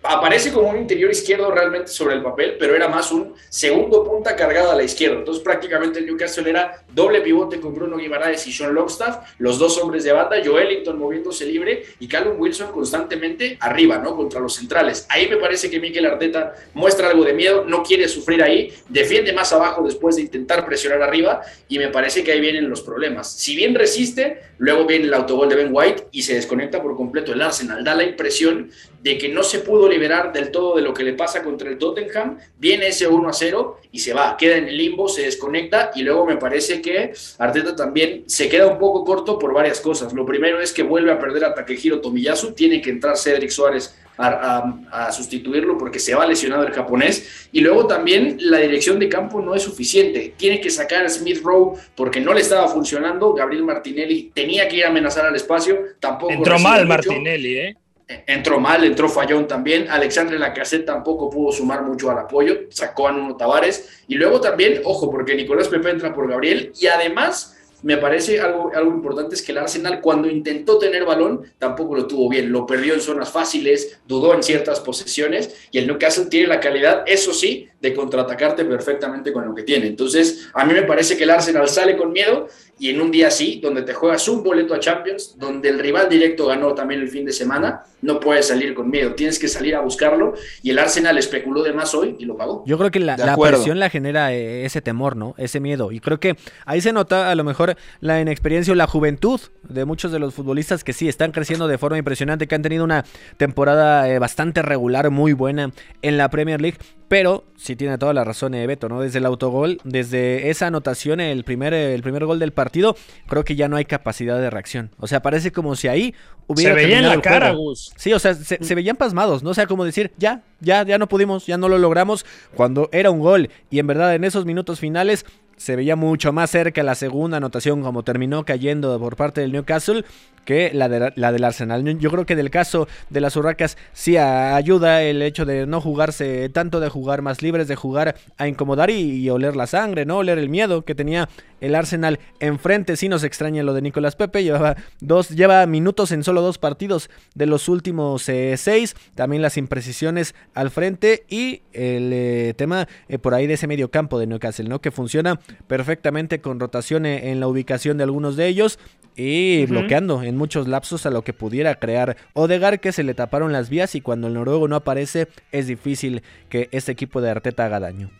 aparece 0.08 0.52
como 0.52 0.70
un 0.70 0.78
interior 0.78 1.12
izquierdo 1.12 1.52
realmente 1.52 1.88
sobre 1.88 2.16
el 2.16 2.24
papel, 2.24 2.56
pero 2.60 2.76
era 2.76 2.88
más 2.88 3.12
un 3.12 3.34
segundo 3.50 4.04
punta 4.04 4.36
cargado 4.36 4.72
a 4.72 4.76
la 4.76 4.84
izquierda. 4.84 5.18
Entonces 5.18 5.44
prácticamente 5.44 6.00
el 6.00 6.06
Newcastle 6.06 6.50
era 6.50 6.84
doble 6.94 7.22
pivote 7.22 7.60
con 7.60 7.74
Bruno 7.74 7.98
Guimaraes 7.98 8.46
y 8.48 8.52
Sean 8.52 8.74
Longstaff, 8.74 9.34
los 9.40 9.60
dos 9.60 9.78
hombres 9.78 10.04
de 10.04 10.14
banda, 10.14 10.38
Joelinton 10.44 10.98
moviéndose 10.98 11.46
libre 11.46 11.84
y 12.00 12.08
Callum 12.08 12.40
Wilson 12.40 12.72
constantemente 12.72 13.58
arriba, 13.60 13.98
¿no? 13.98 14.16
Contra 14.16 14.40
los 14.40 14.56
centrales. 14.56 15.06
Ahí 15.10 15.28
me 15.28 15.38
parece 15.38 15.70
que 15.70 15.80
Mikel 15.80 16.06
Arteta 16.06 16.54
muestra 16.74 17.10
algo 17.10 17.24
de 17.24 17.34
miedo, 17.34 17.66
no 17.66 17.84
quiere 17.84 18.08
sufrir 18.08 18.42
ahí, 18.44 18.74
defiende 18.90 19.34
más 19.34 19.52
abajo 19.54 19.84
después 19.84 20.16
de 20.16 20.24
intentar 20.24 20.66
presionar 20.66 21.02
arriba 21.02 21.42
y 21.68 21.80
me 21.80 21.90
parece 21.90 22.24
que 22.24 22.32
ahí 22.32 22.40
vienen 22.40 22.70
los 22.70 22.82
problemas. 22.82 23.32
Si 23.32 23.56
bien 23.56 23.76
resiste, 23.76 24.42
luego 24.58 24.86
viene 24.86 25.06
el 25.06 25.14
autogol 25.14 25.50
de 25.50 25.56
Ben 25.56 25.70
White 25.72 26.08
y 26.12 26.22
se 26.22 26.36
desconecta 26.36 26.82
por 26.82 26.96
completo 26.96 27.34
el 27.34 27.42
Arsenal. 27.42 27.84
Da 27.84 27.96
la 27.96 28.04
impresión 28.04 28.72
de 29.02 29.18
que 29.18 29.30
no 29.30 29.44
se 29.44 29.60
pudo 29.60 29.88
liberar 29.96 30.34
del 30.34 30.52
todo 30.52 30.76
de 30.76 30.82
lo 30.82 30.94
que 30.94 31.04
le 31.04 31.14
pasa 31.14 31.42
contra 31.42 31.70
el 31.70 31.78
Tottenham, 31.78 32.38
viene 32.58 32.88
ese 32.90 33.08
1 33.08 33.30
a 33.30 33.34
0 33.34 33.80
y 33.92 34.00
se 34.00 34.14
va, 34.14 34.36
queda 34.38 34.58
en 34.58 34.68
el 34.68 34.78
limbo, 34.78 35.08
se 35.08 35.24
desconecta 35.24 35.92
y 35.96 36.04
luego 36.04 36.26
me 36.26 36.38
parece 36.38 36.82
que 36.82 37.14
Arteta 37.40 37.76
también 37.76 38.24
se 38.28 38.50
queda 38.50 38.68
un 38.68 38.78
poco 38.78 39.06
corto 39.06 39.40
por 39.40 39.54
varias 39.54 39.80
cosas. 39.80 40.14
Lo 40.14 40.26
primero 40.26 40.60
es 40.60 40.74
que 40.74 40.84
vuelve 40.84 41.12
a 41.12 41.20
perder 41.20 41.46
a 41.46 41.54
Takehiro 41.54 42.02
Tomiyasu, 42.02 42.54
tiene 42.54 42.82
que 42.82 42.90
entrar 42.90 43.18
Cedric 43.18 43.50
Suárez 43.50 43.96
a, 44.18 45.12
sustituirlo 45.12 45.78
porque 45.78 46.00
se 46.00 46.16
va 46.16 46.26
lesionado 46.26 46.66
el 46.66 46.74
japonés. 46.74 47.48
Y 47.52 47.62
luego 47.62 47.88
también 47.88 48.38
la 48.40 48.60
dirección 48.60 49.00
de 49.00 49.10
campo 49.10 49.42
no 49.42 49.56
es 49.56 49.64
suficiente. 49.64 50.34
Tiene 50.38 50.62
que 50.62 50.70
sacar 50.70 51.06
a 51.06 51.10
Smith 51.10 51.42
Rowe 51.44 51.78
porque 51.96 52.20
no 52.20 52.34
le 52.34 52.42
estaba 52.42 52.68
funcionando. 52.68 53.34
Gabriel 53.34 53.64
Martinelli 53.64 54.32
tenía 54.34 54.68
que 54.68 54.78
ir 54.78 54.86
a 54.86 54.90
amenazar 54.90 55.26
al 55.26 55.36
espacio. 55.36 55.80
Tampoco 56.00 56.32
entró 56.32 56.60
mal 56.60 56.86
Martinelli, 56.86 57.58
¿eh? 57.58 57.78
Entró 58.08 58.60
mal, 58.60 58.84
entró 58.84 59.10
fallón 59.10 59.48
también. 59.48 59.88
Alexandre 59.90 60.38
Lacazette 60.40 60.86
tampoco 60.86 61.30
pudo 61.30 61.52
sumar 61.52 61.84
mucho 61.84 62.12
al 62.12 62.20
apoyo, 62.20 62.56
sacó 62.70 63.08
a 63.08 63.12
Nuno 63.12 63.36
Tavares. 63.36 64.04
Y 64.08 64.16
luego 64.16 64.40
también, 64.42 64.82
ojo, 64.84 65.10
porque 65.10 65.36
Nicolás 65.36 65.68
Pepe 65.68 65.90
entra 65.90 66.14
por 66.14 66.30
Gabriel 66.30 66.72
y 66.80 66.88
además 66.88 67.56
me 67.86 67.98
parece 67.98 68.40
algo, 68.40 68.72
algo 68.74 68.92
importante 68.92 69.36
es 69.36 69.44
que 69.44 69.52
el 69.52 69.60
Arsenal 69.60 70.02
cuando 70.02 70.28
intentó 70.28 70.80
tener 70.80 71.06
balón 71.06 71.44
tampoco 71.60 71.94
lo 71.96 72.08
tuvo 72.08 72.28
bien, 72.30 72.52
lo 72.52 72.66
perdió 72.66 72.96
en 72.96 73.00
zonas 73.00 73.32
fáciles, 73.32 74.00
dudó 74.08 74.34
en 74.34 74.42
ciertas 74.42 74.80
posesiones 74.80 75.68
y 75.70 75.78
el 75.78 75.86
Newcastle 75.86 76.26
tiene 76.26 76.48
la 76.48 76.60
calidad, 76.60 77.04
eso 77.06 77.32
sí, 77.32 77.70
de 77.80 77.94
contraatacarte 77.94 78.66
perfectamente 78.66 79.32
con 79.32 79.46
lo 79.46 79.54
que 79.54 79.62
tiene. 79.62 79.86
Entonces, 79.86 80.50
a 80.56 80.66
mí 80.66 80.74
me 80.74 80.82
parece 80.82 81.16
que 81.16 81.26
el 81.26 81.30
Arsenal 81.30 81.68
sale 81.70 81.96
con 81.96 82.12
miedo 82.12 82.48
y 82.78 82.90
en 82.90 83.00
un 83.00 83.12
día 83.12 83.28
así, 83.28 83.60
donde 83.62 83.84
te 83.84 83.94
juegas 83.94 84.28
un 84.28 84.44
boleto 84.44 84.74
a 84.74 84.80
Champions, 84.80 85.36
donde 85.38 85.70
el 85.70 85.80
rival 85.80 86.10
directo 86.10 86.48
ganó 86.48 86.74
también 86.74 87.02
el 87.02 87.10
fin 87.10 87.26
de 87.26 87.32
semana, 87.32 87.84
no 88.02 88.20
puedes 88.20 88.48
salir 88.48 88.74
con 88.74 88.90
miedo, 88.90 89.14
tienes 89.16 89.40
que 89.40 89.48
salir 89.48 89.76
a 89.76 89.80
buscarlo 89.80 90.34
y 90.62 90.70
el 90.70 90.80
Arsenal 90.80 91.18
especuló 91.18 91.64
de 91.64 91.74
más 91.74 91.96
hoy 91.96 92.16
y 92.20 92.26
lo 92.26 92.36
pagó. 92.36 92.64
Yo 92.68 92.78
creo 92.78 92.92
que 92.92 93.00
la, 93.00 93.18
la 93.18 93.38
presión 93.38 93.80
la 93.80 93.90
genera 93.90 94.34
eh, 94.34 94.66
ese 94.66 94.82
temor, 94.82 95.16
¿no? 95.16 95.36
Ese 95.38 95.60
miedo 95.60 95.92
y 95.92 96.00
creo 96.00 96.20
que 96.20 96.36
ahí 96.66 96.82
se 96.82 96.94
nota 96.94 97.32
a 97.32 97.36
lo 97.36 97.44
mejor 97.44 97.76
la 98.02 98.20
inexperiencia 98.20 98.74
o 98.74 98.76
la 98.76 98.88
juventud 98.88 99.40
de 99.64 99.86
muchos 99.86 100.12
de 100.12 100.20
los 100.20 100.34
futbolistas 100.34 100.84
que 100.84 100.94
sí 100.94 101.08
están 101.08 101.32
creciendo 101.32 101.68
de 101.68 101.78
forma 101.78 101.98
impresionante, 101.98 102.48
que 102.48 102.56
han 102.56 102.62
tenido 102.62 102.84
una 102.84 103.06
temporada 103.38 104.10
eh, 104.10 104.20
bastante 104.20 104.62
regular, 104.62 105.10
muy 105.10 105.34
buena 105.34 105.72
en 106.02 106.18
la 106.18 106.30
Premier 106.30 106.62
League, 106.62 106.78
pero 107.18 107.46
sí 107.56 107.78
tiene 107.78 107.98
toda 107.98 108.14
la 108.14 108.26
razón 108.26 108.56
eh, 108.56 108.68
Beto, 108.68 108.90
¿no? 108.90 109.00
Desde 109.00 109.20
el 109.20 109.26
autogol, 109.26 109.80
desde 109.86 110.50
esa 110.50 110.68
anotación, 110.68 111.22
el 111.22 111.46
primer, 111.46 111.74
el 111.74 112.02
primer 112.02 112.26
gol 112.26 112.40
del 112.40 112.52
partido, 112.52 112.98
creo 113.26 113.46
que 113.46 113.56
ya 113.56 113.70
no 113.70 113.78
hay 113.78 113.86
capacidad 113.86 114.38
de 114.38 114.50
reacción. 114.50 114.92
O 115.00 115.08
sea, 115.08 115.22
parece 115.22 115.54
como 115.54 115.78
si 115.78 115.88
ahí 115.88 116.14
hubiera. 116.48 116.76
Se 116.76 116.82
veía 116.82 116.98
en 116.98 117.08
la 117.08 117.22
cara, 117.22 117.52
Gus. 117.52 117.94
Sí, 117.96 118.12
o 118.12 118.20
sea, 118.20 118.34
se, 118.34 118.62
se, 118.62 118.76
veían 118.76 118.98
pasmados, 118.98 119.44
¿no? 119.44 119.52
O 119.52 119.54
sea, 119.54 119.66
como 119.66 119.86
decir, 119.86 120.12
ya, 120.18 120.44
ya, 120.60 120.84
ya 120.84 120.98
no 120.98 121.08
pudimos, 121.08 121.46
ya 121.46 121.58
no 121.58 121.70
lo 121.70 121.78
logramos, 121.78 122.26
cuando 122.54 122.90
era 122.92 123.12
un 123.12 123.22
gol. 123.22 123.50
Y 123.70 123.80
en 123.80 123.88
verdad, 123.88 124.14
en 124.14 124.26
esos 124.26 124.44
minutos 124.44 124.82
finales, 124.82 125.26
se 125.58 125.76
veía 125.76 125.96
mucho 125.96 126.34
más 126.34 126.52
cerca 126.52 126.84
la 126.84 126.96
segunda 126.96 127.38
anotación 127.38 127.82
como 127.82 128.04
terminó 128.04 128.46
cayendo 128.46 129.00
por 129.00 129.16
parte 129.16 129.42
del 129.42 129.52
Newcastle 129.52 130.04
que 130.46 130.72
la, 130.74 130.88
de, 130.88 131.12
la 131.16 131.32
del 131.32 131.44
Arsenal. 131.44 131.98
Yo 132.00 132.12
creo 132.12 132.26
que 132.26 132.36
del 132.36 132.52
caso 132.52 132.88
de 133.10 133.20
las 133.20 133.36
Urracas 133.36 133.78
sí 133.92 134.16
ayuda 134.16 135.02
el 135.02 135.22
hecho 135.22 135.46
de 135.46 135.66
no 135.66 135.82
jugarse 135.82 136.48
tanto, 136.50 136.80
de 136.80 136.90
jugar 136.90 137.22
más 137.22 137.42
libres, 137.42 137.68
de 137.68 137.76
jugar 137.76 138.16
a 138.38 138.48
incomodar 138.48 138.92
y, 138.92 139.30
oler 139.30 139.56
la 139.56 139.68
sangre, 139.68 140.06
¿no? 140.06 140.20
Oler 140.20 140.38
el 140.38 140.50
miedo 140.50 140.84
que 140.84 140.96
tenía 140.96 141.28
el 141.62 141.76
Arsenal 141.76 142.20
enfrente. 142.40 142.96
Sí 142.96 143.10
nos 143.10 143.24
extraña 143.24 143.64
lo 143.64 143.74
de 143.74 143.82
Nicolás 143.82 144.16
Pepe, 144.16 144.44
llevaba 144.44 144.76
dos, 145.00 145.30
lleva 145.30 145.66
minutos 145.66 146.12
en 146.12 146.24
solo 146.24 146.42
dos 146.42 146.58
partidos 146.58 147.10
de 147.34 147.46
los 147.46 147.70
últimos 147.70 148.28
eh, 148.30 148.56
seis. 148.58 148.96
También 149.16 149.42
las 149.42 149.58
imprecisiones 149.58 150.36
al 150.54 150.72
frente 150.72 151.26
y 151.30 151.62
el 151.74 152.12
eh, 152.14 152.54
tema 152.58 152.88
eh, 153.08 153.18
por 153.18 153.34
ahí 153.34 153.48
de 153.48 153.56
ese 153.56 153.68
medio 153.68 153.90
campo 153.92 154.20
de 154.20 154.28
Newcastle, 154.28 154.70
¿no? 154.70 154.82
Que 154.82 154.92
funciona 154.92 155.40
perfectamente 155.68 156.42
con 156.42 156.60
rotación 156.60 157.06
en 157.06 157.40
la 157.40 157.48
ubicación 157.48 157.98
de 157.98 158.04
algunos 158.04 158.36
de 158.36 158.48
ellos 158.48 158.80
y 159.16 159.66
bloqueando 159.66 160.24
en 160.24 160.38
muchos 160.38 160.68
lapsos 160.68 161.06
a 161.06 161.10
lo 161.10 161.24
que 161.24 161.34
pudiera 161.34 161.76
crear 161.76 162.18
Odegar 162.34 162.80
que 162.80 162.92
se 162.92 163.04
le 163.04 163.14
taparon 163.14 163.54
las 163.54 163.70
vías 163.70 163.96
y 163.96 164.02
cuando 164.02 164.28
el 164.28 164.34
noruego 164.34 164.68
no 164.68 164.76
aparece 164.76 165.28
es 165.52 165.68
difícil 165.68 166.22
que 166.50 166.70
este 166.72 166.92
equipo 166.92 167.22
de 167.22 167.30
Arteta 167.30 167.66
haga 167.66 167.80
daño. 167.80 168.12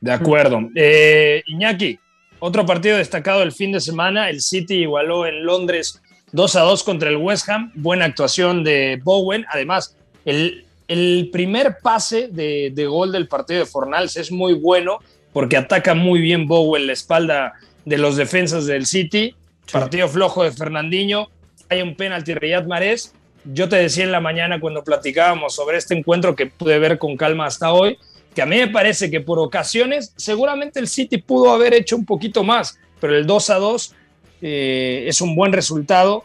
De 0.00 0.12
acuerdo. 0.12 0.68
Eh, 0.74 1.42
Iñaki, 1.46 1.98
otro 2.44 2.66
partido 2.66 2.96
destacado 2.96 3.44
el 3.44 3.52
fin 3.52 3.70
de 3.70 3.78
semana, 3.78 4.28
el 4.28 4.40
City 4.40 4.82
igualó 4.82 5.26
en 5.26 5.44
Londres 5.44 6.02
2 6.32 6.56
a 6.56 6.62
2 6.62 6.82
contra 6.82 7.08
el 7.08 7.16
West 7.16 7.48
Ham, 7.48 7.70
buena 7.76 8.04
actuación 8.04 8.64
de 8.64 9.00
Bowen, 9.04 9.46
además 9.48 9.96
el, 10.24 10.66
el 10.88 11.28
primer 11.32 11.78
pase 11.80 12.26
de, 12.26 12.72
de, 12.74 12.86
gol 12.86 13.12
del 13.12 13.28
partido 13.28 13.60
de 13.60 13.66
Fornals 13.66 14.16
es 14.16 14.32
muy 14.32 14.54
bueno 14.54 14.98
porque 15.32 15.56
ataca 15.56 15.94
muy 15.94 16.20
bien 16.20 16.48
Bowen 16.48 16.88
la 16.88 16.94
espalda 16.94 17.52
de 17.84 17.98
los 17.98 18.16
defensas 18.16 18.66
del 18.66 18.86
City, 18.86 19.36
partido 19.70 20.08
flojo 20.08 20.42
de 20.42 20.50
Fernandinho, 20.50 21.28
hay 21.68 21.80
un 21.80 21.94
penalti 21.94 22.34
Riyad 22.34 22.66
Mahrez. 22.66 23.14
Yo 23.44 23.68
te 23.68 23.76
decía 23.76 24.02
en 24.02 24.10
la 24.10 24.20
mañana 24.20 24.58
cuando 24.58 24.82
platicábamos 24.82 25.54
sobre 25.54 25.78
este 25.78 25.94
encuentro 25.94 26.34
que 26.34 26.46
pude 26.46 26.80
ver 26.80 26.98
con 26.98 27.16
calma 27.16 27.46
hasta 27.46 27.72
hoy, 27.72 27.98
que 28.34 28.42
a 28.42 28.46
mí 28.46 28.56
me 28.56 28.68
parece 28.68 29.10
que 29.10 29.20
por 29.20 29.38
ocasiones 29.38 30.12
seguramente 30.16 30.80
el 30.80 30.88
City 30.88 31.18
pudo 31.18 31.52
haber 31.52 31.74
hecho 31.74 31.96
un 31.96 32.04
poquito 32.04 32.42
más, 32.44 32.78
pero 33.00 33.16
el 33.16 33.26
2 33.26 33.50
a 33.50 33.54
2 33.56 33.94
eh, 34.42 35.04
es 35.06 35.20
un 35.20 35.34
buen 35.34 35.52
resultado 35.52 36.24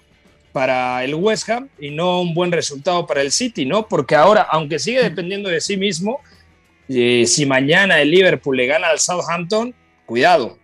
para 0.51 1.03
el 1.03 1.13
West 1.15 1.49
Ham 1.49 1.69
y 1.79 1.91
no 1.91 2.21
un 2.21 2.33
buen 2.33 2.51
resultado 2.51 3.05
para 3.05 3.21
el 3.21 3.31
City, 3.31 3.65
¿no? 3.65 3.87
Porque 3.87 4.15
ahora, 4.15 4.41
aunque 4.41 4.79
sigue 4.79 5.03
dependiendo 5.03 5.49
de 5.49 5.61
sí 5.61 5.77
mismo, 5.77 6.21
eh, 6.89 7.25
si 7.27 7.45
mañana 7.45 8.01
el 8.01 8.09
Liverpool 8.09 8.57
le 8.57 8.65
gana 8.65 8.87
al 8.87 8.99
Southampton, 8.99 9.75
cuidado. 10.05 10.57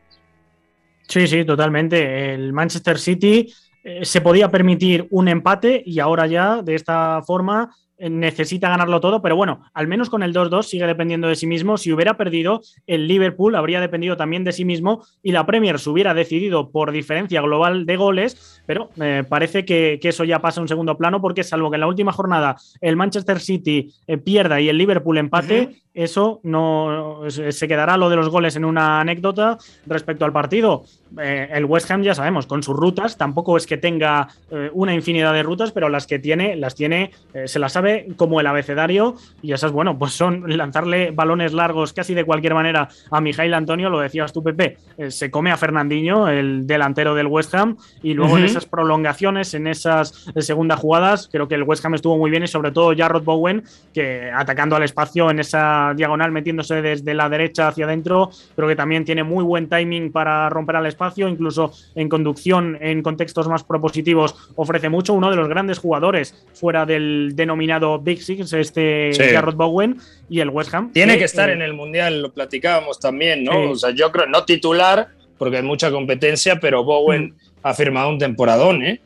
Sí, 1.08 1.28
sí, 1.28 1.46
totalmente. 1.46 2.34
El 2.34 2.54
Manchester 2.54 2.98
City 2.98 3.54
eh, 3.84 4.06
se 4.06 4.22
podía 4.22 4.50
permitir 4.50 5.06
un 5.12 5.28
empate 5.28 5.84
y 5.86 6.00
ahora 6.00 6.26
ya 6.26 6.62
de 6.62 6.76
esta 6.76 7.22
forma 7.22 7.76
necesita 8.10 8.70
ganarlo 8.70 9.00
todo, 9.00 9.22
pero 9.22 9.36
bueno, 9.36 9.62
al 9.74 9.88
menos 9.88 10.10
con 10.10 10.24
el 10.24 10.34
2-2 10.34 10.64
sigue 10.64 10.88
dependiendo 10.88 11.28
de 11.28 11.36
sí 11.36 11.48
mismo. 11.48 11.78
Si 11.78 11.92
hubiera 11.92 12.18
perdido, 12.18 12.62
el 12.88 13.08
Liverpool 13.08 13.56
habría 13.56 13.82
dependido 13.82 14.18
también 14.18 14.44
de 14.44 14.52
sí 14.52 14.66
mismo 14.66 15.06
y 15.22 15.32
la 15.32 15.46
Premier 15.46 15.80
se 15.80 15.90
hubiera 15.90 16.14
decidido 16.14 16.72
por 16.72 16.92
diferencia 16.92 17.42
global 17.42 17.86
de 17.86 17.98
goles, 17.98 18.62
pero 18.66 18.90
eh, 19.02 19.24
parece 19.28 19.66
que, 19.66 20.00
eso 20.04 20.24
ya 20.26 20.40
pasa 20.40 20.60
a 20.60 20.64
un 20.64 20.68
segundo 20.68 20.98
plano 20.98 21.22
porque 21.22 21.44
salvo 21.44 21.72
que 21.72 21.76
en 21.76 21.82
la 21.82 21.88
última 21.88 22.12
jornada 22.12 22.56
el 22.82 22.96
Manchester 22.96 23.40
City 23.40 23.92
pierda 24.24 24.62
y 24.62 24.70
el 24.70 24.78
Liverpool 24.78 25.18
empate, 25.18 25.83
eso 25.94 26.40
no 26.44 27.22
se 27.30 27.68
quedará 27.68 27.98
lo 27.98 28.10
de 28.10 28.16
los 28.16 28.30
goles 28.30 28.56
en 28.56 28.66
una 28.66 29.00
anécdota 29.00 29.58
respecto 29.86 30.26
al 30.26 30.32
partido. 30.32 30.84
Eh, 31.22 31.50
el 31.52 31.66
West 31.66 31.92
Ham 31.92 32.02
ya 32.02 32.16
sabemos, 32.16 32.48
con 32.48 32.64
sus 32.64 32.76
rutas, 32.76 33.18
tampoco 33.18 33.56
es 33.58 33.68
que 33.68 33.78
tenga 33.78 34.28
eh, 34.50 34.72
una 34.74 34.96
infinidad 34.96 35.34
de 35.34 35.44
rutas, 35.44 35.72
pero 35.72 35.90
las 35.90 36.08
que 36.08 36.18
tiene, 36.18 36.56
las 36.56 36.74
tiene, 36.74 37.12
eh, 37.34 37.48
se 37.48 37.60
las 37.60 37.74
sabe 37.74 38.08
como 38.16 38.40
el 38.40 38.48
abecedario 38.48 39.16
y 39.42 39.54
esas, 39.54 39.72
bueno, 39.72 40.00
pues 40.00 40.14
son 40.14 40.44
lanzarle 40.58 41.12
balones 41.12 41.54
largos 41.54 41.94
casi 41.94 42.16
de 42.16 42.24
cualquier 42.24 42.56
manera 42.56 42.90
a 43.12 43.22
Mijail 43.22 43.54
Antonio, 43.54 43.90
lo 43.90 44.00
decías 44.00 44.34
tú, 44.34 44.42
Pepe, 44.42 44.78
se 45.10 45.30
come 45.30 45.52
a 45.52 45.58
Fernandinho, 45.58 46.28
el 46.28 46.66
delantero 46.66 47.14
del 47.14 47.28
West 47.28 47.54
Ham, 47.54 47.78
y 48.02 48.14
luego 48.14 48.38
en 48.38 48.46
esas 48.46 48.66
prolongaciones, 48.66 49.54
en 49.54 49.68
esas 49.68 50.26
segundas 50.38 50.80
jugadas, 50.80 51.30
creo 51.32 51.48
que 51.48 51.56
el 51.56 51.64
West 51.64 51.86
Ham 51.86 51.94
estuvo 51.94 52.18
muy 52.18 52.32
bien 52.32 52.44
y 52.44 52.48
sobre 52.48 52.72
todo 52.72 52.96
Jarrod 52.96 53.24
Bowen, 53.24 53.64
que 53.94 54.32
atacando 54.32 54.76
al 54.76 54.84
espacio 54.84 55.30
en 55.30 55.40
esa 55.40 55.83
diagonal, 55.96 56.32
metiéndose 56.32 56.82
desde 56.82 57.14
la 57.14 57.30
derecha 57.30 57.68
hacia 57.68 57.86
adentro, 57.86 58.30
creo 58.56 58.68
que 58.68 58.76
también 58.76 59.06
tiene 59.06 59.24
muy 59.24 59.44
buen 59.44 59.68
timing 59.68 60.12
para 60.12 60.50
romper 60.50 60.78
al 60.78 60.86
espacio, 60.86 61.28
incluso 61.28 61.74
en 61.96 62.10
conducción, 62.10 62.78
en 62.82 63.02
contextos 63.04 63.48
más 63.48 63.64
propositivos, 63.64 64.36
ofrece 64.56 64.90
mucho. 64.90 65.14
Uno 65.14 65.30
de 65.30 65.36
los 65.36 65.48
grandes 65.48 65.80
jugadores 65.80 66.46
fuera 66.54 66.86
del 66.86 67.34
denominado 67.36 68.00
Big 68.00 68.22
Six, 68.22 68.54
este 68.54 69.12
Jarrod 69.14 69.56
Bowen 69.56 69.98
y 70.30 70.40
el 70.40 70.50
West 70.50 70.74
Ham. 70.74 70.92
Tiene 70.94 71.18
que, 71.18 71.26
estar 71.26 71.50
eh, 71.50 71.54
en 71.54 71.62
el 71.62 71.74
Mundial, 71.74 72.22
lo 72.22 72.32
platicábamos 72.32 73.00
también, 73.00 73.44
¿no? 73.44 73.72
O 73.72 73.76
sea, 73.76 73.92
yo 73.92 74.12
creo, 74.12 74.28
no 74.28 74.46
titular, 74.46 75.10
porque 75.38 75.58
hay 75.58 75.64
mucha 75.64 75.92
competencia, 75.92 76.60
pero 76.60 76.84
Bowen 76.84 77.26
mm. 77.26 77.34
ha 77.64 77.74
firmado 77.74 78.10
un 78.10 78.20
temporadón, 78.20 78.84
¿eh? 78.84 79.02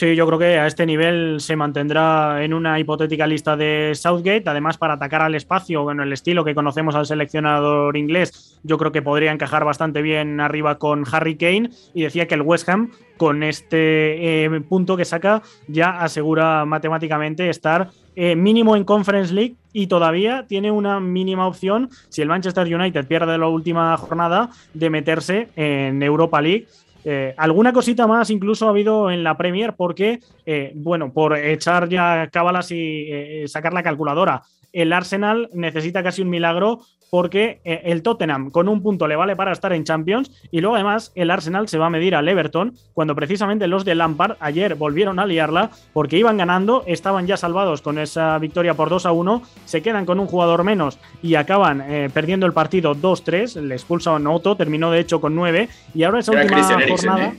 Sí, 0.00 0.16
yo 0.16 0.26
creo 0.26 0.38
que 0.38 0.58
a 0.58 0.66
este 0.66 0.86
nivel 0.86 1.40
se 1.40 1.56
mantendrá 1.56 2.42
en 2.42 2.54
una 2.54 2.80
hipotética 2.80 3.26
lista 3.26 3.54
de 3.54 3.92
Southgate. 3.94 4.44
Además, 4.46 4.78
para 4.78 4.94
atacar 4.94 5.20
al 5.20 5.34
espacio, 5.34 5.82
bueno, 5.82 6.04
el 6.04 6.10
estilo 6.14 6.42
que 6.42 6.54
conocemos 6.54 6.94
al 6.94 7.04
seleccionador 7.04 7.98
inglés, 7.98 8.58
yo 8.62 8.78
creo 8.78 8.92
que 8.92 9.02
podría 9.02 9.30
encajar 9.30 9.62
bastante 9.62 10.00
bien 10.00 10.40
arriba 10.40 10.78
con 10.78 11.04
Harry 11.12 11.36
Kane. 11.36 11.68
Y 11.92 12.04
decía 12.04 12.26
que 12.26 12.34
el 12.34 12.40
West 12.40 12.66
Ham, 12.70 12.92
con 13.18 13.42
este 13.42 14.46
eh, 14.46 14.60
punto 14.62 14.96
que 14.96 15.04
saca, 15.04 15.42
ya 15.68 16.00
asegura 16.00 16.64
matemáticamente 16.64 17.50
estar 17.50 17.90
eh, 18.16 18.36
mínimo 18.36 18.76
en 18.76 18.84
Conference 18.84 19.34
League 19.34 19.56
y 19.74 19.86
todavía 19.88 20.46
tiene 20.48 20.70
una 20.70 20.98
mínima 20.98 21.46
opción, 21.46 21.90
si 22.08 22.22
el 22.22 22.28
Manchester 22.28 22.74
United 22.74 23.06
pierde 23.06 23.36
la 23.36 23.48
última 23.48 23.94
jornada, 23.98 24.48
de 24.72 24.88
meterse 24.88 25.48
en 25.56 26.02
Europa 26.02 26.40
League 26.40 26.66
eh, 27.04 27.34
alguna 27.36 27.72
cosita 27.72 28.06
más 28.06 28.30
incluso 28.30 28.66
ha 28.66 28.70
habido 28.70 29.10
en 29.10 29.24
la 29.24 29.36
Premier 29.36 29.74
porque, 29.74 30.20
eh, 30.44 30.72
bueno, 30.74 31.12
por 31.12 31.36
echar 31.36 31.88
ya 31.88 32.28
cábalas 32.30 32.70
y 32.72 33.06
eh, 33.10 33.44
sacar 33.48 33.72
la 33.72 33.82
calculadora, 33.82 34.42
el 34.72 34.92
Arsenal 34.92 35.48
necesita 35.52 36.02
casi 36.02 36.22
un 36.22 36.30
milagro 36.30 36.80
porque 37.10 37.60
eh, 37.64 37.82
el 37.84 38.02
Tottenham 38.02 38.50
con 38.50 38.68
un 38.68 38.82
punto 38.82 39.06
le 39.06 39.16
vale 39.16 39.36
para 39.36 39.52
estar 39.52 39.72
en 39.72 39.84
Champions 39.84 40.30
y 40.50 40.60
luego 40.60 40.76
además 40.76 41.12
el 41.14 41.30
Arsenal 41.30 41.68
se 41.68 41.78
va 41.78 41.86
a 41.86 41.90
medir 41.90 42.14
al 42.14 42.28
Everton 42.28 42.74
cuando 42.94 43.14
precisamente 43.14 43.66
los 43.66 43.84
de 43.84 43.94
Lampard 43.94 44.36
ayer 44.40 44.74
volvieron 44.74 45.18
a 45.18 45.26
liarla 45.26 45.70
porque 45.92 46.18
iban 46.18 46.36
ganando, 46.36 46.84
estaban 46.86 47.26
ya 47.26 47.36
salvados 47.36 47.82
con 47.82 47.98
esa 47.98 48.38
victoria 48.38 48.74
por 48.74 48.88
2 48.88 49.06
a 49.06 49.12
1, 49.12 49.42
se 49.64 49.82
quedan 49.82 50.06
con 50.06 50.20
un 50.20 50.26
jugador 50.26 50.64
menos 50.64 50.98
y 51.22 51.34
acaban 51.34 51.82
eh, 51.82 52.10
perdiendo 52.12 52.46
el 52.46 52.52
partido 52.52 52.94
2-3, 52.94 53.60
le 53.60 53.74
expulsan 53.74 54.26
a 54.26 54.30
Otto, 54.30 54.56
terminó 54.56 54.90
de 54.90 55.00
hecho 55.00 55.20
con 55.20 55.34
9 55.34 55.68
y 55.94 56.02
ahora 56.04 56.20
esa 56.20 56.32
última 56.32 56.62
jornada... 56.88 57.26
¿eh? 57.26 57.34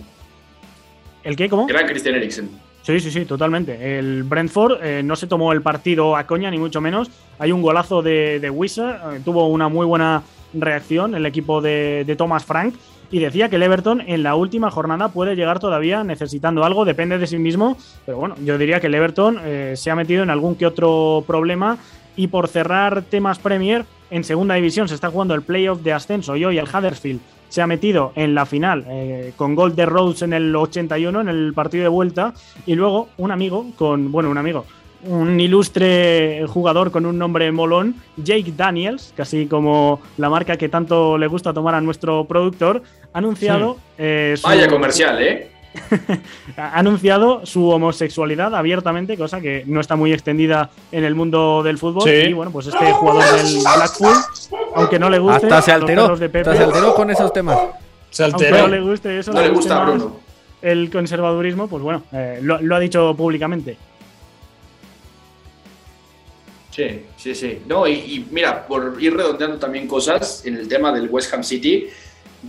¿El 1.24 1.36
qué? 1.36 1.50
¿Cómo? 1.50 1.68
Gran 1.68 1.86
Christian 1.86 2.16
Eriksen. 2.16 2.71
Sí, 2.84 3.00
sí, 3.00 3.12
sí, 3.12 3.26
totalmente. 3.26 4.00
El 4.00 4.24
Brentford 4.24 4.84
eh, 4.84 5.04
no 5.04 5.16
se 5.16 5.28
tomó 5.28 5.54
el 5.54 5.62
partido 5.62 6.16
a 6.16 6.26
coña, 6.26 6.50
ni 6.50 6.58
mucho 6.58 6.82
menos. 6.82 7.10
Hay 7.38 7.52
un 7.52 7.62
golazo 7.62 8.02
de, 8.02 8.40
de 8.40 8.48
eh, 8.48 9.22
tuvo 9.24 9.48
una 9.48 9.70
muy 9.70 9.86
buena 9.86 10.24
reacción 10.54 11.16
el 11.16 11.26
equipo 11.26 11.62
de, 11.62 12.14
Thomas 12.18 12.46
Frank 12.46 12.74
y 13.10 13.20
decía 13.20 13.50
que 13.50 13.58
el 13.58 13.64
Everton 13.64 14.02
en 14.02 14.24
la 14.24 14.36
última 14.36 14.72
jornada 14.72 15.10
puede 15.10 15.36
llegar 15.36 15.60
todavía 15.60 16.04
necesitando 16.04 16.64
algo, 16.64 16.86
depende 16.86 17.18
de 17.18 17.28
sí 17.28 17.38
mismo, 17.38 17.78
pero 18.06 18.18
bueno, 18.18 18.36
yo 18.44 18.58
diría 18.58 18.80
que 18.80 18.88
el 18.88 18.96
Everton 18.96 19.40
eh, 19.44 19.74
se 19.76 19.92
ha 19.92 19.96
metido 19.96 20.24
en 20.24 20.30
algún 20.30 20.56
que 20.56 20.66
otro 20.66 21.24
problema 21.28 21.78
y 22.16 22.28
por 22.28 22.48
cerrar 22.48 23.04
temas 23.04 23.40
Premier, 23.40 23.86
en 24.10 24.24
segunda 24.24 24.56
división 24.56 24.88
se 24.88 24.96
está 24.96 25.10
jugando 25.10 25.34
el 25.34 25.42
playoff 25.42 25.82
de 25.82 25.94
ascenso 25.94 26.36
y 26.36 26.46
hoy 26.46 26.58
el 26.58 26.66
Huddersfield 26.66 27.22
se 27.52 27.62
ha 27.62 27.68
metido 27.68 28.14
en 28.16 28.34
la 28.34 28.46
final 28.46 28.86
eh, 28.88 29.34
con 29.36 29.56
gol 29.56 29.76
de 29.76 29.86
Rhodes 29.86 30.22
en 30.22 30.32
el 30.32 30.56
81, 30.56 31.20
en 31.20 31.28
el 31.28 31.54
partido 31.54 31.84
de 31.84 31.90
vuelta, 31.90 32.34
y 32.66 32.76
luego 32.76 33.10
un 33.18 33.30
amigo 33.30 33.68
con, 33.78 34.10
bueno, 34.10 34.30
un 34.30 34.38
amigo, 34.38 34.66
un 35.04 35.38
ilustre 35.38 36.46
jugador 36.48 36.92
con 36.92 37.06
un 37.06 37.18
nombre 37.18 37.52
molón, 37.52 37.96
Jake 38.16 38.54
Daniels, 38.56 39.14
casi 39.18 39.48
como 39.48 40.00
la 40.18 40.30
marca 40.30 40.56
que 40.56 40.70
tanto 40.70 41.18
le 41.18 41.28
gusta 41.28 41.54
tomar 41.54 41.76
a 41.76 41.82
nuestro 41.82 42.24
productor, 42.26 42.84
ha 43.12 43.18
anunciado... 43.18 43.78
Eh, 43.98 44.36
Vaya 44.44 44.70
comercial, 44.70 45.22
¿eh? 45.22 45.52
ha 46.58 46.80
anunciado 46.80 47.46
su 47.46 47.70
homosexualidad 47.70 48.56
abiertamente, 48.56 49.18
cosa 49.18 49.42
que 49.42 49.64
no 49.66 49.82
está 49.82 49.96
muy 49.96 50.14
extendida 50.14 50.70
en 50.92 51.04
el 51.04 51.16
mundo 51.16 51.64
del 51.64 51.78
fútbol. 51.78 52.10
Y 52.10 52.34
bueno, 52.34 52.52
pues 52.52 52.68
este 52.68 52.92
jugador 52.94 53.24
del 53.36 53.60
Blackpool, 53.76 54.16
aunque 54.76 55.00
no 55.00 55.10
le 55.10 55.20
guste, 55.20 55.46
hasta 55.48 55.62
se 55.62 55.72
alteró, 55.72 56.16
de 56.16 56.30
Pepe, 56.30 56.56
se 56.56 56.64
alteró 56.64 56.96
con 56.96 57.10
esos 57.10 57.32
temas. 57.34 57.58
Se 58.10 58.24
alteró. 58.24 58.56
Aunque 58.56 58.62
no 58.62 58.68
le 58.68 58.82
guste 58.82 59.20
eso, 59.20 59.32
no 59.32 59.42
le, 59.42 59.50
gusta 59.50 59.84
Bruno. 59.84 60.20
El 60.62 60.90
conservadurismo, 60.92 61.68
pues 61.68 61.82
bueno, 61.82 62.04
eh, 62.12 62.40
lo, 62.42 62.76
ha 62.76 62.80
dicho 62.80 63.16
públicamente. 63.16 63.78
Sí, 66.70 67.06
sí, 67.18 67.36
sí. 67.36 67.62
No, 67.68 67.88
y, 67.88 67.94
y, 67.94 68.28
mira, 68.32 68.66
por 68.66 68.96
ir 69.00 69.16
redondeando 69.16 69.58
también 69.58 69.88
cosas 69.88 70.46
en 70.46 70.56
el 70.56 70.68
tema 70.68 70.94
del 70.94 71.10
West 71.10 71.34
Ham 71.34 71.44
City, 71.44 71.90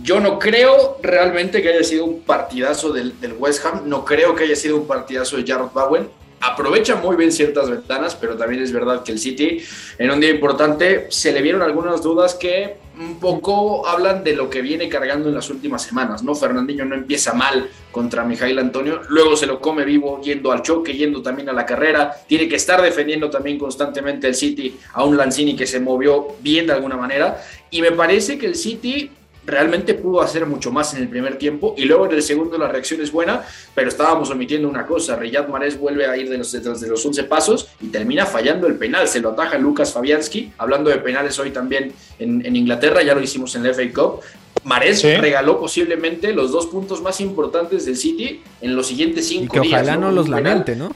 yo 0.01 0.19
no 0.19 0.39
creo 0.39 0.97
realmente 1.01 1.61
que 1.61 1.69
haya 1.69 1.83
sido 1.83 2.05
un 2.05 2.21
partidazo 2.21 2.91
del, 2.91 3.13
West 3.37 3.65
Ham, 3.65 3.83
no 3.85 4.03
creo 4.03 4.35
que 4.35 4.45
haya 4.45 4.55
sido 4.55 4.77
un 4.77 4.87
partidazo 4.87 5.37
de 5.37 5.45
Jarrod 5.45 5.71
Bowen. 5.71 6.09
Aprovecha 6.45 6.97
muy 6.97 7.15
bien 7.15 7.31
ciertas 7.31 7.69
ventanas, 7.69 8.15
pero 8.15 8.35
también 8.35 8.61
es 8.61 8.73
verdad 8.73 9.01
que 9.01 9.13
el 9.13 9.19
City 9.19 9.63
en 9.97 10.11
un 10.11 10.19
día 10.19 10.29
importante 10.29 11.07
se 11.09 11.31
le 11.31 11.41
vieron 11.41 11.61
algunas 11.61 12.03
dudas 12.03 12.35
que 12.35 12.75
un 12.99 13.17
poco 13.17 13.87
hablan 13.87 14.25
de 14.25 14.35
lo 14.35 14.49
que 14.49 14.61
viene 14.61 14.89
cargando 14.89 15.29
en 15.29 15.35
las 15.35 15.49
últimas 15.49 15.83
semanas, 15.83 16.21
¿no? 16.21 16.35
Fernandinho 16.35 16.83
no 16.83 16.95
empieza 16.95 17.33
mal 17.33 17.69
contra 17.93 18.25
Mijail 18.25 18.59
Antonio, 18.59 18.99
luego 19.07 19.37
se 19.37 19.45
lo 19.45 19.61
come 19.61 19.85
vivo 19.85 20.19
yendo 20.21 20.51
al 20.51 20.61
choque, 20.61 20.93
yendo 20.93 21.21
también 21.21 21.47
a 21.47 21.53
la 21.53 21.65
carrera, 21.65 22.13
tiene 22.27 22.49
que 22.49 22.57
estar 22.57 22.81
defendiendo 22.81 23.29
también 23.29 23.57
constantemente 23.57 24.27
el 24.27 24.35
City 24.35 24.77
a 24.91 25.05
un 25.05 25.15
Lanzini 25.15 25.55
que 25.55 25.65
se 25.65 25.79
movió 25.79 26.35
bien 26.41 26.67
de 26.67 26.73
alguna 26.73 26.97
manera 26.97 27.41
y 27.71 27.81
me 27.81 27.93
parece 27.93 28.37
que 28.37 28.47
el 28.47 28.55
City 28.55 29.09
realmente 29.45 29.93
pudo 29.93 30.21
hacer 30.21 30.45
mucho 30.45 30.71
más 30.71 30.93
en 30.93 31.01
el 31.01 31.09
primer 31.09 31.37
tiempo 31.37 31.75
y 31.77 31.85
luego 31.85 32.05
en 32.05 32.13
el 32.13 32.23
segundo 32.23 32.57
la 32.57 32.67
reacción 32.67 33.01
es 33.01 33.11
buena, 33.11 33.43
pero 33.75 33.89
estábamos 33.89 34.29
omitiendo 34.29 34.67
una 34.69 34.85
cosa, 34.85 35.15
Riyad 35.15 35.47
Mahrez 35.47 35.77
vuelve 35.77 36.05
a 36.05 36.15
ir 36.17 36.29
de 36.29 36.37
los, 36.37 36.51
de 36.51 36.87
los 36.87 37.05
11 37.05 37.23
pasos 37.25 37.67
y 37.81 37.87
termina 37.87 38.25
fallando 38.25 38.67
el 38.67 38.75
penal, 38.75 39.07
se 39.07 39.19
lo 39.19 39.29
ataja 39.29 39.57
Lucas 39.57 39.93
Fabianski, 39.93 40.53
hablando 40.57 40.89
de 40.89 40.97
penales 40.97 41.37
hoy 41.39 41.51
también 41.51 41.93
en, 42.19 42.55
Inglaterra, 42.55 43.01
ya 43.03 43.15
lo 43.15 43.21
hicimos 43.21 43.55
en 43.55 43.63
la 43.63 43.73
FA 43.73 43.83
Cup, 43.93 44.21
Mares 44.63 45.03
regaló 45.03 45.59
posiblemente 45.59 46.31
los 46.33 46.51
dos 46.51 46.67
puntos 46.67 47.01
más 47.01 47.19
importantes 47.19 47.85
del 47.85 47.97
City 47.97 48.41
en 48.61 48.75
los 48.75 48.87
siguientes 48.87 49.27
cinco 49.27 49.57
y 49.57 49.61
que 49.61 49.67
Ojalá 49.75 49.97
no, 49.97 50.11
los 50.11 50.29
lamente, 50.29 50.75
¿no? 50.75 50.91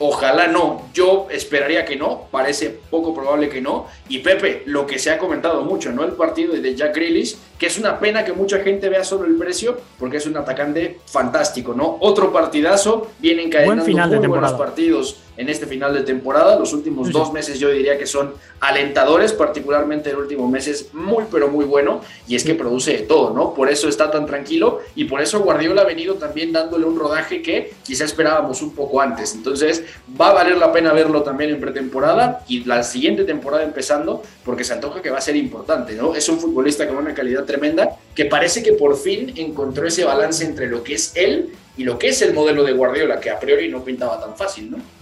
Ojalá 0.00 0.46
no, 0.46 0.88
yo 0.94 1.26
esperaría 1.30 1.84
que 1.84 1.96
no, 1.96 2.28
parece 2.30 2.78
poco 2.90 3.14
probable 3.14 3.48
que 3.48 3.60
no. 3.60 3.86
Y 4.08 4.18
Pepe, 4.18 4.62
lo 4.66 4.86
que 4.86 4.98
se 4.98 5.10
ha 5.10 5.18
comentado 5.18 5.62
mucho, 5.62 5.90
¿no? 5.92 6.04
El 6.04 6.12
partido 6.12 6.54
de 6.54 6.74
Jack 6.74 6.94
Grealish, 6.94 7.36
que 7.58 7.66
es 7.66 7.78
una 7.78 7.98
pena 7.98 8.24
que 8.24 8.32
mucha 8.32 8.60
gente 8.60 8.88
vea 8.88 9.02
solo 9.04 9.24
el 9.26 9.36
precio, 9.36 9.76
porque 9.98 10.18
es 10.18 10.26
un 10.26 10.36
atacante 10.36 11.00
fantástico, 11.06 11.74
¿no? 11.74 11.98
Otro 12.00 12.32
partidazo, 12.32 13.10
vienen 13.18 13.46
encadenando 13.46 13.84
muy 14.18 14.26
buenos 14.26 14.52
partidos 14.52 15.16
en 15.38 15.48
este 15.48 15.66
final 15.66 15.94
de 15.94 16.02
temporada. 16.02 16.58
Los 16.58 16.72
últimos 16.74 17.10
dos 17.10 17.32
meses 17.32 17.58
yo 17.58 17.70
diría 17.70 17.96
que 17.96 18.06
son 18.06 18.34
alentadores, 18.60 19.32
particularmente 19.32 20.10
el 20.10 20.16
último 20.16 20.48
mes 20.48 20.66
es 20.66 20.92
muy, 20.92 21.24
pero 21.30 21.48
muy 21.48 21.64
bueno, 21.64 22.02
y 22.26 22.34
es 22.34 22.44
que 22.44 22.54
produce 22.54 22.92
de 22.92 22.98
todo, 23.04 23.32
¿no? 23.32 23.54
Por 23.54 23.70
eso 23.70 23.88
está 23.88 24.10
tan 24.10 24.26
tranquilo 24.26 24.80
y 24.94 25.04
por 25.04 25.22
eso 25.22 25.40
Guardiola 25.40 25.82
ha 25.82 25.84
venido 25.84 26.14
también 26.14 26.52
dándole 26.52 26.84
un 26.84 26.98
rodaje 26.98 27.40
que 27.40 27.72
quizá 27.84 28.04
esperábamos 28.04 28.60
un 28.60 28.74
poco 28.74 29.00
antes. 29.00 29.34
Entonces, 29.34 29.84
va 30.20 30.30
a 30.30 30.32
valer 30.34 30.56
la 30.56 30.72
pena 30.72 30.92
verlo 30.92 31.22
también 31.22 31.50
en 31.50 31.60
pretemporada 31.60 32.44
y 32.48 32.64
la 32.64 32.82
siguiente 32.82 33.24
temporada 33.24 33.62
empezando, 33.62 34.22
porque 34.44 34.64
se 34.64 34.72
antoja 34.72 35.00
que 35.00 35.10
va 35.10 35.18
a 35.18 35.22
ser 35.22 35.36
importante, 35.36 35.94
¿no? 35.94 36.14
Es 36.14 36.28
un 36.28 36.40
futbolista 36.40 36.86
con 36.88 36.96
una 36.96 37.14
calidad 37.14 37.44
tremenda 37.44 37.96
que 38.14 38.24
parece 38.24 38.62
que 38.62 38.72
por 38.72 38.96
fin 38.96 39.32
encontró 39.36 39.86
ese 39.86 40.04
balance 40.04 40.44
entre 40.44 40.66
lo 40.66 40.82
que 40.82 40.94
es 40.94 41.12
él 41.14 41.50
y 41.76 41.84
lo 41.84 41.96
que 41.96 42.08
es 42.08 42.20
el 42.22 42.34
modelo 42.34 42.64
de 42.64 42.72
Guardiola, 42.72 43.20
que 43.20 43.30
a 43.30 43.38
priori 43.38 43.68
no 43.68 43.84
pintaba 43.84 44.20
tan 44.20 44.36
fácil, 44.36 44.72
¿no? 44.72 44.97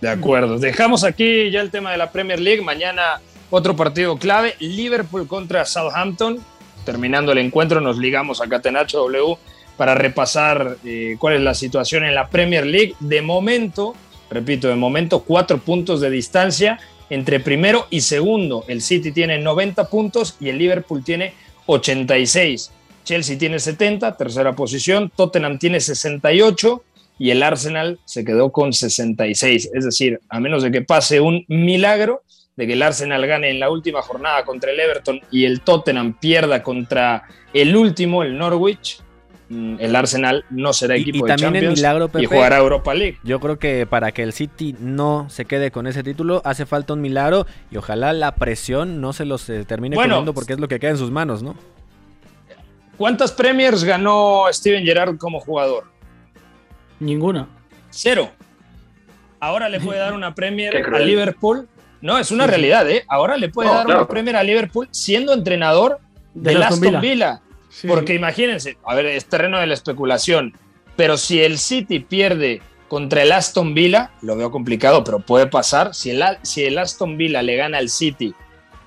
De 0.00 0.08
acuerdo. 0.08 0.58
Dejamos 0.58 1.04
aquí 1.04 1.50
ya 1.50 1.60
el 1.60 1.70
tema 1.70 1.90
de 1.90 1.98
la 1.98 2.12
Premier 2.12 2.38
League. 2.38 2.62
Mañana 2.62 3.20
otro 3.50 3.74
partido 3.74 4.16
clave. 4.16 4.54
Liverpool 4.60 5.26
contra 5.26 5.64
Southampton. 5.64 6.38
Terminando 6.84 7.32
el 7.32 7.38
encuentro 7.38 7.80
nos 7.80 7.98
ligamos 7.98 8.40
a 8.40 8.48
Catenacho 8.48 8.98
W 8.98 9.36
para 9.76 9.94
repasar 9.94 10.76
eh, 10.84 11.16
cuál 11.18 11.34
es 11.34 11.40
la 11.40 11.54
situación 11.54 12.04
en 12.04 12.14
la 12.14 12.28
Premier 12.28 12.64
League. 12.64 12.94
De 13.00 13.22
momento, 13.22 13.94
repito, 14.30 14.68
de 14.68 14.76
momento 14.76 15.20
cuatro 15.20 15.58
puntos 15.58 16.00
de 16.00 16.10
distancia 16.10 16.78
entre 17.10 17.40
primero 17.40 17.86
y 17.90 18.02
segundo. 18.02 18.64
El 18.68 18.82
City 18.82 19.12
tiene 19.12 19.38
90 19.38 19.88
puntos 19.88 20.36
y 20.40 20.48
el 20.48 20.58
Liverpool 20.58 21.02
tiene 21.02 21.34
86. 21.66 22.70
Chelsea 23.04 23.38
tiene 23.38 23.58
70, 23.58 24.16
tercera 24.16 24.54
posición. 24.54 25.10
Tottenham 25.14 25.58
tiene 25.58 25.80
68 25.80 26.82
y 27.18 27.30
el 27.30 27.42
Arsenal 27.42 27.98
se 28.04 28.24
quedó 28.24 28.52
con 28.52 28.72
66. 28.72 29.70
Es 29.74 29.84
decir, 29.84 30.20
a 30.28 30.40
menos 30.40 30.62
de 30.62 30.70
que 30.70 30.82
pase 30.82 31.20
un 31.20 31.44
milagro 31.48 32.22
de 32.56 32.66
que 32.66 32.72
el 32.72 32.82
Arsenal 32.82 33.24
gane 33.26 33.50
en 33.50 33.60
la 33.60 33.70
última 33.70 34.02
jornada 34.02 34.44
contra 34.44 34.70
el 34.72 34.80
Everton 34.80 35.20
y 35.30 35.44
el 35.44 35.60
Tottenham 35.60 36.18
pierda 36.18 36.62
contra 36.62 37.24
el 37.52 37.76
último, 37.76 38.24
el 38.24 38.36
Norwich, 38.36 39.00
mm, 39.48 39.76
el 39.78 39.94
Arsenal 39.94 40.44
no 40.50 40.72
será 40.72 40.96
equipo 40.96 41.24
de 41.24 41.36
Champions 41.36 41.80
y 42.18 42.24
jugará 42.24 42.58
Europa 42.58 42.94
League. 42.94 43.18
Yo 43.22 43.38
creo 43.38 43.60
que 43.60 43.86
para 43.86 44.10
que 44.10 44.24
el 44.24 44.32
City 44.32 44.74
no 44.80 45.30
se 45.30 45.44
quede 45.44 45.70
con 45.70 45.86
ese 45.86 46.02
título 46.02 46.42
hace 46.44 46.66
falta 46.66 46.94
un 46.94 47.00
milagro 47.00 47.46
y 47.70 47.76
ojalá 47.76 48.12
la 48.12 48.34
presión 48.34 49.00
no 49.00 49.12
se 49.12 49.24
los 49.24 49.48
eh, 49.48 49.64
termine 49.64 49.94
bueno, 49.94 50.24
porque 50.34 50.54
es 50.54 50.58
lo 50.58 50.66
que 50.66 50.80
queda 50.80 50.90
en 50.90 50.98
sus 50.98 51.12
manos, 51.12 51.42
¿no? 51.42 51.54
¿Cuántas 52.96 53.30
Premiers 53.30 53.84
ganó 53.84 54.46
Steven 54.50 54.84
Gerrard 54.84 55.16
como 55.16 55.38
jugador? 55.38 55.84
Ninguna. 57.00 57.48
Cero. 57.90 58.30
Ahora 59.40 59.68
le 59.68 59.80
puede 59.80 59.98
dar 59.98 60.12
una 60.12 60.34
Premier 60.34 60.76
a 60.94 60.98
Liverpool. 60.98 61.68
No, 62.00 62.18
es 62.18 62.30
una 62.30 62.46
realidad, 62.46 62.88
¿eh? 62.88 63.04
Ahora 63.08 63.36
le 63.36 63.48
puede 63.48 63.68
dar 63.70 63.86
una 63.86 64.06
Premier 64.06 64.36
a 64.36 64.42
Liverpool 64.42 64.88
siendo 64.90 65.32
entrenador 65.32 65.98
de, 66.34 66.54
Aston 66.62 67.00
Villa. 67.00 67.40
Porque 67.86 68.14
imagínense, 68.14 68.76
a 68.84 68.94
ver, 68.94 69.06
es 69.06 69.26
terreno 69.26 69.58
de 69.58 69.66
la 69.66 69.74
especulación. 69.74 70.54
Pero 70.96 71.16
si 71.16 71.40
el 71.40 71.58
City 71.58 72.00
pierde 72.00 72.60
contra 72.88 73.22
el 73.22 73.32
Aston 73.32 73.74
Villa, 73.74 74.10
lo 74.22 74.36
veo 74.36 74.50
complicado, 74.50 75.04
pero 75.04 75.20
puede 75.20 75.46
pasar. 75.46 75.94
Si 75.94 76.10
el, 76.10 76.22
si 76.42 76.64
el 76.64 76.78
Aston 76.78 77.16
Villa 77.16 77.42
le 77.42 77.56
gana 77.56 77.78
al 77.78 77.88
City 77.88 78.34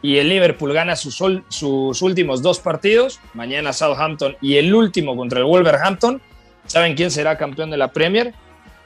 y 0.02 0.18
el 0.18 0.30
Liverpool 0.30 0.74
gana 0.74 0.96
sus, 0.96 1.22
sus 1.50 2.02
últimos 2.02 2.42
dos 2.42 2.60
partidos, 2.60 3.20
mañana 3.34 3.72
Southampton 3.72 4.36
y 4.42 4.56
el 4.58 4.74
último 4.74 5.16
contra 5.16 5.40
el 5.40 5.46
Wolverhampton, 5.46 6.22
¿Saben 6.66 6.96
quién 6.96 7.12
será 7.12 7.38
campeón 7.38 7.70
de 7.70 7.78
la 7.78 7.90
Premier? 7.90 8.34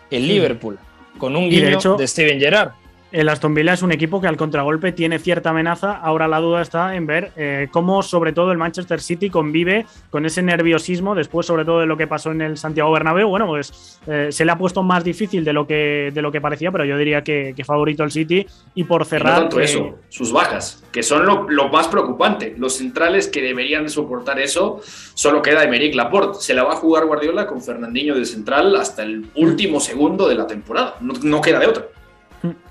El 0.09 0.27
Liverpool, 0.27 0.79
con 1.17 1.35
un 1.35 1.49
guiño 1.49 1.97
de, 1.97 2.07
Steven 2.07 2.39
Gerrard. 2.39 2.71
El 3.15 3.29
Aston 3.29 3.53
Villa 3.53 3.71
es 3.71 3.81
un 3.81 3.93
equipo 3.93 4.19
que 4.19 4.27
al 4.27 4.35
contragolpe 4.35 4.91
tiene 4.91 5.19
cierta 5.19 5.51
amenaza. 5.51 5.93
Ahora 5.93 6.27
la 6.27 6.41
duda 6.41 6.61
está 6.61 6.97
en 6.97 7.07
ver 7.07 7.31
eh, 7.37 7.69
cómo, 7.71 8.03
sobre 8.03 8.33
todo, 8.33 8.51
el 8.51 8.57
Manchester 8.57 8.99
City 8.99 9.29
convive 9.29 9.85
con 10.09 10.25
ese 10.25 10.41
nerviosismo 10.41 11.15
después, 11.15 11.47
sobre 11.47 11.63
todo, 11.63 11.79
de 11.79 11.85
lo 11.85 11.95
que 11.95 12.07
pasó 12.07 12.31
en 12.31 12.41
el 12.41 12.57
Santiago 12.57 12.91
Bernabéu. 12.91 13.29
Bueno, 13.29 13.47
pues 13.47 14.01
eh, 14.05 14.27
se 14.31 14.43
le 14.43 14.51
ha 14.51 14.57
puesto 14.57 14.83
más 14.83 15.05
difícil 15.05 15.45
de 15.45 15.53
lo 15.53 15.65
que, 15.65 16.11
de 16.13 16.21
lo 16.21 16.29
que 16.29 16.41
parecía, 16.41 16.73
pero 16.73 16.83
yo 16.83 16.97
diría 16.97 17.23
que, 17.23 17.55
favorito 17.65 18.03
el 18.03 18.11
City. 18.11 18.45
Y 18.73 18.83
por 18.83 19.05
cerrar. 19.05 19.39
tanto 19.39 19.61
eso, 19.61 19.79
eh, 19.79 19.95
sus 20.09 20.33
bajas, 20.33 20.83
que 20.91 21.01
son 21.01 21.25
lo, 21.25 21.69
más 21.69 21.87
preocupante. 21.87 22.53
Los 22.57 22.75
centrales 22.75 23.29
que 23.29 23.41
deberían 23.41 23.89
soportar 23.89 24.41
eso, 24.41 24.81
solo 25.13 25.41
queda 25.41 25.63
Emerick 25.63 25.95
Laporte. 25.95 26.39
Se 26.41 26.53
la 26.53 26.65
va 26.65 26.73
a 26.73 26.75
jugar 26.75 27.05
Guardiola 27.05 27.47
con 27.47 27.61
Fernandinho 27.61 28.13
de 28.13 28.25
central 28.25 28.75
hasta 28.75 29.03
el 29.03 29.27
último 29.35 29.79
segundo 29.79 30.27
de 30.27 30.35
la 30.35 30.47
temporada. 30.47 30.97
no, 30.99 31.13
no 31.23 31.39
queda 31.39 31.59
de 31.59 31.67
otra. 31.67 31.94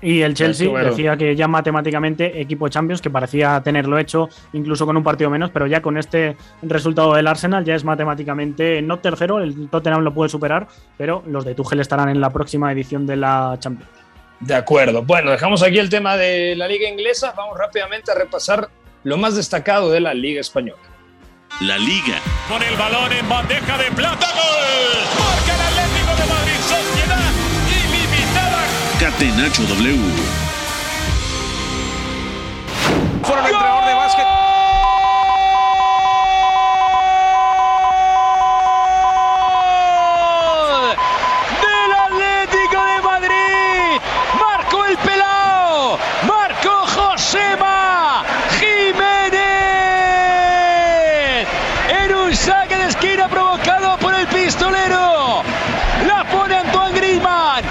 Y 0.01 0.21
el 0.21 0.33
Chelsea 0.33 0.69
decía 0.83 1.17
que 1.17 1.35
ya 1.35 1.47
matemáticamente 1.47 2.41
equipo 2.41 2.65
de 2.65 2.71
Champions, 2.71 3.01
que 3.01 3.09
parecía 3.09 3.61
tenerlo 3.63 3.97
hecho 3.97 4.29
incluso 4.53 4.85
con 4.85 4.97
un 4.97 5.03
partido 5.03 5.29
menos, 5.29 5.51
pero 5.51 5.67
ya 5.67 5.81
con 5.81 5.97
este 5.97 6.37
resultado 6.61 7.13
del 7.13 7.27
Arsenal 7.27 7.63
ya 7.65 7.75
es 7.75 7.83
matemáticamente 7.83 8.81
no 8.81 8.99
tercero, 8.99 9.39
el 9.39 9.69
Tottenham 9.69 10.01
lo 10.01 10.13
puede 10.13 10.29
superar, 10.29 10.67
pero 10.97 11.23
los 11.27 11.45
de 11.45 11.55
Tuchel 11.55 11.79
estarán 11.79 12.09
en 12.09 12.21
la 12.21 12.29
próxima 12.29 12.71
edición 12.71 13.05
de 13.05 13.15
la 13.15 13.57
Champions. 13.59 13.91
De 14.39 14.55
acuerdo. 14.55 15.01
Bueno, 15.01 15.31
dejamos 15.31 15.63
aquí 15.63 15.79
el 15.79 15.89
tema 15.89 16.17
de 16.17 16.55
la 16.55 16.67
liga 16.67 16.89
inglesa, 16.89 17.33
vamos 17.35 17.57
rápidamente 17.57 18.11
a 18.11 18.15
repasar 18.15 18.69
lo 19.03 19.17
más 19.17 19.35
destacado 19.35 19.91
de 19.91 19.99
la 19.99 20.13
liga 20.13 20.41
española. 20.41 20.81
La 21.61 21.77
liga. 21.77 22.19
Con 22.49 22.61
el 22.61 22.75
balón 22.75 23.13
en 23.13 23.29
bandeja 23.29 23.77
de 23.77 23.91
plata. 23.91 24.27
¡Gol! 24.33 25.64
Catenacho 29.05 29.61
W. 29.61 29.99
Fueron 33.21 33.45
entrenador 33.45 33.85
de 33.85 33.93
básquet. 33.93 34.25
Del 41.61 41.91
Atlético 41.93 42.83
de 42.83 43.01
Madrid. 43.03 44.01
Marcó 44.39 44.85
el 44.85 44.97
pelao. 44.97 45.99
Marcó 46.25 46.87
Josema 46.87 48.23
Jiménez. 48.59 49.37
En 52.01 52.15
un 52.15 52.35
saque 52.35 52.75
de 52.75 52.87
esquina 52.87 53.27
provocado 53.29 53.99
por 53.99 54.15
el 54.15 54.25
pistolero. 54.29 55.43
La 56.07 56.23
pone 56.31 56.55
Antoine 56.55 56.99
Griezmann. 56.99 57.63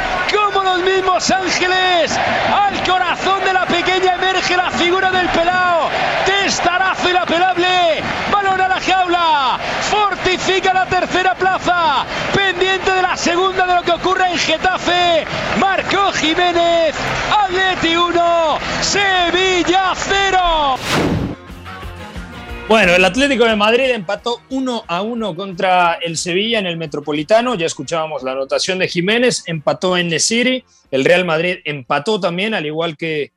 Los 1.25 1.31
Ángeles. 1.31 2.19
Al 2.53 2.83
corazón 2.87 3.43
de 3.47 3.55
la 3.55 3.65
pequeña 3.65 4.17
emerge 4.17 4.59
la 4.59 4.71
figura 4.71 5.11
del 5.11 5.27
pelao. 5.31 5.89
Testarazo 6.27 7.09
inapelable. 7.09 8.03
Balón 8.31 8.61
a 8.61 8.69
la 8.69 8.79
jaula. 8.79 9.59
Fortifica 9.91 10.75
la 10.75 10.85
tercera 10.85 11.35
plaza. 11.35 12.05
Pendiente 12.35 12.91
de 12.91 13.01
la 13.01 13.17
segunda 13.17 13.67
de 13.67 13.75
lo 13.75 13.83
que 13.83 13.93
ocurre 13.93 14.33
en 14.33 14.39
Getafe. 14.39 15.25
Marcó 15.59 16.13
Jiménez. 16.13 16.95
Atleti 17.33 17.97
1. 17.97 18.59
Sevilla 18.83 19.95
0. 19.95 21.34
Bueno, 22.67 22.95
el 22.95 23.05
Atlético 23.05 23.45
de 23.45 23.57
Madrid 23.57 23.91
empató 23.91 24.41
1 24.49 24.85
a 24.89 25.03
1 25.03 25.37
contra 25.37 25.99
el 26.01 26.17
Sevilla 26.17 26.59
en 26.59 26.67
el 26.67 26.79
Metropolitano. 26.79 27.55
Ya 27.57 27.67
escuchábamos 27.67 28.23
la 28.23 28.33
anotación 28.33 28.79
de 28.79 28.89
Jiménez, 28.89 29.43
empató 29.47 29.99
en 29.99 30.09
Nesiri. 30.09 30.65
El 30.91 31.05
Real 31.05 31.27
Madrid 31.27 31.59
empató 31.67 32.19
también, 32.21 32.55
al 32.55 32.65
igual 32.65 32.97
que 32.97 33.33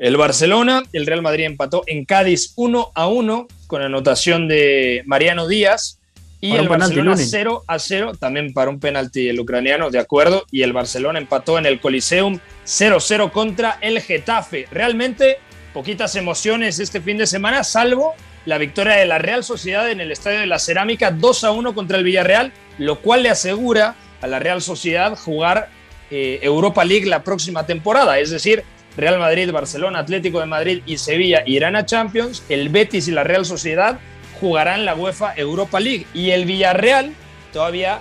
el 0.00 0.16
Barcelona. 0.16 0.82
El 0.92 1.06
Real 1.06 1.22
Madrid 1.22 1.44
empató 1.44 1.84
en 1.86 2.04
Cádiz 2.04 2.52
1 2.56 2.90
a 2.96 3.06
1 3.06 3.46
con 3.68 3.80
anotación 3.80 4.48
de 4.48 5.04
Mariano 5.06 5.46
Díaz. 5.46 6.00
Y 6.40 6.56
el 6.56 6.68
Barcelona 6.68 7.16
0 7.16 7.62
a 7.68 7.78
0 7.78 8.12
también 8.18 8.52
para 8.52 8.70
un 8.70 8.80
penalti 8.80 9.28
el 9.28 9.38
ucraniano, 9.38 9.90
de 9.90 10.00
acuerdo. 10.00 10.46
Y 10.50 10.62
el 10.62 10.72
Barcelona 10.72 11.20
empató 11.20 11.58
en 11.58 11.66
el 11.66 11.80
Coliseum 11.80 12.40
0-0 12.66 13.30
contra 13.30 13.78
el 13.80 14.00
Getafe. 14.00 14.66
Realmente 14.72 15.38
poquitas 15.72 16.16
emociones 16.16 16.80
este 16.80 17.00
fin 17.00 17.16
de 17.18 17.26
semana, 17.26 17.62
salvo 17.62 18.14
la 18.46 18.58
victoria 18.58 18.96
de 18.96 19.06
la 19.06 19.18
Real 19.18 19.44
Sociedad 19.44 19.90
en 19.90 20.00
el 20.00 20.12
Estadio 20.12 20.40
de 20.40 20.46
la 20.46 20.58
Cerámica 20.58 21.10
2 21.10 21.44
a 21.44 21.50
1 21.50 21.74
contra 21.74 21.98
el 21.98 22.04
Villarreal, 22.04 22.52
lo 22.78 23.00
cual 23.00 23.22
le 23.22 23.30
asegura 23.30 23.94
a 24.20 24.26
la 24.26 24.38
Real 24.38 24.60
Sociedad 24.60 25.16
jugar 25.16 25.70
eh, 26.10 26.40
Europa 26.42 26.84
League 26.84 27.06
la 27.06 27.24
próxima 27.24 27.66
temporada. 27.66 28.18
Es 28.18 28.30
decir, 28.30 28.64
Real 28.96 29.18
Madrid, 29.18 29.50
Barcelona, 29.50 30.00
Atlético 30.00 30.40
de 30.40 30.46
Madrid 30.46 30.82
y 30.86 30.98
Sevilla 30.98 31.42
irán 31.46 31.76
a 31.76 31.86
Champions, 31.86 32.44
el 32.48 32.68
Betis 32.68 33.08
y 33.08 33.10
la 33.10 33.24
Real 33.24 33.44
Sociedad 33.44 33.98
jugarán 34.40 34.84
la 34.84 34.94
UEFA 34.94 35.34
Europa 35.36 35.80
League 35.80 36.06
y 36.12 36.30
el 36.30 36.44
Villarreal 36.44 37.12
todavía 37.52 38.00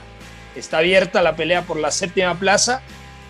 está 0.56 0.80
abierta 0.80 1.22
la 1.22 1.36
pelea 1.36 1.64
por 1.64 1.80
la 1.80 1.92
séptima 1.92 2.38
plaza 2.40 2.82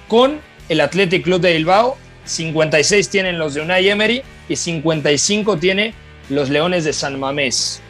con 0.07 0.41
el 0.69 0.81
Athletic 0.81 1.23
Club 1.23 1.41
de 1.41 1.53
Bilbao. 1.53 1.97
56 2.25 3.09
tienen 3.09 3.37
los 3.37 3.53
de 3.53 3.61
Unai 3.61 3.89
Emery 3.89 4.23
y 4.47 4.55
55 4.55 5.57
tiene 5.57 5.93
los 6.29 6.49
Leones 6.49 6.83
de 6.83 6.93
San 6.93 7.19
Mamés. 7.19 7.81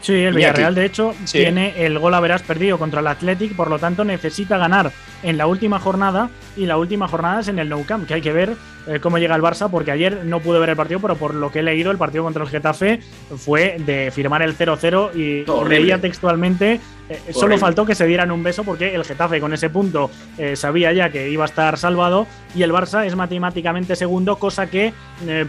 Sí, 0.00 0.14
el 0.14 0.34
Villarreal, 0.34 0.74
de 0.74 0.86
hecho, 0.86 1.14
tiene 1.30 1.84
el 1.84 1.98
gol 1.98 2.14
a 2.14 2.20
verás 2.20 2.42
perdido 2.42 2.78
contra 2.78 3.00
el 3.00 3.06
Athletic, 3.06 3.54
por 3.54 3.68
lo 3.68 3.78
tanto 3.78 4.04
necesita 4.04 4.56
ganar 4.56 4.90
en 5.22 5.36
la 5.38 5.46
última 5.46 5.78
jornada 5.78 6.30
y 6.56 6.66
la 6.66 6.76
última 6.76 7.08
jornada 7.08 7.40
es 7.40 7.48
en 7.48 7.58
el 7.58 7.68
Nou 7.68 7.84
Camp, 7.84 8.06
que 8.06 8.14
hay 8.14 8.20
que 8.20 8.32
ver 8.32 8.56
eh, 8.86 8.98
cómo 9.00 9.18
llega 9.18 9.36
el 9.36 9.42
Barça, 9.42 9.70
porque 9.70 9.90
ayer 9.90 10.24
no 10.24 10.40
pude 10.40 10.58
ver 10.58 10.70
el 10.70 10.76
partido, 10.76 11.00
pero 11.00 11.16
por 11.16 11.34
lo 11.34 11.52
que 11.52 11.60
he 11.60 11.62
leído, 11.62 11.90
el 11.90 11.98
partido 11.98 12.24
contra 12.24 12.42
el 12.42 12.48
Getafe 12.48 13.00
fue 13.36 13.76
de 13.78 14.10
firmar 14.10 14.42
el 14.42 14.56
0-0 14.56 15.14
y 15.14 15.68
leía 15.68 16.00
textualmente, 16.00 16.80
eh, 17.08 17.20
solo 17.32 17.58
faltó 17.58 17.84
que 17.84 17.94
se 17.94 18.06
dieran 18.06 18.30
un 18.30 18.42
beso 18.42 18.64
porque 18.64 18.94
el 18.94 19.04
Getafe 19.04 19.40
con 19.40 19.52
ese 19.52 19.70
punto 19.70 20.10
eh, 20.38 20.56
sabía 20.56 20.92
ya 20.92 21.10
que 21.10 21.28
iba 21.28 21.44
a 21.44 21.48
estar 21.48 21.76
salvado 21.76 22.26
y 22.54 22.62
el 22.62 22.72
Barça 22.72 23.04
es 23.04 23.16
matemáticamente 23.16 23.96
segundo, 23.96 24.36
cosa 24.36 24.68
que 24.68 24.92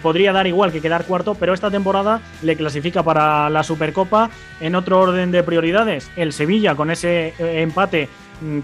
podría 0.02 0.34
dar 0.34 0.48
igual 0.48 0.72
que 0.72 0.82
quedar 0.82 1.06
cuarto, 1.06 1.36
pero 1.36 1.54
esta 1.54 1.72
temporada 1.72 2.22
le 2.42 2.56
clasifica 2.56 3.04
para 3.04 3.50
la 3.50 3.64
Supercopa 3.64 4.30
en 4.60 4.76
otro 4.76 5.00
orden 5.00 5.32
de 5.32 5.44
prioridades. 5.44 6.12
El 6.16 6.34
Sevilla 6.34 6.76
con 6.76 6.92
ese 6.92 7.34
empate 7.40 8.10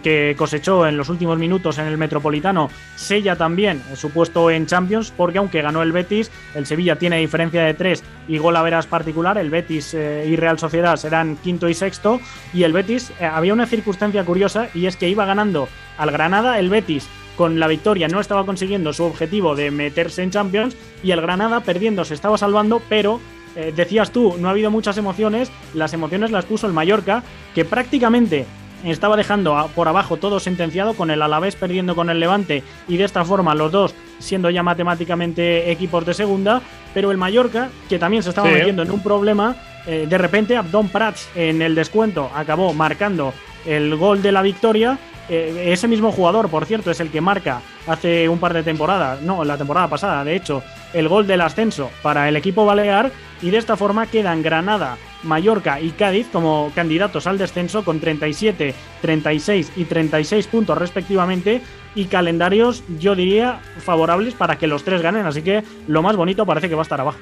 que 0.01 0.36
cosechó 0.38 0.88
en 0.88 0.97
los 0.97 1.09
últimos 1.09 1.38
minutos 1.38 1.78
en 1.78 1.86
el 1.86 1.97
Metropolitano 1.97 2.69
sella 2.95 3.36
también 3.36 3.82
su 3.95 4.09
puesto 4.09 4.49
en 4.49 4.65
Champions 4.65 5.13
porque 5.15 5.38
aunque 5.38 5.61
ganó 5.61 5.84
el 5.84 5.91
Betis, 5.91 6.32
el 6.55 6.65
Sevilla 6.65 6.97
tiene 6.97 7.19
diferencia 7.19 7.63
de 7.63 7.73
tres 7.73 8.03
y 8.28 8.38
gol 8.38 8.55
a 8.55 8.61
veras 8.61 8.88
particular, 8.88 9.38
el 9.38 9.49
Betis 9.49 9.93
eh, 9.93 10.25
y 10.28 10.36
Real 10.36 10.59
Sociedad 10.59 10.95
serán 10.97 11.38
quinto 11.38 11.69
y 11.69 11.73
sexto 11.73 12.19
y 12.53 12.63
el 12.63 12.73
Betis, 12.73 13.11
eh, 13.19 13.25
había 13.25 13.53
una 13.53 13.67
circunstancia 13.67 14.23
curiosa 14.25 14.69
y 14.73 14.86
es 14.86 14.97
que 14.97 15.09
iba 15.09 15.25
ganando 15.25 15.67
al 15.97 16.11
Granada 16.11 16.59
el 16.59 16.69
Betis 16.69 17.07
con 17.38 17.59
la 17.59 17.67
victoria 17.67 18.07
no 18.07 18.19
estaba 18.19 18.45
consiguiendo 18.45 18.91
su 18.93 19.03
objetivo 19.03 19.55
de 19.55 19.69
meterse 19.71 20.23
en 20.23 20.32
Champions 20.32 20.75
y 21.03 21.11
el 21.11 21.21
Granada 21.21 21.61
perdiendo 21.61 22.03
se 22.03 22.15
estaba 22.15 22.38
salvando, 22.38 22.82
pero 22.89 23.21
eh, 23.55 23.71
decías 23.75 24.11
tú, 24.11 24.36
no 24.39 24.47
ha 24.47 24.51
habido 24.51 24.71
muchas 24.71 24.97
emociones, 24.97 25.51
las 25.73 25.93
emociones 25.93 26.32
las 26.32 26.45
puso 26.45 26.67
el 26.67 26.73
Mallorca, 26.73 27.23
que 27.53 27.63
prácticamente 27.63 28.45
estaba 28.91 29.15
dejando 29.15 29.69
por 29.75 29.88
abajo 29.88 30.17
todo 30.17 30.39
sentenciado, 30.39 30.93
con 30.93 31.11
el 31.11 31.21
Alavés 31.21 31.55
perdiendo 31.55 31.95
con 31.95 32.09
el 32.09 32.19
Levante 32.19 32.63
y 32.88 32.97
de 32.97 33.03
esta 33.03 33.25
forma 33.25 33.55
los 33.55 33.71
dos 33.71 33.95
siendo 34.19 34.49
ya 34.49 34.63
matemáticamente 34.63 35.71
equipos 35.71 36.05
de 36.05 36.13
segunda, 36.13 36.61
pero 36.93 37.11
el 37.11 37.17
Mallorca, 37.17 37.69
que 37.89 37.99
también 37.99 38.23
se 38.23 38.29
estaba 38.29 38.49
metiendo 38.49 38.81
en 38.81 38.91
un 38.91 39.01
problema, 39.01 39.55
eh, 39.85 40.05
de 40.09 40.17
repente 40.17 40.57
Abdón 40.57 40.89
Prats 40.89 41.29
en 41.35 41.61
el 41.61 41.75
descuento 41.75 42.29
acabó 42.35 42.73
marcando 42.73 43.33
el 43.65 43.95
gol 43.95 44.21
de 44.21 44.31
la 44.31 44.41
victoria. 44.41 44.97
Eh, 45.29 45.71
ese 45.73 45.88
mismo 45.88 46.11
jugador, 46.11 46.49
por 46.49 46.65
cierto, 46.65 46.89
es 46.89 46.99
el 47.01 47.11
que 47.11 47.19
marca 47.19 47.61
hace 47.85 48.29
un 48.29 48.39
par 48.39 48.53
de 48.53 48.63
temporadas, 48.63 49.21
no, 49.21 49.43
la 49.43 49.57
temporada 49.57 49.89
pasada, 49.89 50.23
de 50.23 50.35
hecho, 50.35 50.63
el 50.93 51.09
gol 51.09 51.27
del 51.27 51.41
ascenso 51.41 51.89
para 52.01 52.29
el 52.29 52.38
equipo 52.38 52.65
balear 52.65 53.11
y 53.41 53.49
de 53.49 53.57
esta 53.57 53.75
forma 53.75 54.07
quedan 54.07 54.41
Granada, 54.41 54.97
Mallorca 55.28 55.80
y 55.80 55.91
Cádiz 55.91 56.28
como 56.32 56.71
candidatos 56.73 57.28
al 57.28 57.38
descenso 57.38 57.86
con 57.86 57.99
37, 57.99 58.73
36 59.01 59.71
y 59.75 59.86
36 59.86 60.47
puntos 60.47 60.78
respectivamente 60.78 61.61
y 61.93 62.05
calendarios 62.05 62.84
yo 62.99 63.15
diría 63.15 63.59
favorables 63.80 64.34
para 64.34 64.57
que 64.57 64.67
los 64.67 64.84
tres 64.84 65.01
ganen, 65.01 65.25
así 65.25 65.41
que 65.41 65.63
lo 65.88 66.01
más 66.01 66.15
bonito 66.15 66.45
parece 66.45 66.69
que 66.69 66.75
va 66.75 66.82
a 66.82 66.84
estar 66.84 67.01
abajo. 67.01 67.19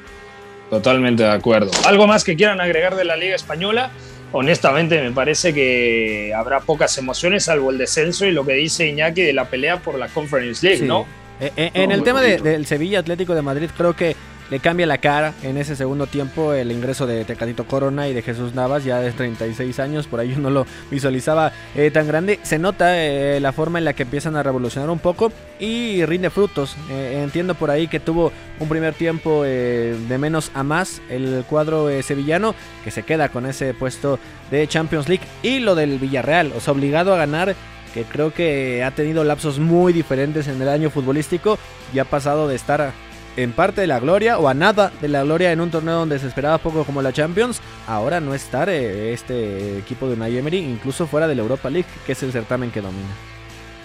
Totalmente 0.70 1.24
de 1.24 1.32
acuerdo. 1.32 1.72
¿Algo 1.86 2.08
más 2.08 2.24
que 2.24 2.36
quieran 2.36 2.60
agregar 2.60 2.96
de 2.96 3.06
la 3.06 3.16
Liga 3.16 3.36
Española? 3.36 3.92
Honestamente, 4.32 5.02
me 5.02 5.12
parece 5.12 5.54
que 5.54 6.34
habrá 6.36 6.60
pocas 6.60 6.98
emociones, 6.98 7.46
salvo 7.46 7.72
el 7.72 7.78
descenso 7.78 8.26
y 8.26 8.32
lo 8.32 8.46
que 8.46 8.54
dice 8.54 8.88
Iñaki 8.88 9.22
de 9.22 9.34
la 9.34 9.46
pelea 9.46 9.78
por 9.78 9.98
la 9.98 10.08
Conference 10.08 10.66
League, 10.66 10.86
¿no? 10.86 11.06
Eh, 11.40 11.52
eh, 11.56 11.72
en 11.74 11.92
el 11.92 12.04
tema 12.04 12.22
del 12.22 12.66
Sevilla 12.66 13.00
Atlético 13.00 13.36
de 13.36 13.42
Madrid, 13.42 13.70
creo 13.78 13.96
que 13.96 14.16
le 14.50 14.60
cambia 14.60 14.86
la 14.86 15.00
cara 15.00 15.34
en 15.44 15.58
ese 15.58 15.76
segundo 15.76 16.08
tiempo 16.08 16.54
el 16.54 16.72
ingreso 16.72 17.08
de 17.08 17.26
Tecatito 17.26 17.66
Corona 17.66 18.08
y 18.08 18.14
de 18.14 18.22
Jesús 18.22 18.54
Navas, 18.54 18.84
ya 18.84 19.00
de 19.00 19.12
36 19.12 19.80
años, 19.80 20.08
por 20.08 20.20
ahí 20.20 20.32
yo 20.32 20.40
no 20.40 20.50
lo 20.50 20.66
visualizaba 20.92 21.52
eh, 21.76 21.92
tan 21.92 22.08
grande. 22.08 22.40
Se 22.44 22.60
nota 22.60 23.04
eh, 23.04 23.40
la 23.40 23.52
forma 23.54 23.80
en 23.80 23.86
la 23.86 23.94
que 23.94 24.04
empiezan 24.04 24.36
a 24.36 24.44
revolucionar 24.44 24.90
un 24.90 25.00
poco 25.00 25.32
y 25.60 26.06
rinde 26.06 26.30
frutos. 26.30 26.76
Eh, 26.90 27.22
entiendo 27.24 27.56
por 27.56 27.72
ahí 27.72 27.88
que 27.88 28.00
tuvo 28.00 28.32
un 28.60 28.70
primer 28.70 28.94
tiempo 28.94 29.44
de 29.44 30.18
menos 30.20 30.52
a 30.54 30.64
más 30.64 31.02
el 31.10 31.44
cuadro 31.50 31.90
sevillano, 32.02 32.56
que 32.84 32.92
se 32.92 33.04
queda 33.04 33.30
con 33.30 33.46
ese 33.46 33.74
puesto 33.74 34.20
de 34.52 34.68
Champions 34.68 35.10
League 35.10 35.26
y 35.44 35.60
lo 35.60 35.76
del 35.76 36.00
Villarreal, 36.00 36.54
o 36.56 36.60
sea, 36.60 36.74
obligado 36.74 37.14
a 37.14 37.18
ganar 37.18 37.56
que 37.94 38.04
creo 38.04 38.34
que 38.34 38.84
ha 38.84 38.92
tenido 38.92 39.24
lapsos 39.24 39.58
muy 39.58 39.94
diferentes 39.94 40.48
en 40.48 40.62
el 40.62 40.68
año 40.68 40.90
futbolístico 40.90 41.58
y 41.94 42.00
ha 42.00 42.06
pasado 42.06 42.48
de 42.48 42.56
estar 42.56 42.92
en 43.38 43.52
parte 43.52 43.82
de 43.82 43.88
la 43.88 44.00
gloria 44.00 44.38
o 44.38 44.48
a 44.48 44.54
nada 44.54 44.92
de 45.02 45.08
la 45.08 45.24
gloria 45.24 45.52
en 45.52 45.62
un 45.62 45.72
torneo 45.72 45.96
donde 45.96 46.20
se 46.20 46.28
esperaba 46.28 46.58
poco 46.58 46.84
como 46.84 47.02
la 47.02 47.14
Champions, 47.14 47.62
ahora 47.88 48.20
no 48.20 48.34
estar 48.34 48.70
eh, 48.70 49.14
este 49.14 49.78
equipo 49.78 50.08
de 50.08 50.14
Unai 50.14 50.38
Emery 50.38 50.58
incluso 50.58 51.08
fuera 51.08 51.28
de 51.28 51.36
la 51.36 51.42
Europa 51.42 51.70
League, 51.70 51.88
que 52.06 52.14
es 52.14 52.24
el 52.24 52.32
certamen 52.32 52.72
que 52.72 52.82
domina. 52.82 53.14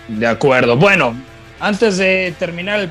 De 0.08 0.26
acuerdo. 0.26 0.76
Bueno, 0.76 1.14
antes 1.60 1.98
de 1.98 2.34
terminar 2.38 2.80
el, 2.80 2.88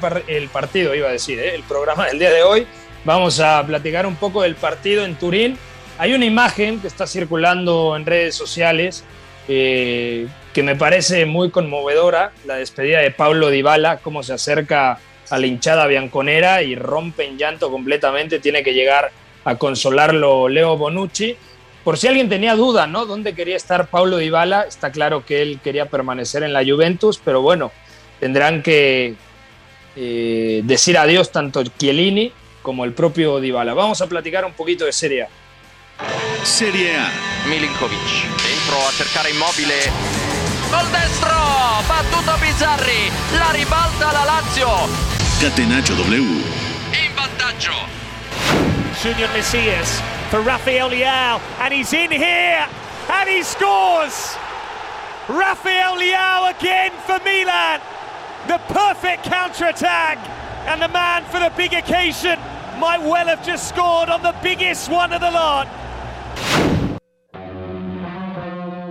partido, 0.50 0.96
iba 0.96 1.10
a 1.10 1.12
decir, 1.12 1.40
eh, 1.40 1.56
el 1.56 1.64
programa 1.64 2.08
del 2.08 2.20
día 2.20 2.32
de 2.32 2.44
hoy, 2.44 2.68
vamos 3.04 3.40
a 3.40 3.66
platicar 3.66 4.06
un 4.06 4.16
poco 4.16 4.44
del 4.44 4.56
partido 4.56 5.06
en 5.06 5.16
Turín. 5.16 5.58
Hay 5.98 6.14
una 6.14 6.26
imagen 6.26 6.80
que 6.80 6.88
está 6.88 7.08
circulando 7.08 7.96
en 7.96 8.06
redes 8.06 8.36
sociales 8.36 9.04
eh, 9.48 10.28
que 10.54 10.64
me 10.64 10.76
parece 10.76 11.26
muy 11.26 11.50
conmovedora, 11.50 12.32
la 12.46 12.56
despedida 12.56 13.00
de 13.00 13.12
Pablo 13.12 13.50
Dybala, 13.50 13.98
cómo 13.98 14.24
se 14.24 14.34
acerca 14.34 15.00
a 15.30 15.38
la 15.38 15.48
hinchada 15.48 15.88
bianconera 15.88 16.62
y 16.64 16.76
rompe 16.76 17.26
en 17.26 17.38
llanto 17.38 17.70
completamente. 17.72 18.40
Tiene 18.40 18.64
que 18.64 18.74
llegar 18.74 19.12
a 19.46 19.56
consolarlo 19.56 20.50
Leo 20.50 20.78
Bonucci. 20.78 21.36
Por 21.84 21.98
si 21.98 22.08
alguien 22.08 22.30
tenía 22.30 22.56
duda, 22.56 22.88
¿no? 22.88 23.06
¿Dónde 23.06 23.34
quería 23.34 23.56
estar 23.56 23.88
Paulo 23.88 24.18
Dybala? 24.18 24.64
Está 24.64 24.92
claro 24.92 25.26
que 25.26 25.42
él 25.42 25.60
quería 25.64 25.86
permanecer 25.86 26.44
en 26.44 26.54
la 26.54 26.64
Juventus, 26.64 27.22
pero 27.24 27.42
bueno, 27.42 27.72
tendrán 28.20 28.62
que 28.62 29.16
eh, 29.96 30.62
decir 30.66 30.98
adiós 30.98 31.32
tanto 31.32 31.64
Chiellini 31.64 32.32
como 32.62 32.86
el 32.86 32.94
propio 32.94 33.40
Dybala. 33.40 33.74
Vamos 33.74 34.02
a 34.02 34.08
platicar 34.08 34.46
un 34.46 34.54
poquito 34.54 34.86
de 34.86 34.92
Serie 34.92 35.24
A. 35.24 35.30
Serie 36.44 36.96
A. 36.96 37.12
Milinkovic 37.48 37.98
dentro 37.98 38.78
a 38.88 38.92
cercar 38.92 39.30
Immobile. 39.30 39.92
Gol 40.70 40.92
destro, 40.92 41.36
battuto 41.88 42.38
Bizzarri, 42.46 43.10
la 43.38 43.52
ribalta 43.52 44.14
la 44.14 44.26
Lazio. 44.26 45.19
Catenaccio 45.40 45.96
W. 45.96 46.22
In 46.92 47.16
vantaggio. 47.16 47.88
Junior 49.02 49.30
Messias 49.30 50.02
for 50.30 50.42
Rafael 50.42 50.90
Leao, 50.90 51.40
and 51.62 51.74
he's 51.74 51.94
in 51.94 52.12
here, 52.12 52.68
and 53.10 53.30
he 53.30 53.42
scores! 53.42 54.36
Rafael 55.30 55.96
Leao 55.96 56.52
again 56.52 56.92
for 57.06 57.20
Milan. 57.24 57.80
The 58.50 58.58
perfect 58.68 59.24
counter-attack, 59.24 60.18
and 60.68 60.82
the 60.82 60.90
man 60.90 61.24
for 61.32 61.40
the 61.40 61.54
big 61.56 61.72
occasion 61.74 62.38
might 62.78 63.02
well 63.02 63.28
have 63.28 63.46
just 63.46 63.70
scored 63.70 64.10
on 64.10 64.22
the 64.22 64.36
biggest 64.44 64.92
one 64.92 65.14
of 65.14 65.22
the 65.22 65.32
lot. 65.32 65.70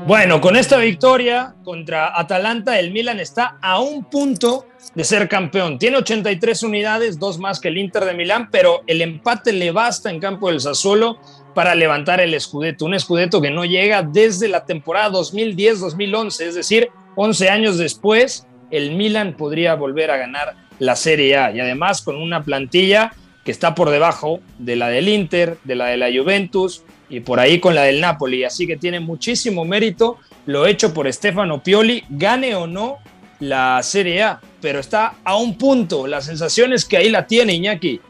Bueno, 0.08 0.40
con 0.40 0.56
esta 0.56 0.78
victoria 0.78 1.54
contra 1.64 2.18
Atalanta, 2.18 2.80
el 2.80 2.92
Milan 2.92 3.20
está 3.20 3.58
a 3.60 3.78
un 3.78 4.04
punto 4.04 4.64
de 4.94 5.04
ser 5.04 5.28
campeón. 5.28 5.78
Tiene 5.78 5.98
83 5.98 6.62
unidades, 6.62 7.18
dos 7.18 7.38
más 7.38 7.60
que 7.60 7.68
el 7.68 7.76
Inter 7.76 8.06
de 8.06 8.14
Milán, 8.14 8.48
pero 8.50 8.80
el 8.86 9.02
empate 9.02 9.52
le 9.52 9.70
basta 9.70 10.08
en 10.08 10.18
campo 10.18 10.48
del 10.48 10.62
Sassuolo 10.62 11.18
para 11.54 11.74
levantar 11.74 12.22
el 12.22 12.40
Scudetto, 12.40 12.86
un 12.86 12.98
Scudetto 12.98 13.42
que 13.42 13.50
no 13.50 13.66
llega 13.66 14.02
desde 14.02 14.48
la 14.48 14.64
temporada 14.64 15.10
2010-2011, 15.10 16.40
es 16.40 16.54
decir, 16.54 16.88
11 17.14 17.50
años 17.50 17.76
después, 17.76 18.46
el 18.70 18.92
Milan 18.92 19.36
podría 19.36 19.74
volver 19.74 20.10
a 20.10 20.16
ganar 20.16 20.54
la 20.78 20.96
Serie 20.96 21.36
A 21.36 21.50
y 21.50 21.60
además 21.60 22.00
con 22.00 22.16
una 22.16 22.44
plantilla 22.44 23.12
que 23.44 23.50
está 23.50 23.74
por 23.74 23.90
debajo 23.90 24.40
de 24.58 24.76
la 24.76 24.88
del 24.88 25.06
Inter, 25.06 25.58
de 25.64 25.74
la 25.74 25.88
de 25.88 25.98
la 25.98 26.08
Juventus, 26.10 26.82
y 27.08 27.20
por 27.20 27.40
ahí 27.40 27.60
con 27.60 27.74
la 27.74 27.82
del 27.82 28.00
Napoli. 28.00 28.44
Así 28.44 28.66
que 28.66 28.76
tiene 28.76 29.00
muchísimo 29.00 29.64
mérito 29.64 30.18
lo 30.46 30.66
hecho 30.66 30.94
por 30.94 31.12
Stefano 31.12 31.62
Pioli, 31.62 32.04
gane 32.08 32.54
o 32.54 32.66
no 32.66 32.98
la 33.40 33.82
Serie 33.82 34.22
A, 34.22 34.40
pero 34.60 34.80
está 34.80 35.14
a 35.24 35.36
un 35.36 35.56
punto. 35.56 36.06
La 36.06 36.20
sensación 36.20 36.72
es 36.72 36.84
que 36.84 36.96
ahí 36.96 37.10
la 37.10 37.26
tiene 37.26 37.54
Iñaki. 37.54 38.00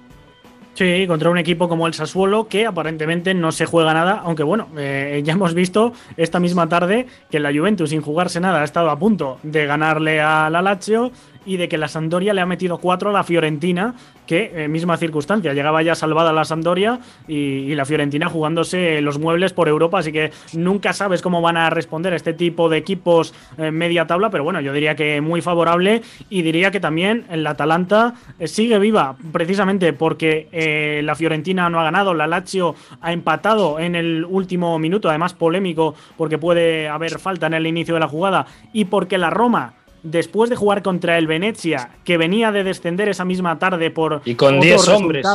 Sí, 0.74 1.06
contra 1.08 1.28
un 1.28 1.38
equipo 1.38 1.68
como 1.68 1.88
el 1.88 1.94
Sassuolo 1.94 2.46
que 2.46 2.64
aparentemente 2.64 3.34
no 3.34 3.50
se 3.50 3.66
juega 3.66 3.92
nada, 3.92 4.22
aunque 4.24 4.44
bueno, 4.44 4.68
eh, 4.78 5.20
ya 5.24 5.32
hemos 5.32 5.52
visto 5.52 5.92
esta 6.16 6.38
misma 6.38 6.68
tarde 6.68 7.06
que 7.28 7.40
la 7.40 7.52
Juventus 7.52 7.90
sin 7.90 8.00
jugarse 8.00 8.38
nada 8.38 8.60
ha 8.60 8.64
estado 8.64 8.88
a 8.90 8.96
punto 8.96 9.40
de 9.42 9.66
ganarle 9.66 10.20
a 10.20 10.48
la 10.50 10.62
Lazio 10.62 11.10
y 11.44 11.56
de 11.56 11.68
que 11.68 11.78
la 11.78 11.88
Sampdoria 11.88 12.34
le 12.34 12.40
ha 12.40 12.46
metido 12.46 12.78
cuatro 12.78 13.10
a 13.10 13.12
la 13.12 13.24
Fiorentina, 13.24 13.94
que 14.26 14.52
eh, 14.54 14.68
misma 14.68 14.96
circunstancia, 14.96 15.54
llegaba 15.54 15.82
ya 15.82 15.94
salvada 15.94 16.32
la 16.32 16.44
Sampdoria 16.44 17.00
y, 17.26 17.74
la 17.74 17.84
Fiorentina 17.84 18.28
jugándose 18.28 19.00
los 19.00 19.18
muebles 19.18 19.52
por 19.52 19.68
Europa, 19.68 20.00
así 20.00 20.12
que 20.12 20.32
nunca 20.52 20.92
sabes 20.92 21.22
cómo 21.22 21.40
van 21.40 21.56
a 21.56 21.70
responder 21.70 22.12
este 22.12 22.32
tipo 22.32 22.68
de 22.68 22.76
equipos 22.76 23.32
en 23.56 23.74
media 23.74 24.06
tabla, 24.06 24.30
pero 24.30 24.42
bueno, 24.42 24.60
yo 24.60 24.72
diría 24.72 24.96
que 24.96 25.20
muy 25.20 25.40
favorable 25.40 26.02
y 26.28 26.42
diría 26.42 26.70
que 26.70 26.80
también 26.80 27.24
el 27.30 27.46
Atalanta 27.46 28.14
eh, 28.38 28.48
sigue 28.48 28.78
viva 28.78 29.16
precisamente 29.32 29.92
porque 29.92 30.48
eh, 30.52 31.02
la 31.04 31.14
Fiorentina 31.14 31.70
no 31.70 31.80
ha 31.80 31.84
ganado, 31.84 32.14
la 32.14 32.26
Lazio 32.26 32.74
ha 33.00 33.12
empatado 33.12 33.78
en 33.78 33.94
el 33.94 34.24
último 34.24 34.78
minuto, 34.78 35.08
además 35.08 35.34
polémico 35.34 35.94
porque 36.16 36.36
puede 36.36 36.88
haber 36.88 37.18
falta 37.18 37.46
en 37.46 37.54
el 37.54 37.66
inicio 37.66 37.94
de 37.94 38.00
la 38.00 38.08
jugada 38.08 38.46
y 38.72 38.86
porque 38.86 39.18
la 39.18 39.30
Roma 39.30 39.74
después 40.02 40.50
de 40.50 40.56
jugar 40.56 40.82
contra 40.82 41.18
el 41.18 41.26
Venecia, 41.26 41.90
que 42.04 42.16
venía 42.16 42.52
de 42.52 42.64
descender 42.64 43.08
esa 43.08 43.24
misma 43.24 43.58
tarde 43.58 43.90
por 43.90 44.22
y 44.24 44.34
con 44.34 44.60
10 44.60 44.88
hombres. 44.88 45.26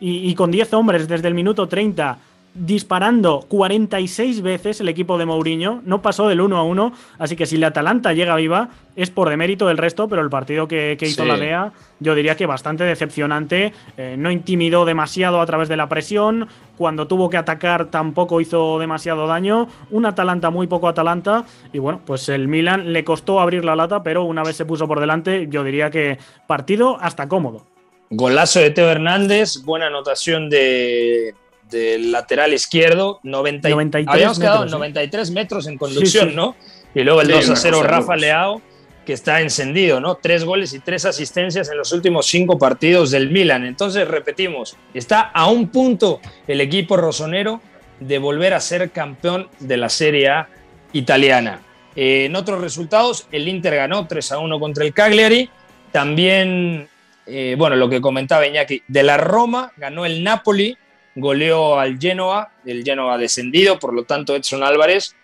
y, 0.00 0.28
y, 0.28 0.34
con 0.34 0.50
10 0.50 0.74
hombres 0.74 1.08
desde 1.08 1.28
el 1.28 1.34
minuto 1.34 1.68
30 1.68 2.18
disparando 2.54 3.44
46 3.48 4.40
veces 4.42 4.80
el 4.80 4.88
equipo 4.88 5.18
de 5.18 5.26
Mourinho, 5.26 5.82
no 5.84 6.02
pasó 6.02 6.28
del 6.28 6.40
1 6.40 6.56
a 6.56 6.62
1, 6.62 6.92
así 7.18 7.36
que 7.36 7.46
si 7.46 7.56
la 7.56 7.68
Atalanta 7.68 8.12
llega 8.12 8.36
viva 8.36 8.68
es 8.96 9.10
por 9.10 9.28
demérito 9.28 9.66
del 9.66 9.76
resto, 9.76 10.08
pero 10.08 10.22
el 10.22 10.30
partido 10.30 10.68
que, 10.68 10.96
hizo 11.00 11.24
la 11.24 11.36
DEA 11.36 11.72
yo 11.98 12.14
diría 12.14 12.36
que 12.36 12.46
bastante 12.46 12.84
decepcionante, 12.84 13.72
eh, 13.96 14.14
no 14.16 14.30
intimidó 14.30 14.84
demasiado 14.84 15.40
a 15.40 15.46
través 15.46 15.68
de 15.68 15.76
la 15.76 15.88
presión, 15.88 16.48
cuando 16.76 17.06
tuvo 17.06 17.30
que 17.30 17.36
atacar 17.36 17.86
tampoco 17.86 18.40
hizo 18.40 18.78
demasiado 18.78 19.26
daño, 19.26 19.68
un 19.90 20.06
Atalanta 20.06 20.50
muy 20.50 20.66
poco 20.66 20.88
Atalanta. 20.88 21.44
Y 21.72 21.78
bueno, 21.78 22.00
pues 22.04 22.28
el 22.28 22.48
Milan 22.48 22.92
le 22.92 23.04
costó 23.04 23.40
abrir 23.40 23.64
la 23.64 23.76
lata, 23.76 24.02
pero 24.02 24.24
una 24.24 24.42
vez 24.42 24.56
se 24.56 24.64
puso 24.64 24.86
por 24.86 25.00
delante 25.00 25.46
yo 25.48 25.64
diría 25.64 25.90
que 25.90 26.18
partido 26.46 26.98
hasta 27.00 27.28
cómodo. 27.28 27.66
Golazo 28.10 28.60
de 28.60 28.70
Teo 28.70 28.90
Hernández, 28.90 29.62
buena 29.64 29.86
anotación 29.86 30.48
de 30.50 31.34
del 31.70 32.12
lateral 32.12 32.52
izquierdo, 32.52 33.20
90, 33.22 33.68
93 33.68 34.14
habíamos 34.14 34.38
quedado 34.38 34.64
en 34.64 34.70
93 34.70 35.30
metros 35.30 35.66
en 35.66 35.78
conducción, 35.78 36.34
¿no? 36.34 36.56
Y 36.94 37.02
luego 37.02 37.20
el 37.22 37.28
2 37.28 37.50
a 37.50 37.56
0 37.56 37.82
Rafa 37.82 38.16
Leao. 38.16 38.62
que 39.04 39.12
está 39.12 39.42
encendido, 39.42 40.00
¿no? 40.00 40.14
Tres 40.14 40.44
goles 40.44 40.72
y 40.72 40.78
tres 40.78 41.04
asistencias 41.04 41.68
en 41.68 41.76
los 41.76 41.92
últimos 41.92 42.26
cinco 42.26 42.58
partidos 42.58 43.10
del 43.10 43.30
Milan. 43.30 43.66
Entonces, 43.66 44.08
repetimos, 44.08 44.76
está 44.94 45.20
a 45.20 45.46
un 45.46 45.68
punto 45.68 46.20
el 46.46 46.62
equipo 46.62 46.96
rosonero 46.96 47.60
de 48.00 48.18
volver 48.18 48.54
a 48.54 48.60
ser 48.60 48.90
campeón 48.90 49.48
de 49.60 49.76
la 49.76 49.88
Serie 49.88 50.28
A 50.28 50.48
italiana. 50.92 51.60
Eh, 51.96 52.26
en 52.26 52.36
otros 52.36 52.60
resultados, 52.60 53.26
el 53.30 53.48
Inter 53.48 53.76
ganó 53.76 54.06
3 54.06 54.32
a 54.32 54.38
1 54.38 54.60
contra 54.60 54.84
el 54.84 54.92
Cagliari. 54.92 55.48
También, 55.92 56.88
eh, 57.26 57.54
bueno, 57.56 57.76
lo 57.76 57.88
que 57.88 58.00
comentaba 58.00 58.46
Iñaki, 58.46 58.82
de 58.88 59.02
la 59.02 59.16
Roma 59.16 59.72
ganó 59.76 60.04
el 60.04 60.24
Napoli, 60.24 60.76
goleó 61.14 61.78
al 61.78 61.98
Genoa, 61.98 62.50
el 62.64 62.84
Genoa 62.84 63.18
descendido, 63.18 63.78
por 63.78 63.92
lo 63.92 64.04
tanto 64.04 64.34
Edson 64.34 64.62
Álvarez 64.62 65.14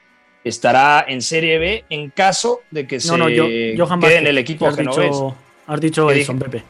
estará 0.44 1.04
en 1.06 1.20
Serie 1.22 1.58
B 1.58 1.84
en 1.90 2.10
caso 2.10 2.60
de 2.70 2.86
que 2.86 3.00
se 3.00 3.16
no, 3.16 3.28
yo, 3.28 3.46
quede 3.46 4.18
en 4.18 4.26
el 4.26 4.38
equipo 4.38 4.66
has 4.66 4.76
genovés. 4.76 5.10
Dicho, 5.10 5.36
has 5.66 5.80
dicho 5.80 6.10
Edson, 6.10 6.38
Pepe. 6.38 6.62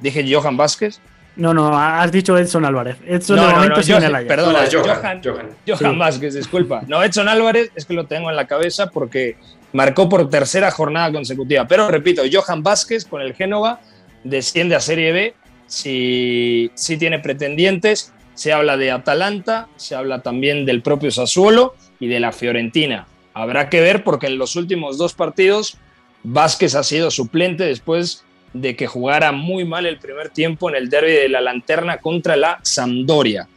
¿Dije 0.00 0.24
Johan 0.28 0.56
Vázquez? 0.56 1.00
No, 1.36 1.54
no, 1.54 1.76
has 1.78 2.12
dicho 2.12 2.36
Edson 2.36 2.64
Álvarez. 2.64 2.96
Edson 3.06 3.36
no, 3.36 3.42
de 3.42 3.48
no, 3.48 3.54
momento 3.54 3.76
no, 3.76 3.82
sí 3.82 3.92
en 3.92 4.02
el 4.02 4.12
Johan, 4.12 4.26
Perdona, 4.26 4.58
Johan, 4.70 5.22
Johan, 5.24 5.48
Johan, 5.66 5.98
Vázquez, 5.98 6.34
disculpa. 6.34 6.82
No, 6.86 7.02
Edson 7.02 7.28
Álvarez 7.28 7.70
es 7.74 7.86
que 7.86 7.94
lo 7.94 8.06
tengo 8.06 8.28
en 8.28 8.36
la 8.36 8.46
cabeza 8.46 8.90
porque 8.90 9.36
marcó 9.72 10.08
por 10.08 10.28
tercera 10.28 10.70
jornada 10.70 11.10
consecutiva. 11.12 11.66
Pero 11.66 11.88
repito, 11.88 12.22
Johan 12.30 12.62
Vázquez 12.62 13.06
con 13.06 13.22
el 13.22 13.34
Génova 13.34 13.80
desciende 14.24 14.74
a 14.74 14.80
Serie 14.80 15.12
B. 15.12 15.34
Si, 15.66 16.70
si 16.74 16.98
tiene 16.98 17.18
pretendientes, 17.18 18.12
se 18.34 18.52
habla 18.52 18.76
de 18.76 18.90
Atalanta, 18.90 19.68
se 19.76 19.94
habla 19.94 20.22
también 20.22 20.64
del 20.64 20.82
propio 20.82 21.10
Sassuolo 21.10 21.74
y 22.00 22.08
de 22.08 22.20
la 22.20 22.32
Fiorentina. 22.32 23.06
Habrá 23.34 23.68
que 23.68 23.80
ver 23.80 24.04
porque 24.04 24.26
en 24.26 24.38
los 24.38 24.56
últimos 24.56 24.98
dos 24.98 25.14
partidos 25.14 25.78
Vázquez 26.22 26.74
ha 26.74 26.82
sido 26.82 27.10
suplente 27.10 27.64
después 27.64 28.24
de 28.52 28.76
que 28.76 28.86
jugara 28.86 29.32
muy 29.32 29.64
mal 29.64 29.86
el 29.86 29.98
primer 29.98 30.28
tiempo 30.28 30.68
en 30.68 30.76
el 30.76 30.88
derby 30.88 31.12
de 31.12 31.28
la 31.28 31.40
Lanterna 31.40 31.98
contra 31.98 32.36
la 32.36 32.60
Sampdoria. 32.62 33.48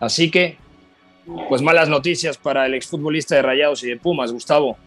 Así 0.00 0.30
que, 0.30 0.56
pues 1.48 1.62
malas 1.62 1.88
noticias 1.88 2.38
para 2.38 2.66
el 2.66 2.74
exfutbolista 2.74 3.34
de 3.34 3.42
Rayados 3.42 3.82
y 3.82 3.88
de 3.88 3.96
Pumas, 3.96 4.32
Gustavo. 4.32 4.78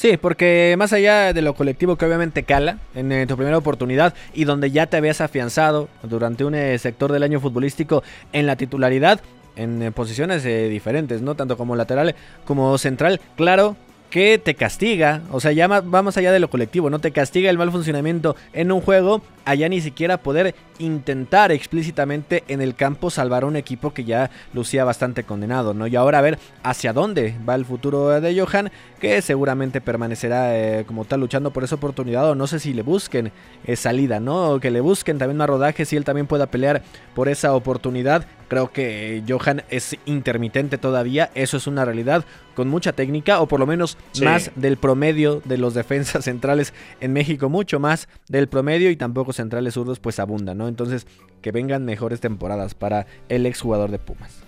Sí, 0.00 0.16
porque 0.16 0.76
más 0.78 0.94
allá 0.94 1.34
de 1.34 1.42
lo 1.42 1.52
colectivo 1.52 1.96
que 1.96 2.06
obviamente 2.06 2.44
cala 2.44 2.78
en 2.94 3.12
eh, 3.12 3.26
tu 3.26 3.36
primera 3.36 3.58
oportunidad 3.58 4.14
y 4.32 4.44
donde 4.44 4.70
ya 4.70 4.86
te 4.86 4.96
habías 4.96 5.20
afianzado 5.20 5.90
durante 6.02 6.42
un 6.42 6.54
eh, 6.54 6.78
sector 6.78 7.12
del 7.12 7.22
año 7.22 7.38
futbolístico 7.38 8.02
en 8.32 8.46
la 8.46 8.56
titularidad, 8.56 9.20
en 9.56 9.82
eh, 9.82 9.92
posiciones 9.92 10.42
diferentes, 10.42 11.20
¿no? 11.20 11.34
Tanto 11.34 11.58
como 11.58 11.76
lateral 11.76 12.14
como 12.46 12.78
central, 12.78 13.20
claro 13.36 13.76
que 14.10 14.38
te 14.38 14.54
castiga, 14.54 15.22
o 15.30 15.40
sea, 15.40 15.52
ya 15.52 15.68
va 15.68 16.02
más 16.02 16.16
allá 16.16 16.32
de 16.32 16.40
lo 16.40 16.50
colectivo, 16.50 16.90
¿no? 16.90 16.98
Te 16.98 17.12
castiga 17.12 17.48
el 17.48 17.56
mal 17.56 17.70
funcionamiento 17.70 18.36
en 18.52 18.72
un 18.72 18.80
juego, 18.80 19.22
allá 19.44 19.68
ni 19.68 19.80
siquiera 19.80 20.18
poder 20.18 20.54
intentar 20.78 21.52
explícitamente 21.52 22.42
en 22.48 22.60
el 22.60 22.74
campo 22.74 23.10
salvar 23.10 23.44
a 23.44 23.46
un 23.46 23.56
equipo 23.56 23.94
que 23.94 24.04
ya 24.04 24.30
lucía 24.52 24.84
bastante 24.84 25.22
condenado, 25.22 25.74
¿no? 25.74 25.86
Y 25.86 25.94
ahora 25.94 26.18
a 26.18 26.22
ver 26.22 26.38
hacia 26.64 26.92
dónde 26.92 27.36
va 27.48 27.54
el 27.54 27.64
futuro 27.64 28.20
de 28.20 28.38
Johan, 28.38 28.72
que 29.00 29.20
seguramente 29.22 29.80
permanecerá 29.80 30.56
eh, 30.56 30.84
como 30.86 31.04
tal 31.04 31.20
luchando 31.20 31.50
por 31.52 31.64
esa 31.64 31.74
oportunidad, 31.74 32.28
o 32.30 32.34
no 32.34 32.46
sé 32.46 32.60
si 32.60 32.72
le 32.72 32.82
busquen 32.82 33.32
eh, 33.64 33.74
salida, 33.76 34.20
¿no? 34.20 34.50
O 34.50 34.60
que 34.60 34.70
le 34.70 34.80
busquen 34.80 35.18
también 35.18 35.38
más 35.38 35.48
rodaje, 35.48 35.84
si 35.84 35.96
él 35.96 36.04
también 36.04 36.26
pueda 36.26 36.46
pelear 36.46 36.82
por 37.14 37.28
esa 37.28 37.54
oportunidad. 37.54 38.26
Creo 38.48 38.70
que 38.72 39.22
Johan 39.28 39.62
es 39.70 39.96
intermitente 40.06 40.76
todavía, 40.78 41.30
eso 41.34 41.56
es 41.56 41.66
una 41.66 41.84
realidad, 41.84 42.24
con 42.54 42.68
mucha 42.68 42.92
técnica, 42.92 43.40
o 43.40 43.48
por 43.48 43.58
lo 43.58 43.66
menos 43.66 43.96
Sí. 44.12 44.24
más 44.24 44.50
del 44.54 44.76
promedio 44.76 45.40
de 45.44 45.56
los 45.56 45.74
defensas 45.74 46.24
centrales 46.26 46.74
en 47.00 47.12
México, 47.12 47.48
mucho 47.48 47.80
más 47.80 48.08
del 48.28 48.48
promedio 48.48 48.90
y 48.90 48.96
tampoco 48.96 49.32
centrales 49.32 49.74
zurdos 49.74 49.98
pues 49.98 50.18
abundan, 50.18 50.58
¿no? 50.58 50.68
Entonces 50.68 51.06
que 51.42 51.52
vengan 51.52 51.84
mejores 51.86 52.20
temporadas 52.20 52.74
para 52.74 53.06
el 53.30 53.46
exjugador 53.46 53.90
de 53.90 53.98
Pumas. 53.98 54.42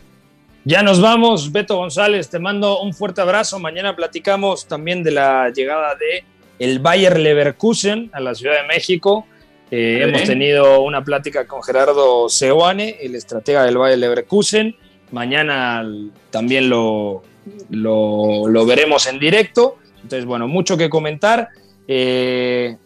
Ya 0.64 0.84
nos 0.84 1.00
vamos, 1.00 1.50
Beto 1.50 1.76
González, 1.76 2.30
te 2.30 2.38
mando 2.38 2.80
un 2.82 2.94
fuerte 2.94 3.20
abrazo. 3.20 3.58
Mañana 3.58 3.96
platicamos 3.96 4.68
también 4.68 5.02
de 5.02 5.10
la 5.10 5.50
llegada 5.50 5.96
de 5.96 6.24
el 6.60 6.78
Bayer 6.78 7.18
Leverkusen 7.18 8.10
a 8.12 8.20
la 8.20 8.32
Ciudad 8.32 8.62
de 8.62 8.68
México. 8.68 9.26
Eh, 9.72 10.02
hemos 10.02 10.22
tenido 10.22 10.82
una 10.82 11.02
plática 11.02 11.48
con 11.48 11.64
Gerardo 11.64 12.28
Seoane, 12.28 12.98
el 13.00 13.16
estratega 13.16 13.64
del 13.64 13.76
Bayer 13.76 13.98
Leverkusen. 13.98 14.76
Mañana 15.10 15.84
también 16.30 16.70
lo, 16.70 17.24
lo, 17.70 18.46
lo 18.46 18.64
veremos 18.64 19.08
en 19.08 19.18
directo. 19.18 19.78
Entonces, 19.96 20.24
bueno, 20.24 20.46
mucho 20.46 20.76
que 20.76 20.88
comentar. 20.88 21.48
Eh, 21.88 22.76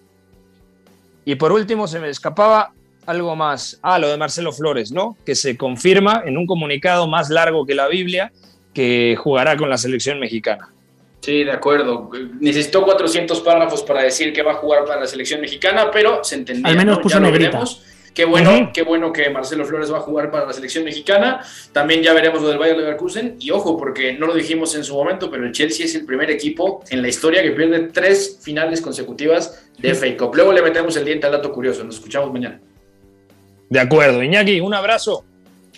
y 1.26 1.34
por 1.34 1.52
último, 1.52 1.86
se 1.86 2.00
me 2.00 2.08
escapaba 2.08 2.72
algo 3.06 3.34
más. 3.36 3.78
Ah, 3.82 3.98
lo 3.98 4.08
de 4.08 4.16
Marcelo 4.16 4.52
Flores, 4.52 4.92
¿no? 4.92 5.16
Que 5.24 5.34
se 5.34 5.56
confirma 5.56 6.22
en 6.26 6.36
un 6.36 6.46
comunicado 6.46 7.06
más 7.06 7.30
largo 7.30 7.64
que 7.66 7.74
la 7.74 7.88
Biblia 7.88 8.32
que 8.74 9.16
jugará 9.18 9.56
con 9.56 9.70
la 9.70 9.78
selección 9.78 10.20
mexicana. 10.20 10.68
Sí, 11.20 11.44
de 11.44 11.50
acuerdo. 11.52 12.10
Necesitó 12.40 12.84
400 12.84 13.40
párrafos 13.40 13.82
para 13.82 14.02
decir 14.02 14.32
que 14.32 14.42
va 14.42 14.52
a 14.52 14.56
jugar 14.56 14.84
para 14.84 15.00
la 15.00 15.06
selección 15.06 15.40
mexicana, 15.40 15.90
pero 15.90 16.22
se 16.22 16.36
entendía. 16.36 16.68
Al 16.68 16.76
menos 16.76 16.98
¿no? 16.98 17.02
puso 17.02 17.14
Ya 17.16 17.20
lo 17.20 17.26
negrita. 17.26 17.50
veremos. 17.50 17.82
Qué 18.14 18.24
bueno, 18.24 18.70
qué 18.72 18.82
bueno 18.82 19.12
que 19.12 19.28
Marcelo 19.28 19.66
Flores 19.66 19.92
va 19.92 19.98
a 19.98 20.00
jugar 20.00 20.30
para 20.30 20.46
la 20.46 20.52
selección 20.54 20.84
mexicana. 20.84 21.42
También 21.72 22.02
ya 22.02 22.14
veremos 22.14 22.40
lo 22.40 22.48
del 22.48 22.56
Bayer 22.58 22.76
Leverkusen. 22.78 23.36
Y 23.40 23.50
ojo, 23.50 23.76
porque 23.76 24.14
no 24.14 24.26
lo 24.26 24.32
dijimos 24.34 24.74
en 24.74 24.84
su 24.84 24.94
momento, 24.94 25.30
pero 25.30 25.44
el 25.44 25.52
Chelsea 25.52 25.84
es 25.84 25.94
el 25.96 26.06
primer 26.06 26.30
equipo 26.30 26.82
en 26.88 27.02
la 27.02 27.08
historia 27.08 27.42
que 27.42 27.50
pierde 27.50 27.90
tres 27.92 28.38
finales 28.42 28.80
consecutivas 28.80 29.68
de 29.78 29.94
FA 29.94 30.16
Cup. 30.16 30.34
Luego 30.34 30.52
le 30.54 30.62
metemos 30.62 30.96
el 30.96 31.04
diente 31.04 31.26
al 31.26 31.32
dato 31.32 31.52
curioso. 31.52 31.84
Nos 31.84 31.96
escuchamos 31.96 32.32
mañana. 32.32 32.58
De 33.68 33.80
acuerdo, 33.80 34.22
Iñaki, 34.22 34.60
un 34.60 34.74
abrazo. 34.74 35.24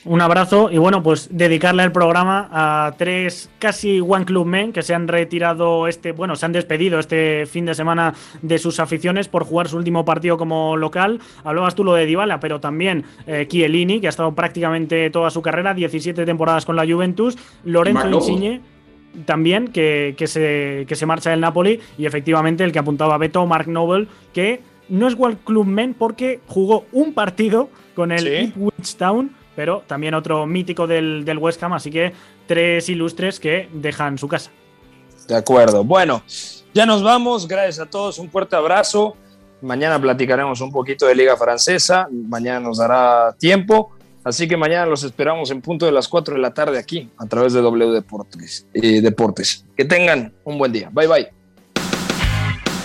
Un 0.05 0.21
abrazo 0.21 0.71
y 0.71 0.79
bueno, 0.79 1.03
pues 1.03 1.29
dedicarle 1.31 1.83
el 1.83 1.93
programa 1.93 2.49
a 2.53 2.95
tres 2.97 3.51
casi 3.59 4.01
One 4.01 4.25
Club 4.25 4.47
Men 4.47 4.73
que 4.73 4.83
se 4.83 4.95
han 4.95 5.09
retirado 5.09 5.89
este, 5.89 6.13
bueno, 6.13 6.37
se 6.37 6.47
han 6.47 6.53
despedido 6.53 7.01
este 7.01 7.47
fin 7.47 7.67
de 7.67 7.75
semana 7.75 8.15
de 8.41 8.59
sus 8.59 8.79
aficiones 8.79 9.29
por 9.29 9.45
jugar 9.45 9.69
su 9.69 9.77
último 9.77 10.05
partido 10.05 10.39
como 10.39 10.77
local. 10.77 11.21
Hablabas 11.45 11.75
tú 11.75 11.83
lo 11.83 11.95
de 11.95 12.07
Dybala, 12.07 12.39
pero 12.39 12.61
también 12.61 13.05
eh, 13.27 13.47
Chiellini, 13.49 14.01
que 14.01 14.07
ha 14.07 14.11
estado 14.11 14.33
prácticamente 14.35 15.11
toda 15.11 15.31
su 15.31 15.43
carrera, 15.43 15.75
17 15.75 16.25
temporadas 16.25 16.65
con 16.65 16.77
la 16.77 16.87
Juventus, 16.87 17.37
Lorenzo 17.65 18.05
Noble. 18.05 18.17
Insigne 18.17 18.61
también 19.25 19.69
que, 19.69 20.15
que 20.17 20.27
se, 20.27 20.85
que 20.89 20.95
se 20.95 21.07
marcha 21.07 21.31
del 21.31 21.41
Napoli 21.41 21.81
y 21.97 22.07
efectivamente 22.07 22.63
el 22.63 22.73
que 22.73 22.79
apuntaba 22.79 23.19
Beto, 23.19 23.45
Mark 23.47 23.67
Noble, 23.67 24.07
que 24.33 24.61
no 24.89 25.07
es 25.09 25.15
World 25.15 25.39
Club 25.45 25.67
Men 25.67 25.95
porque 25.95 26.41
jugó 26.47 26.85
un 26.93 27.13
partido 27.15 27.69
con 27.95 28.13
el 28.13 28.21
Sí. 28.21 28.29
Ipswich 28.57 28.97
Town, 28.97 29.35
pero 29.57 29.83
también 29.87 30.15
otro 30.15 30.47
mítico 30.47 30.87
del, 30.87 31.25
del 31.25 31.39
West 31.39 31.63
Ham, 31.63 31.73
así 31.73 31.91
que 31.91 32.13
tres 32.47 32.89
ilustres 32.89 33.41
que 33.41 33.69
dejan 33.73 34.19
su 34.19 34.29
casa. 34.29 34.51
De 35.27 35.37
acuerdo. 35.37 35.85
Bueno, 35.85 36.23
ya 36.73 36.87
nos 36.87 37.03
vamos. 37.03 37.47
Gracias 37.47 37.79
a 37.81 37.91
todos. 37.91 38.19
Un 38.19 38.31
fuerte 38.31 38.57
abrazo. 38.57 39.17
Mañana 39.61 40.01
platicaremos 40.01 40.61
un 40.61 40.71
poquito 40.73 41.07
de 41.07 41.15
Liga 41.15 41.37
Francesa. 41.37 42.09
Mañana 42.11 42.61
nos 42.61 42.79
dará 42.79 43.35
tiempo. 43.39 43.91
Así 44.25 44.47
que 44.49 44.57
mañana 44.57 44.87
los 44.87 45.05
esperamos 45.05 45.51
en 45.51 45.61
punto 45.61 45.87
de 45.87 45.93
las 45.93 46.07
4 46.09 46.35
de 46.35 46.41
la 46.41 46.53
tarde 46.55 46.79
aquí, 46.79 47.09
a 47.19 47.27
través 47.27 47.53
de 47.53 47.61
W 47.63 47.91
Deportes. 47.93 48.67
eh, 48.75 49.01
Deportes. 49.01 49.65
Que 49.77 49.85
tengan 49.85 50.33
un 50.45 50.59
buen 50.59 50.73
día. 50.73 50.89
Bye 50.93 51.07
bye. 51.07 51.38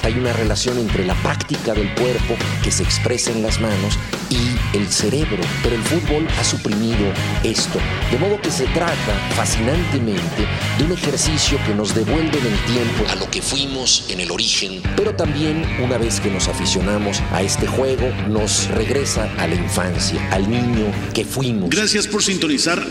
Hay 0.03 0.13
una 0.15 0.33
relación 0.33 0.77
entre 0.79 1.05
la 1.05 1.15
práctica 1.15 1.73
del 1.73 1.93
cuerpo 1.95 2.35
que 2.61 2.71
se 2.71 2.83
expresa 2.83 3.31
en 3.31 3.41
las 3.41 3.61
manos 3.61 3.97
y 4.29 4.77
el 4.77 4.87
cerebro, 4.89 5.41
pero 5.63 5.75
el 5.75 5.81
fútbol 5.81 6.27
ha 6.37 6.43
suprimido 6.43 7.13
esto, 7.43 7.79
de 8.11 8.17
modo 8.17 8.41
que 8.41 8.51
se 8.51 8.65
trata 8.65 9.13
fascinantemente 9.35 10.45
de 10.77 10.83
un 10.83 10.91
ejercicio 10.91 11.57
que 11.65 11.73
nos 11.73 11.95
devuelve 11.95 12.37
en 12.37 12.47
el 12.47 12.59
tiempo 12.65 13.05
a 13.09 13.15
lo 13.15 13.29
que 13.31 13.41
fuimos 13.41 14.05
en 14.09 14.19
el 14.19 14.31
origen, 14.31 14.81
pero 14.97 15.15
también 15.15 15.65
una 15.81 15.97
vez 15.97 16.19
que 16.19 16.29
nos 16.29 16.49
aficionamos 16.49 17.21
a 17.31 17.41
este 17.41 17.65
juego, 17.65 18.11
nos 18.27 18.67
regresa 18.71 19.31
a 19.37 19.47
la 19.47 19.55
infancia, 19.55 20.19
al 20.31 20.49
niño 20.49 20.91
que 21.13 21.23
fuimos. 21.23 21.69
Gracias 21.69 22.07
por 22.07 22.21
sintonizar 22.21 22.83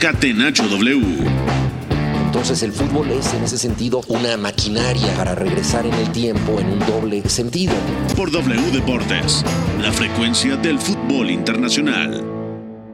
Catenacho 0.00 0.66
W. 0.68 1.75
Entonces 2.36 2.62
el 2.64 2.72
fútbol 2.74 3.10
es 3.12 3.32
en 3.32 3.44
ese 3.44 3.56
sentido 3.56 4.02
una 4.08 4.36
maquinaria 4.36 5.14
para 5.16 5.34
regresar 5.34 5.86
en 5.86 5.94
el 5.94 6.12
tiempo 6.12 6.60
en 6.60 6.66
un 6.66 6.78
doble 6.80 7.26
sentido. 7.30 7.72
Por 8.14 8.30
W 8.30 8.70
Deportes, 8.72 9.42
la 9.80 9.90
frecuencia 9.90 10.54
del 10.56 10.78
fútbol 10.78 11.30
internacional. 11.30 12.35